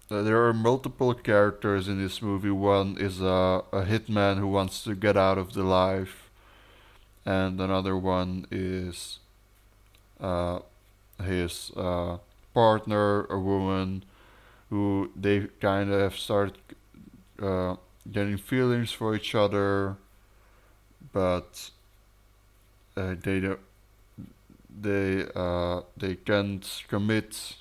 [0.10, 2.50] there are multiple characters in this movie.
[2.50, 6.30] One is a, a hitman who wants to get out of the life,
[7.26, 9.20] and another one is
[10.20, 10.60] uh,
[11.24, 12.18] his uh,
[12.54, 14.04] partner, a woman
[14.72, 16.58] who they kind of started
[17.42, 17.76] uh,
[18.12, 19.96] getting feelings for each other,
[21.14, 21.70] but
[22.98, 23.60] uh, they don't
[24.82, 27.56] they uh, they can't commit.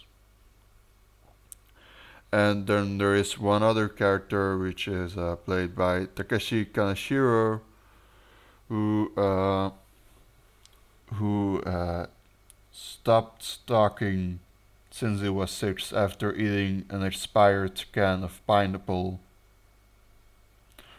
[2.31, 7.61] And then there is one other character which is uh, played by Takeshi Kaneshiro,
[8.69, 9.71] who uh,
[11.15, 12.07] who uh,
[12.71, 14.41] stopped talking
[14.91, 19.21] since he was six after eating an expired can of pineapple,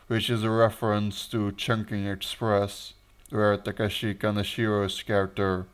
[0.07, 2.93] which is a reference to Chungking Express,
[3.29, 5.67] where Takeshi Kaneshiro's character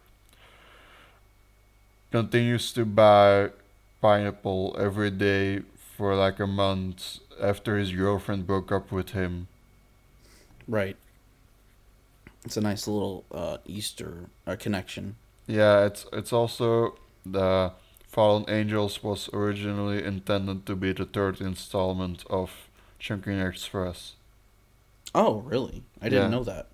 [2.11, 3.52] continues to buy
[4.06, 5.61] pineapple every day
[5.98, 9.48] for like a month after his girlfriend broke up with him.
[10.68, 10.98] Right.
[12.45, 15.15] It's a nice little uh, Easter uh, connection.
[15.48, 17.73] Yeah, it's it's also the
[18.07, 22.69] Fallen Angels was originally intended to be the third installment of
[22.99, 24.15] Chungking Express.
[25.15, 25.84] Oh, really?
[26.02, 26.30] I didn't Yeah.
[26.30, 26.68] know that.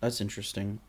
[0.00, 0.80] That's interesting.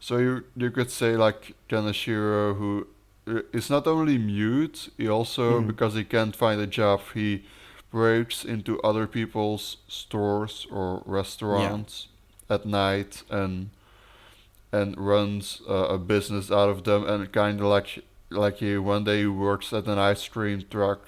[0.00, 2.86] So you you could say like Kaneshiro, who
[3.26, 5.66] is not only mute, he also Mhm.
[5.66, 7.44] because he can't find a job, he
[7.90, 12.08] breaks into other people's stores or restaurants
[12.48, 13.70] at night and
[14.72, 19.04] and runs uh, a business out of them and kind of like like he one
[19.04, 21.06] day he works at an ice cream truck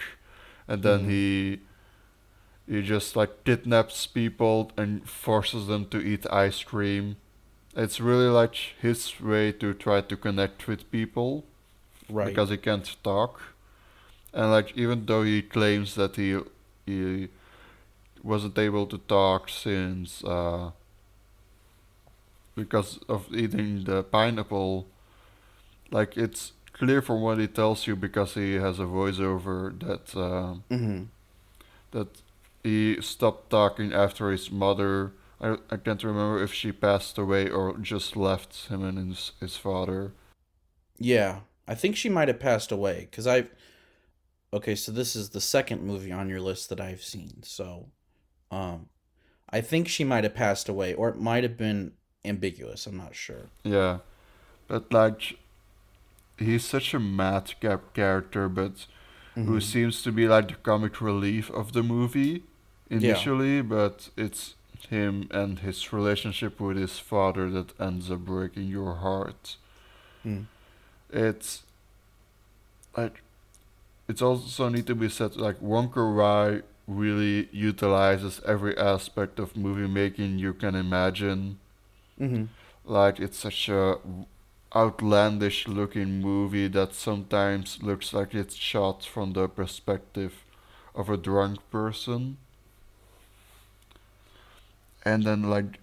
[0.68, 1.08] and then Mhm.
[1.08, 1.60] he
[2.66, 7.16] he just like kidnaps people and forces them to eat ice cream
[7.76, 11.44] it's really like his way to try to connect with people
[12.08, 12.26] Right.
[12.26, 13.40] because he can't talk
[14.34, 16.38] and like even though he claims that he
[16.86, 17.28] he
[18.22, 20.70] wasn't able to talk since uh,
[22.56, 24.86] because of eating the pineapple,
[25.90, 30.54] like it's clear from what he tells you because he has a voiceover that uh,
[30.70, 31.04] Mm-hmm.
[31.92, 32.08] that
[32.62, 35.12] he stopped talking after his mother.
[35.40, 39.56] I, I can't remember if she passed away or just left him and his, his
[39.56, 40.12] father.
[40.98, 43.50] Yeah, I think she might have passed away because I've.
[44.52, 47.42] Okay, so this is the second movie on your list that I've seen.
[47.42, 47.86] So,
[48.52, 48.88] um,
[49.50, 51.92] I think she might have passed away, or it might have been
[52.24, 52.86] ambiguous.
[52.86, 53.50] I'm not sure.
[53.64, 53.98] Yeah,
[54.68, 55.38] but like,
[56.38, 58.86] he's such a madcap character, but
[59.34, 59.62] who Mhm.
[59.62, 62.44] seems to be like the comic relief of the movie
[62.88, 64.54] initially, but it's
[64.88, 69.56] him and his relationship with his father that ends up breaking your heart.
[70.24, 70.46] Mm.
[71.14, 71.62] It's
[72.96, 73.22] like
[74.08, 79.56] it's also need to be said like Wong Kar Wai really utilizes every aspect of
[79.56, 81.58] movie making you can imagine.
[82.20, 82.44] Mm-hmm.
[82.84, 83.98] Like it's such a
[84.74, 90.44] outlandish looking movie that sometimes looks like it's shot from the perspective
[90.96, 92.38] of a drunk person.
[95.04, 95.78] And then like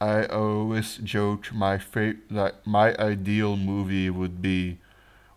[0.00, 4.78] I always joke my fa- like my ideal movie would be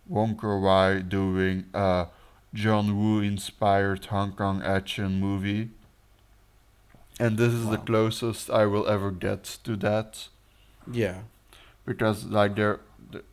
[0.07, 2.07] Wong Kar Wai doing a
[2.53, 5.69] John Woo inspired Hong Kong action movie.
[7.19, 10.27] And this is the closest I will ever get to that
[10.91, 11.19] Yeah.
[11.85, 12.79] because like there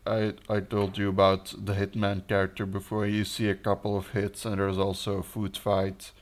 [0.07, 4.44] I I told you about the hitman character before you see a couple of hits
[4.44, 6.12] and there's also a food fight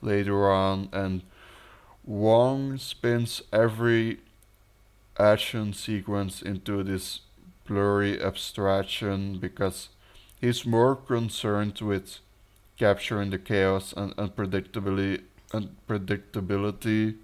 [0.00, 1.22] later on and
[2.04, 4.20] Wong spins every
[5.18, 7.20] action sequence into this
[7.66, 9.88] blurry abstraction because
[10.40, 12.18] he's more concerned with
[12.78, 15.22] capturing the chaos and unpredictability
[15.52, 17.16] unpredictability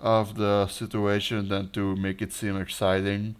[0.00, 3.36] of the situation than to make it seem exciting.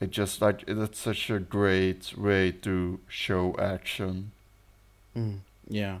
[0.00, 4.32] It just like it's such a great way to show action.
[5.16, 5.38] Mm.
[5.68, 6.00] Yeah.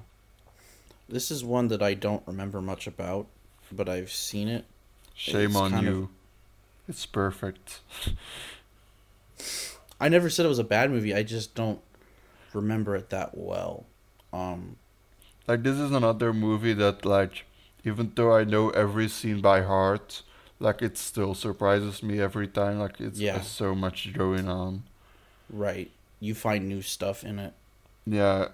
[1.08, 3.26] This is one that I don't remember much about,
[3.72, 4.66] but I've seen it.
[5.16, 6.08] Shame on kind of- you.
[6.88, 7.80] It's perfect.
[10.00, 11.14] I never said it was a bad movie.
[11.14, 11.80] I just don't
[12.52, 13.86] remember it that well.
[14.32, 14.76] Um,
[15.46, 17.44] Like this is another movie that like
[17.84, 20.22] even though I know every scene by heart,
[20.60, 22.78] like it still surprises me every time.
[22.78, 23.34] Like it's Yeah.
[23.36, 24.84] there's so much going on.
[25.50, 25.90] right.
[26.18, 27.52] You find new stuff in it.
[28.06, 28.48] Yeah,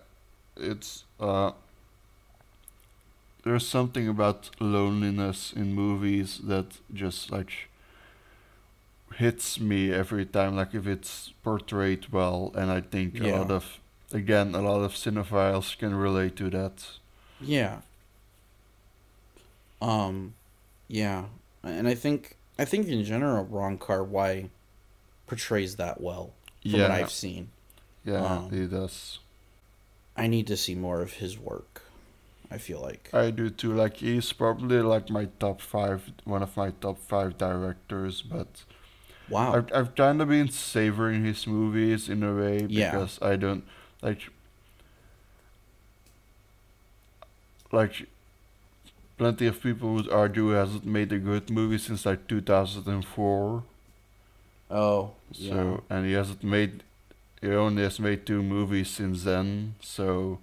[0.56, 1.52] it's uh
[3.42, 7.68] there's something about loneliness in movies that just like
[9.16, 13.78] hits me every time like if it's portrayed well and I think a lot of
[14.12, 16.86] again a lot of cinephiles can relate to that.
[17.40, 17.80] Yeah.
[19.80, 20.34] Um,
[20.86, 21.24] yeah,
[21.64, 24.50] and I think I think in general, Wong Kar Wai
[25.26, 26.32] portrays that well
[26.62, 26.82] from yeah.
[26.82, 27.50] what I've seen.
[28.04, 29.18] yeah, um, he does.
[30.16, 31.81] I need to see more of his work.
[32.52, 33.08] I feel like.
[33.14, 33.72] I do too.
[33.72, 38.22] Like he's probably like my top five, one of my top five directors.
[38.22, 38.64] But
[39.28, 39.54] Wow.
[39.56, 42.90] I've I've kind of been savoring his movies in a way Yeah.
[42.90, 43.64] because I don't
[44.02, 44.28] like
[47.70, 48.06] like
[49.16, 53.62] plenty of people would argue he hasn't made a good movie since like 2004.
[54.70, 55.50] Oh, yeah.
[55.52, 56.82] So and he hasn't made
[57.40, 59.74] he only has made two movies since then.
[59.80, 60.38] So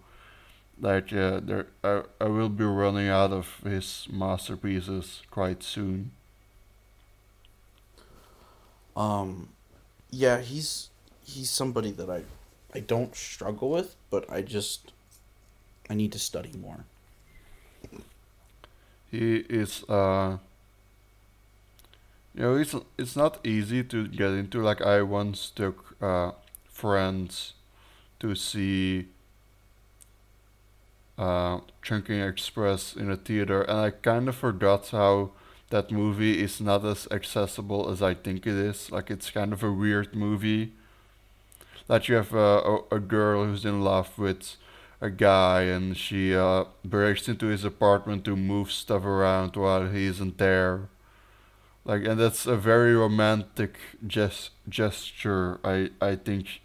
[0.81, 6.11] like uh, there I I will be running out of his masterpieces quite soon.
[8.95, 9.49] Um,
[10.11, 10.89] yeah, he's
[11.23, 12.23] he's somebody that I
[12.73, 14.91] I don't struggle with, but I just
[15.89, 16.85] I need to study more.
[19.11, 20.37] He is uh
[22.33, 26.31] you know it's it's not easy to get into like I once took uh
[26.65, 27.53] friends
[28.19, 29.07] to see
[31.19, 35.31] uh Chungking Express in a theater and I kind of forgot how
[35.69, 38.91] that movie is not as accessible as I think it is.
[38.91, 40.73] Like it's kind of a weird movie.
[41.87, 44.55] That you have a, a, a girl who's in love with
[45.01, 50.05] a guy and she uh, breaks into his apartment to move stuff around while he
[50.05, 50.89] isn't there.
[51.85, 53.77] Like and that's a very romantic
[54.07, 55.59] gest- gesture.
[55.63, 56.61] I I think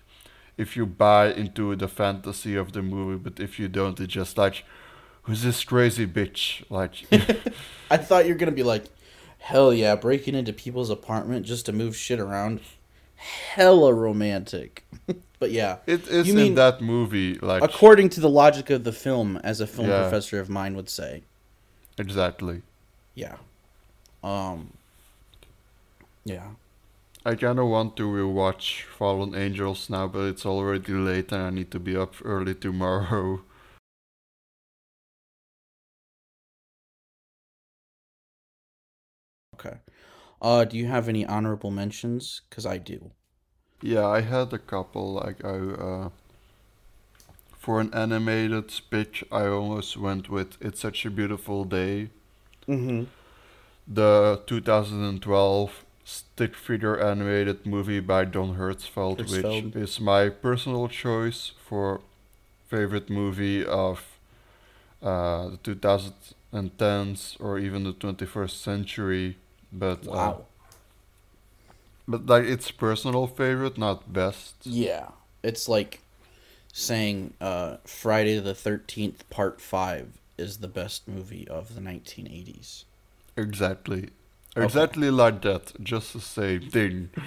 [0.57, 4.39] if you buy into the fantasy of the movie, but if you don't, it's just
[4.39, 4.65] like,
[5.23, 6.65] who's this crazy bitch?
[6.71, 6.95] Like,
[7.91, 8.85] I thought you're gonna be like,
[9.39, 12.61] hell yeah, breaking into people's apartment just to move shit around.
[13.17, 14.85] hella romantic.
[15.39, 18.85] but yeah, It is You in mean- that movie, like according to the logic of
[18.85, 20.03] the film, as a film Yeah.
[20.03, 21.23] professor of mine would say.
[21.99, 22.63] exactly.
[23.15, 23.37] Yeah.
[24.23, 24.73] Um.
[26.25, 26.49] Yeah.
[27.25, 31.51] I kind of want to rewatch Fallen Angels now, but it's already late and I
[31.51, 33.43] need to be up early tomorrow.
[39.55, 39.79] Okay.
[40.43, 42.43] Uh, do you have any honorable mentions?
[42.51, 43.13] Cause I do.
[43.83, 45.13] Yeah, I had a couple.
[45.15, 46.09] Like I, uh,
[47.59, 52.11] for an animated pitch, I almost went with "It's Such a Beautiful Day,"
[52.69, 53.05] Mm-hmm.
[53.87, 59.75] the 2012 stick figure animated movie by Don Hertzfeldt, Hertzfeldt.
[59.75, 62.01] which is my personal choice for
[62.69, 64.19] favorite movie of
[65.03, 65.59] uh, the
[66.53, 69.37] 2010s or even the 21st century.
[69.73, 70.45] But uh, Wow.
[72.07, 74.55] but like it's personal favorite, not best.
[74.65, 75.09] Yeah.
[75.43, 76.01] It's like
[76.73, 82.85] saying uh, Friday the Thirteenth Part Five is the best movie of the 1980s.
[83.37, 84.11] Exactly.
[84.57, 84.65] Okay.
[84.65, 85.73] Exactly like that.
[85.83, 87.11] Just the same thing.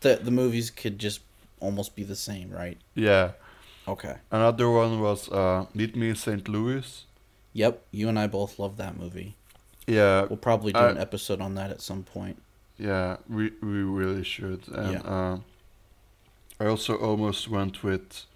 [0.00, 1.20] The the movies could just
[1.60, 2.76] almost be the same, right?
[2.94, 3.30] Yeah.
[3.88, 4.16] Okay.
[4.30, 6.46] Another one was uh, Meet Me in St.
[6.48, 7.06] Louis.
[7.54, 7.82] Yep.
[7.90, 9.34] You and I both love that movie.
[9.86, 10.26] Yeah.
[10.28, 12.36] We'll probably do I- an episode on that at some point.
[12.78, 14.68] Yeah, we we really should.
[14.68, 15.14] And Yeah.
[15.14, 15.38] uh,
[16.60, 18.26] I also almost went with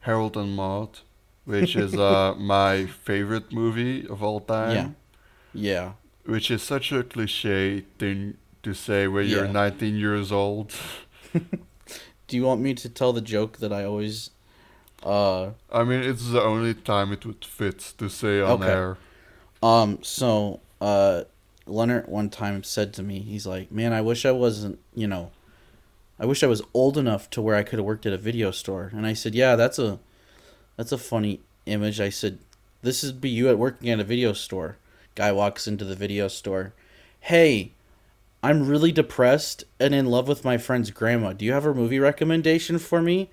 [0.00, 0.98] Harold and Maude,
[1.44, 4.74] which is uh, my favorite movie of all time.
[4.74, 4.88] Yeah.
[5.54, 5.92] Yeah.
[6.24, 10.72] Which is such a cliche thing to say when you're 19 years old.
[12.28, 14.30] Do you want me to tell the joke that I always
[15.02, 18.70] uh I mean, it's the only time it would fit to say on Okay.
[18.70, 18.96] air.
[19.62, 21.24] Um, so, uh,
[21.66, 25.30] Leonard one time said to me, he's like, man, I wish I wasn't, you know,
[26.18, 28.50] I wish I was old enough to where I could have worked at a video
[28.52, 28.90] store.
[28.94, 29.98] And I said, yeah, that's a,
[30.76, 32.00] that's a funny image.
[32.00, 32.38] I said,
[32.82, 34.76] this would be you at working at a video store.
[35.14, 36.72] Guy walks into the video store.
[37.20, 37.72] Hey,
[38.42, 41.32] I'm really depressed and in love with my friend's grandma.
[41.32, 43.30] Do you have a movie recommendation for me?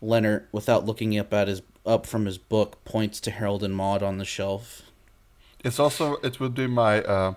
[0.00, 4.02] Leonard, without looking up at his up from his book, points to Harold and Maude
[4.02, 4.82] on the shelf.
[5.64, 7.34] It's also it would be my uh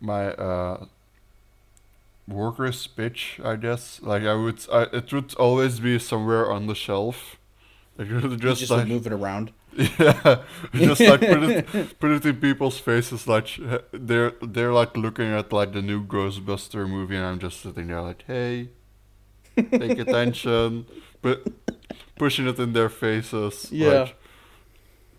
[0.00, 0.86] my uh
[2.28, 4.00] workers pitch, I guess.
[4.02, 7.36] Like I would I, it would always be somewhere on the shelf.
[7.98, 9.52] Like you Just, just, just like move it around.
[9.76, 10.42] Yeah,
[10.74, 13.48] just like put it put it in people's faces like
[13.92, 18.02] they're they're like looking at like the new Ghostbuster movie and I'm just sitting there
[18.02, 18.70] like, "Hey,
[19.56, 20.86] take attention."
[21.22, 21.46] But
[22.16, 23.68] pushing it in their faces.
[23.70, 23.88] Yeah.
[23.88, 24.16] Like,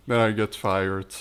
[0.06, 1.16] then I get fired.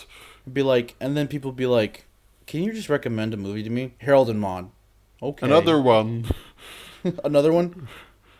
[0.52, 2.06] Be like, and then people be like,
[2.46, 4.70] "Can you just recommend a movie to me?" Harold and Maude.
[5.22, 5.46] Okay.
[5.46, 6.26] Another one.
[7.24, 7.86] another one.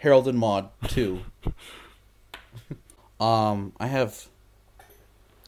[0.01, 1.20] Harold and Maude two.
[3.20, 4.27] um, I have.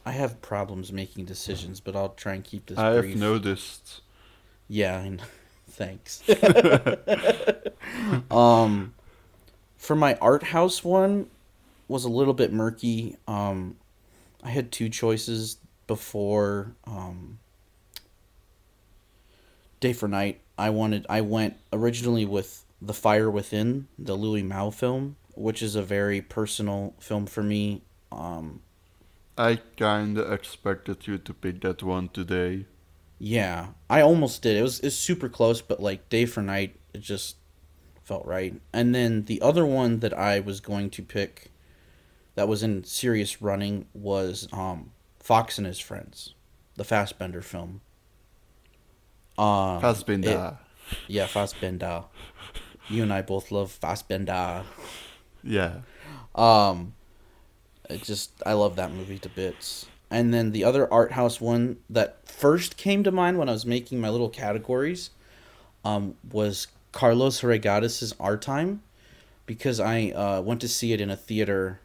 [0.05, 3.11] I have problems making decisions, but I'll try and keep this I brief.
[3.11, 4.01] have noticed.
[4.67, 5.23] Yeah, I know.
[5.69, 6.23] thanks.
[8.31, 8.93] um,
[9.77, 11.27] for my art house one,
[11.87, 13.15] was a little bit murky.
[13.27, 13.75] Um,
[14.43, 15.57] I had two choices
[15.87, 17.39] before um,
[19.79, 20.41] Day for Night.
[20.57, 21.05] I wanted.
[21.09, 26.21] I went originally with The Fire Within, the Louis Malle film, which is a very
[26.21, 27.81] personal film for me.
[28.11, 28.61] Um,
[29.37, 32.65] I kinda expected you to pick that one today.
[33.19, 34.57] Yeah, I almost did.
[34.57, 37.37] It was it's super close, but like day for night, it just
[38.03, 38.59] felt right.
[38.73, 41.51] And then the other one that I was going to pick,
[42.35, 46.33] that was in serious running, was um, Fox and His Friends,
[46.75, 47.81] the Fastbender film.
[49.37, 50.51] Um, Fassbinder.
[50.51, 50.57] it-
[51.07, 52.03] yeah, Fassbender.
[52.89, 54.63] You and I both love Fassbender.
[55.43, 55.79] Yeah.
[56.35, 56.94] Um,
[57.89, 59.87] it just I love that movie to bits.
[60.11, 63.65] And then the other art house one that first came to mind when I was
[63.65, 65.09] making my little categories,
[65.83, 68.81] um, was Carlos Reygadas' Our Time,
[69.45, 71.79] because I uh, went to see it in a theater.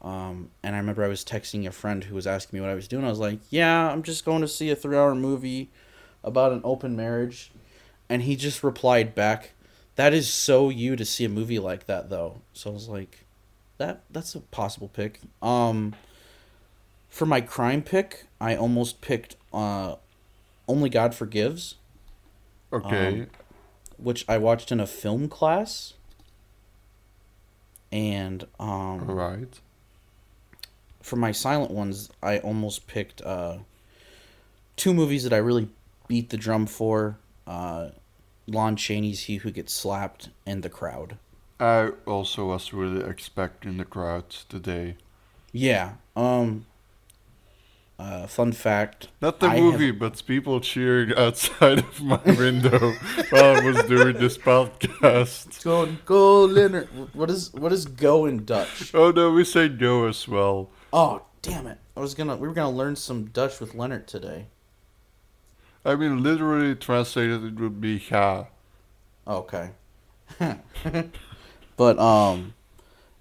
[0.00, 2.74] Um, and I remember I was texting a friend who was asking me what I
[2.74, 3.04] was doing.
[3.04, 5.70] I was like, "Yeah, I'm just going to see a three-hour movie
[6.24, 7.52] about an open marriage,"
[8.08, 9.52] and he just replied back,
[9.94, 13.21] "That is so you to see a movie like that, though." So I was like,
[13.82, 15.94] "That that's a possible pick." Um,
[17.10, 19.96] for my crime pick, I almost picked uh,
[20.68, 21.74] "Only God Forgives,"
[22.72, 23.22] Okay.
[23.22, 23.26] Um,
[23.96, 25.94] which I watched in a film class,
[27.90, 29.60] and um, Alright.
[31.02, 33.58] for my silent ones, I almost picked uh,
[34.76, 35.68] two movies that I really
[36.06, 37.18] beat the drum for.
[37.48, 37.90] Uh,
[38.46, 41.16] Lon Chaney's he who gets slapped and the crowd.
[41.62, 44.96] I also was really expecting the crowd today.
[45.52, 45.92] Yeah.
[46.16, 46.66] Um.
[47.98, 49.08] Uh, fun fact.
[49.20, 52.94] Not the I movie, have- but people cheering outside of my window
[53.30, 55.62] while I was doing this podcast.
[55.62, 56.88] Go go Leonard.
[57.14, 58.92] What is what is go in Dutch?
[58.92, 60.70] Oh no, we say go as well.
[60.92, 61.78] Oh damn it!
[61.96, 64.46] I was gonna we were gonna learn some Dutch with Leonard today.
[65.84, 68.46] I mean, literally translated, it would be ja.
[69.28, 69.70] Okay.
[71.76, 72.54] but um,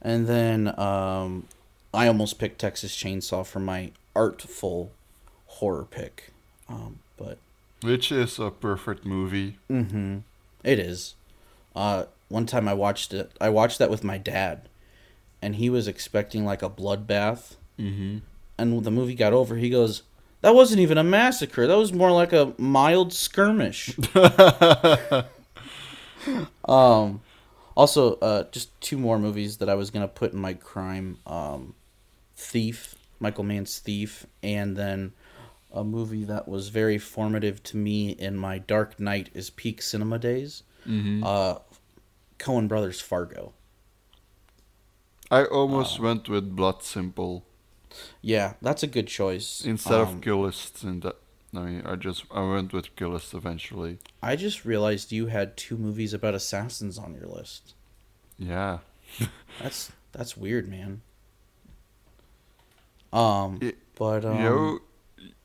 [0.02, 1.48] and then um,
[1.94, 4.92] I almost picked Texas Chainsaw for my artful
[5.48, 6.32] horror pick.
[6.70, 7.38] Um, but
[7.82, 9.58] Which is a perfect movie.
[9.70, 10.20] mm-hmm,
[10.64, 11.16] it is.
[11.76, 13.32] Uh, one time I watched it.
[13.40, 14.70] I watched that with my dad,
[15.42, 17.56] and he was expecting like a bloodbath.
[17.80, 18.20] Mm-hmm.
[18.58, 20.04] And when the movie got over, he goes,
[20.42, 21.68] "That wasn't even a massacre.
[21.68, 23.98] That was more like a mild skirmish."
[26.66, 27.22] um,
[27.76, 31.76] also, uh, just two more movies that I was gonna put in my crime: um,
[32.36, 35.14] Thief, Michael Mann's Thief, and then
[35.74, 40.20] a movie that was very formative to me in my Dark Knight is peak cinema
[40.20, 40.64] days.
[40.88, 41.24] Mm-hmm.
[41.24, 41.56] Uh,
[42.40, 43.54] Coen Brothers Fargo.
[45.30, 47.46] I almost went with Blood Simple
[48.22, 49.64] Yeah, that's a good choice.
[49.64, 50.84] instead Um, of Kill List.
[50.84, 51.16] In that,
[51.56, 54.00] I mean, I just I went with Kill List eventually.
[54.24, 57.74] I just realized you had two movies about assassins on your list.
[58.38, 58.80] Yeah.
[59.62, 61.02] That's that's weird, man.
[63.14, 64.80] Um, Y- but um, you know,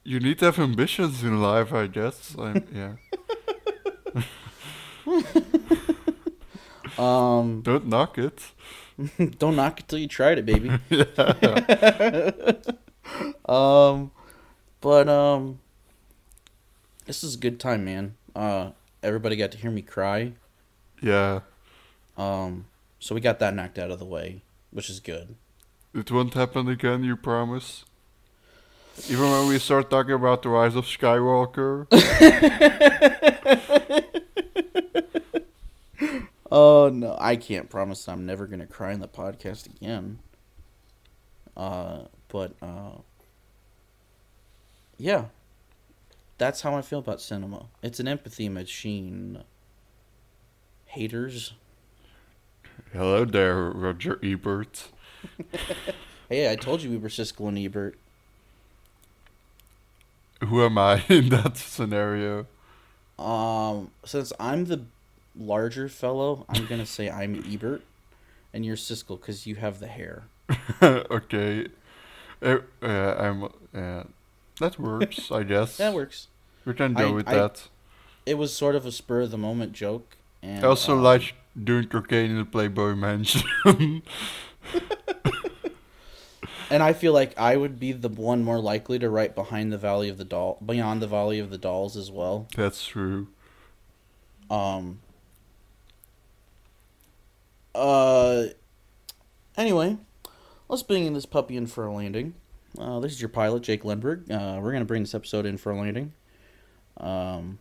[0.04, 2.36] you need to have ambitions in life, I guess.
[2.38, 2.92] I'm, yeah.
[6.98, 8.40] um, Don't knock it.
[9.38, 10.70] don't knock it till you tried it, baby.
[13.46, 14.10] um,
[14.80, 15.58] but um,
[17.06, 18.16] this is a good time, man.
[18.34, 18.70] Uh,
[19.02, 20.32] everybody got to hear me cry.
[21.02, 21.40] yeah.
[22.18, 22.64] Um,
[22.98, 25.34] so we got that knocked out of the way, which is good.
[25.94, 27.84] It won't happen again, you promise?
[29.10, 31.86] Even when we start talking about the rise of Skywalker?
[36.50, 40.20] Oh no, I can't promise I'm never gonna cry in the podcast again.
[41.56, 42.98] Uh, but uh,
[44.96, 45.26] yeah,
[46.38, 47.66] that's how I feel about cinema.
[47.82, 49.42] It's an empathy machine.
[50.86, 51.52] Haters.
[52.92, 54.88] Hello there, Roger Ebert.
[56.28, 57.96] Hey, I told you we were Siskel and Ebert.
[60.42, 62.46] Who am I in that scenario?
[63.16, 64.82] Um, since I'm the
[65.38, 67.82] larger fellow, I'm gonna say I'm Ebert,
[68.52, 70.24] and you're Siskel because you have the hair.
[70.82, 71.68] okay.
[72.42, 73.44] Uh, uh, I'm.
[73.72, 74.02] Uh,
[74.60, 75.76] that works, I guess.
[75.78, 76.28] That works.
[76.64, 77.68] We can go I- with I- that.
[78.24, 81.34] It was sort of a spur of the moment joke, and I also um, like
[81.62, 83.42] doing cocaine in the Playboy Mansion.
[86.68, 89.78] And I feel like I would be the one more likely to write behind the
[89.78, 92.48] Valley of the Doll, beyond the Valley of the Dolls as well.
[92.56, 93.28] That's true.
[94.50, 94.98] Um.
[97.72, 98.46] Uh.
[99.56, 99.98] Anyway,
[100.68, 102.34] let's bring this puppy in for a landing.
[102.78, 104.30] Uh, this is your pilot, Jake Lindberg.
[104.30, 106.12] Uh, we're gonna bring this episode in for a landing.
[106.98, 107.58] Um.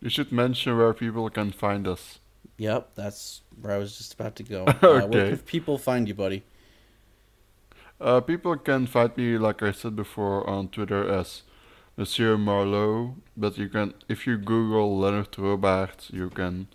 [0.00, 2.20] You should mention where people can find us.
[2.56, 4.64] Yep, that's where I was just about to go.
[4.82, 6.42] Uh, where can people find you, buddy?
[8.00, 11.42] Uh, people can find me, like I said before, on Twitter as
[11.98, 13.16] Monsieur Marlowe.
[13.36, 16.68] But you can, if you Google Leonard Robert, you can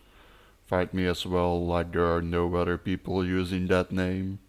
[0.68, 1.66] find me as well.
[1.66, 4.40] Like there are no other people using that name.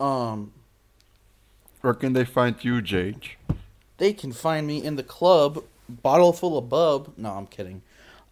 [0.00, 0.52] Um,
[1.80, 3.38] Where can they find you, Jake?
[3.98, 7.14] they can find me in the club, bottle full of bub.
[7.16, 7.80] No, I'm kidding.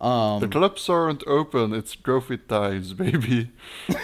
[0.01, 1.73] Um, the clubs aren't open.
[1.73, 3.51] It's COVID times, baby.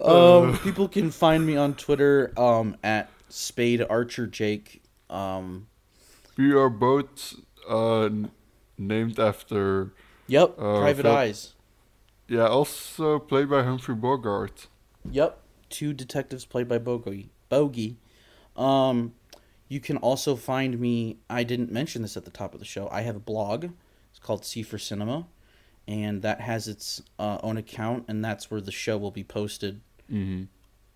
[0.00, 4.80] Um, people can find me on Twitter um, at Spade Archer Jake.
[5.10, 5.66] Um,
[6.36, 7.34] we are both
[7.68, 8.08] uh,
[8.78, 9.90] named after,
[10.28, 11.54] yep, Uh, Private Phil- Eyes.
[12.28, 14.68] Yeah, also played by Humphrey Bogart.
[15.10, 15.40] Yep,
[15.70, 17.30] two detectives played by Bogey.
[17.48, 17.96] Bogey.
[18.56, 19.14] Um,
[19.68, 21.18] you can also find me.
[21.28, 22.88] I didn't mention this at the top of the show.
[22.90, 23.70] I have a blog.
[24.10, 25.26] It's called C for Cinema,
[25.86, 29.80] and that has its uh, own account, and that's where the show will be posted
[30.08, 30.44] hmm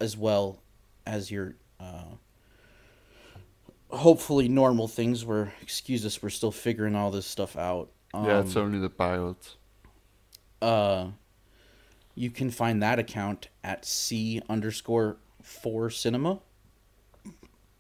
[0.01, 0.61] as well
[1.07, 2.17] as your uh,
[3.91, 8.41] hopefully normal things where excuse us we're still figuring all this stuff out um, yeah,
[8.41, 9.55] it's only the pilot.
[10.61, 11.07] uh
[12.15, 16.41] you can find that account at c underscore four cinema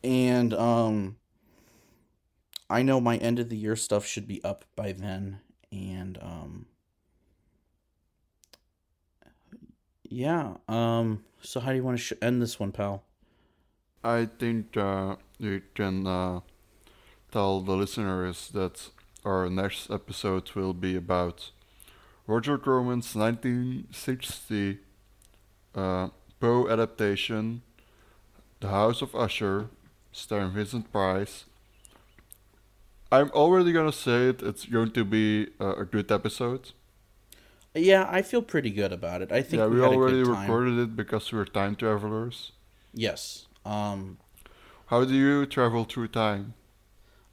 [0.03, 1.17] and um
[2.71, 5.41] I know my end of the year stuff should be up by then
[5.71, 6.67] and um
[10.09, 13.03] yeah, um so how do you want to sh- end this one, pal?
[14.05, 16.41] I think uh, you can uh,
[17.31, 18.91] tell the listeners that
[19.25, 21.51] our next episode will be about
[22.27, 24.79] Roger Corman's 1960
[25.75, 26.09] uh,
[26.41, 27.63] Poe adaptation,
[28.61, 29.69] The House of Usher,
[30.13, 31.45] starring Vincent Price.
[33.11, 34.43] I'm already gonna say it.
[34.43, 36.71] It's going to be uh, a good episode.
[37.75, 39.33] Yeah, I feel pretty good about it.
[39.33, 40.43] I think yeah, we, we, already a good time.
[40.43, 42.53] recorded it because we're time travelers.
[42.93, 43.47] Yes.
[43.65, 44.19] Um
[44.87, 46.55] How do you travel through time?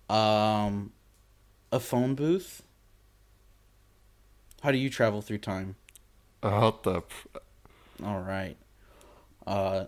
[0.10, 0.91] um
[1.72, 2.64] a phone booth?
[4.61, 5.76] How do you travel through time?
[6.44, 7.06] A hot tub.
[8.03, 8.57] All right.
[9.48, 9.86] Uh,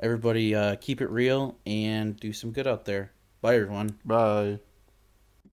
[0.00, 3.12] everybody, uh, keep it real and do some good out there.
[3.40, 3.98] Bye, everyone.
[4.04, 4.58] Bye.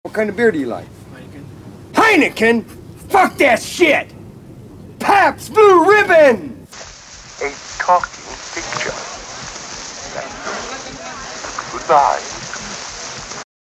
[0.02, 0.86] What kind of beer do you like?
[1.12, 1.44] Heineken.
[1.92, 2.64] Heineken?
[3.08, 4.12] Fuck that shit!
[4.98, 6.66] Pabst Blue Ribbon!
[7.42, 8.92] A talking picture.
[11.72, 12.31] Goodbye.